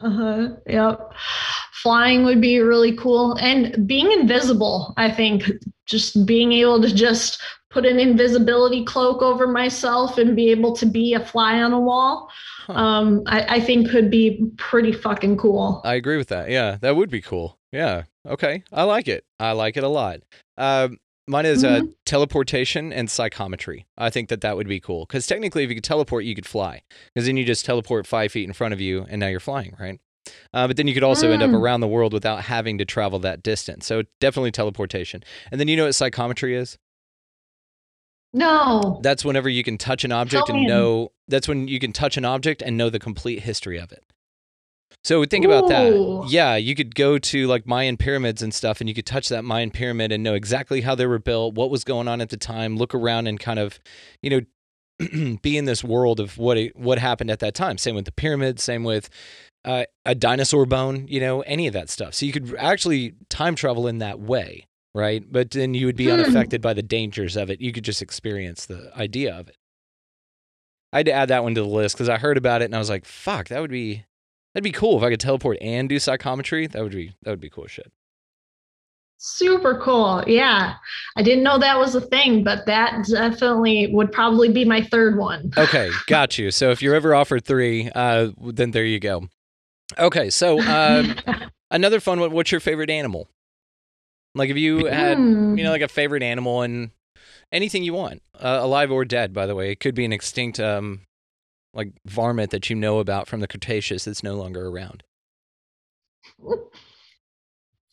[0.00, 0.48] uh-huh.
[0.66, 1.12] Yep.
[1.82, 3.34] Flying would be really cool.
[3.40, 5.50] And being invisible, I think,
[5.86, 10.86] just being able to just put an invisibility cloak over myself and be able to
[10.86, 12.28] be a fly on a wall,
[12.66, 12.72] Huh.
[12.74, 15.80] um, I, I think could be pretty fucking cool.
[15.84, 16.50] I agree with that.
[16.50, 17.59] Yeah, that would be cool.
[17.72, 18.04] Yeah.
[18.26, 18.62] Okay.
[18.72, 19.24] I like it.
[19.38, 20.20] I like it a lot.
[20.58, 20.98] Um,
[21.28, 23.86] mine is uh, teleportation and psychometry.
[23.96, 26.46] I think that that would be cool because technically, if you could teleport, you could
[26.46, 26.82] fly
[27.14, 29.76] because then you just teleport five feet in front of you and now you're flying,
[29.78, 30.00] right?
[30.52, 31.60] Uh, but then you could also end up Mm.
[31.60, 33.86] around the world without having to travel that distance.
[33.86, 35.22] So definitely teleportation.
[35.50, 36.76] And then you know what psychometry is?
[38.32, 39.00] No.
[39.02, 40.68] That's whenever you can touch an object Tell and me.
[40.68, 41.12] know.
[41.26, 44.04] That's when you can touch an object and know the complete history of it.
[45.02, 46.26] So think about that.
[46.28, 49.44] Yeah, you could go to like Mayan pyramids and stuff, and you could touch that
[49.44, 52.36] Mayan pyramid and know exactly how they were built, what was going on at the
[52.36, 52.76] time.
[52.76, 53.80] Look around and kind of,
[54.22, 57.78] you know, be in this world of what it, what happened at that time.
[57.78, 58.62] Same with the pyramids.
[58.62, 59.08] Same with
[59.64, 61.06] uh, a dinosaur bone.
[61.08, 62.12] You know, any of that stuff.
[62.14, 65.24] So you could actually time travel in that way, right?
[65.32, 66.20] But then you would be Hmm.
[66.20, 67.62] unaffected by the dangers of it.
[67.62, 69.56] You could just experience the idea of it.
[70.92, 72.74] I had to add that one to the list because I heard about it and
[72.74, 74.04] I was like, "Fuck, that would be
[74.54, 76.66] that'd be cool if I could teleport and do psychometry.
[76.66, 77.90] That would be that would be cool shit."
[79.22, 80.24] Super cool.
[80.26, 80.76] Yeah.
[81.14, 85.18] I didn't know that was a thing, but that definitely would probably be my third
[85.18, 85.52] one.
[85.58, 86.50] Okay, got you.
[86.50, 89.28] So if you're ever offered three, uh, then there you go.
[89.98, 91.14] Okay, so um,
[91.70, 92.32] another fun one.
[92.32, 93.28] What's your favorite animal?
[94.34, 95.58] Like, if you had, Hmm.
[95.58, 96.90] you know, like a favorite animal and
[97.52, 99.70] anything you want, uh, alive or dead, by the way.
[99.70, 101.00] It could be an extinct, um,
[101.72, 105.02] like varmint that you know about from the Cretaceous that's no longer around.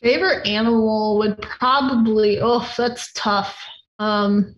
[0.01, 3.57] Favorite animal would probably, oh, that's tough.
[3.99, 4.55] Um,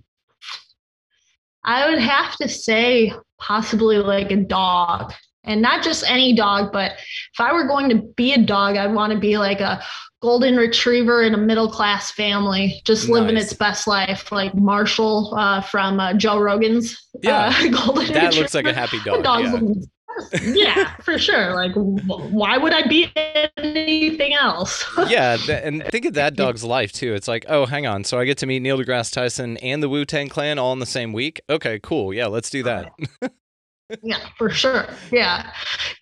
[1.63, 5.13] I would have to say possibly like a dog.
[5.45, 8.93] And not just any dog, but if I were going to be a dog, I'd
[8.93, 9.81] want to be like a
[10.21, 15.61] golden retriever in a middle class family, just living its best life, like Marshall uh,
[15.61, 19.23] from uh, Joe Rogan's Yeah, uh, golden That looks like a happy dog.
[19.23, 19.87] dog's
[20.33, 20.39] Yeah.
[20.43, 21.55] yeah, for sure.
[21.55, 23.09] Like, why would I be
[23.55, 24.85] anything else?
[25.07, 27.13] yeah, th- and think of that dog's life too.
[27.13, 29.87] It's like, oh, hang on, so I get to meet Neil deGrasse Tyson and the
[29.87, 31.39] Wu Tang Clan all in the same week.
[31.49, 32.13] Okay, cool.
[32.13, 32.91] Yeah, let's do that.
[34.03, 34.87] Yeah, for sure.
[35.11, 35.51] Yeah.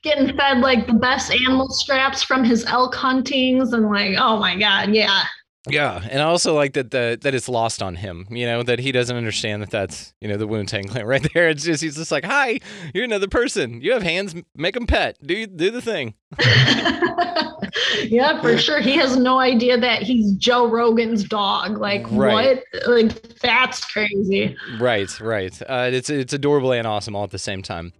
[0.04, 4.58] Getting fed like the best animal scraps from his elk huntings and like, oh my
[4.58, 5.24] God, yeah.
[5.70, 8.28] Yeah, and I also like that the that it's lost on him.
[8.30, 11.26] You know that he doesn't understand that that's you know the Wu Tang Clan right
[11.34, 11.50] there.
[11.50, 12.60] It's just he's just like, hi,
[12.94, 13.82] you're another person.
[13.82, 14.36] You have hands.
[14.56, 15.18] Make them pet.
[15.26, 16.14] Do do the thing.
[18.04, 18.80] yeah, for sure.
[18.80, 21.78] He has no idea that he's Joe Rogan's dog.
[21.78, 22.62] Like, Right.
[22.74, 22.88] what?
[22.88, 24.56] Like, that's crazy.
[24.80, 25.60] Right, right.
[25.68, 27.94] Uh, it's it's adorable and awesome all at the same time.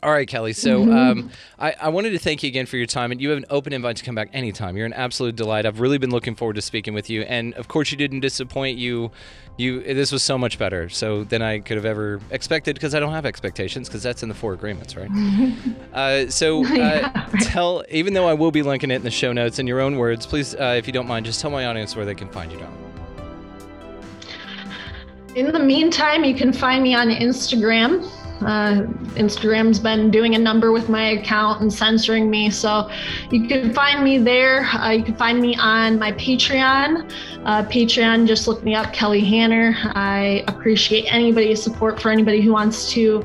[0.00, 0.52] All right, Kelly.
[0.52, 3.38] So um, I, I wanted to thank you again for your time, and you have
[3.38, 4.76] an open invite to come back anytime.
[4.76, 5.66] You're an absolute delight.
[5.66, 8.78] I've really been looking forward to speaking with you, and of course, you didn't disappoint.
[8.78, 9.10] You,
[9.56, 9.82] you.
[9.82, 13.12] This was so much better, so than I could have ever expected, because I don't
[13.12, 15.10] have expectations, because that's in the four agreements, right?
[15.92, 19.32] uh, so uh, Yeah, tell, even though I will be linking it in the show
[19.32, 21.96] notes in your own words, please, uh, if you don't mind, just tell my audience
[21.96, 22.72] where they can find you, Don.
[25.34, 28.08] In the meantime, you can find me on Instagram.
[28.40, 32.90] Uh, Instagram's been doing a number with my account and censoring me, so
[33.30, 34.64] you can find me there.
[34.66, 37.10] Uh, you can find me on my Patreon.
[37.44, 39.74] Uh, Patreon, just look me up, Kelly Hanner.
[39.94, 43.24] I appreciate anybody's support for anybody who wants to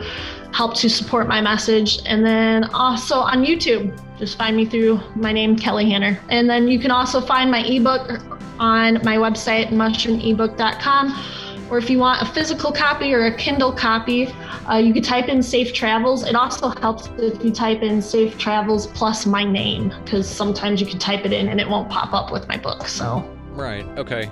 [0.53, 1.99] help to support my message.
[2.05, 6.19] And then also on YouTube, just find me through my name, Kelly Hanner.
[6.29, 8.21] And then you can also find my ebook
[8.59, 11.42] on my website, mushroomebook.com.
[11.73, 14.27] Or if you want a physical copy or a Kindle copy,
[14.69, 16.23] uh, you could type in Safe Travels.
[16.23, 20.85] It also helps if you type in Safe Travels plus my name, because sometimes you
[20.85, 22.87] can type it in and it won't pop up with my book.
[22.87, 23.87] So Right.
[23.97, 24.29] Okay.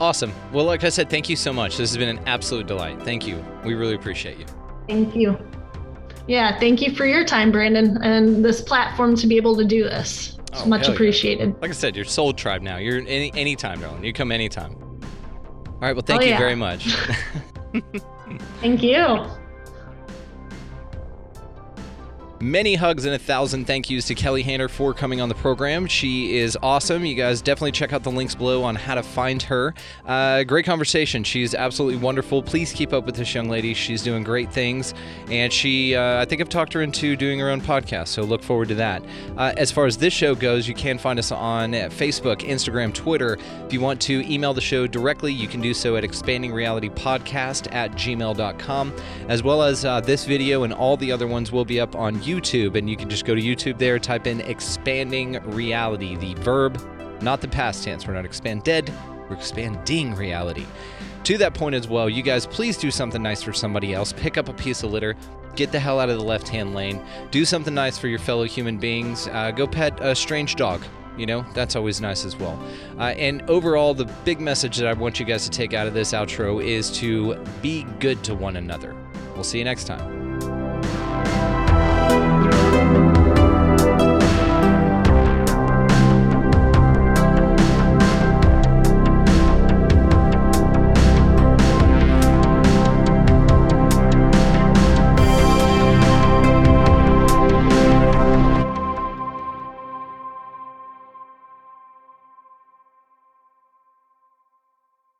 [0.00, 0.34] Awesome.
[0.52, 1.78] Well, like I said, thank you so much.
[1.78, 3.00] This has been an absolute delight.
[3.00, 3.42] Thank you.
[3.64, 4.44] We really appreciate you.
[4.86, 5.38] thank you.
[6.28, 9.84] Yeah, thank you for your time, Brandon, and this platform to be able to do
[9.84, 10.36] this.
[10.52, 10.94] It's Oh, much hell yeah.
[10.96, 11.54] appreciated.
[11.62, 12.76] Like I said, you're soul tribe now.
[12.76, 14.04] You're any anytime, darling.
[14.04, 14.76] You come anytime.
[15.82, 15.96] All right.
[15.96, 16.38] Well, thank Oh, you yeah.
[16.38, 16.94] very much.
[18.60, 19.26] Thank you.
[22.42, 25.86] Many hugs and a thousand thank yous to Kelly Hanner for coming on the program.
[25.86, 27.04] She is awesome.
[27.04, 29.72] You guys definitely check out the links below on how to find her.
[30.04, 31.22] Uh, great conversation.
[31.22, 32.42] She's absolutely wonderful.
[32.42, 33.74] Please keep up with this young lady.
[33.74, 34.92] She's doing great things.
[35.28, 38.42] And she, uh, I think I've talked her into doing her own podcast, so look
[38.42, 39.04] forward to that.
[39.36, 43.38] Uh, as far as this show goes, you can find us on Facebook, Instagram, Twitter.
[43.66, 47.92] If you want to email the show directly, you can do so at expandingrealitypodcast at
[47.92, 48.92] gmail.com,
[49.28, 52.20] as well as uh, this video and all the other ones will be up on
[52.32, 52.76] YouTube.
[52.76, 56.80] And you can just go to YouTube there, type in expanding reality, the verb,
[57.22, 58.06] not the past tense.
[58.06, 58.92] We're not expanded,
[59.28, 60.66] we're expanding reality.
[61.24, 64.12] To that point as well, you guys please do something nice for somebody else.
[64.12, 65.14] Pick up a piece of litter.
[65.54, 67.00] Get the hell out of the left hand lane.
[67.30, 69.28] Do something nice for your fellow human beings.
[69.28, 70.82] Uh, go pet a strange dog.
[71.16, 72.58] You know, that's always nice as well.
[72.98, 75.92] Uh, and overall, the big message that I want you guys to take out of
[75.92, 78.96] this outro is to be good to one another.
[79.34, 81.61] We'll see you next time.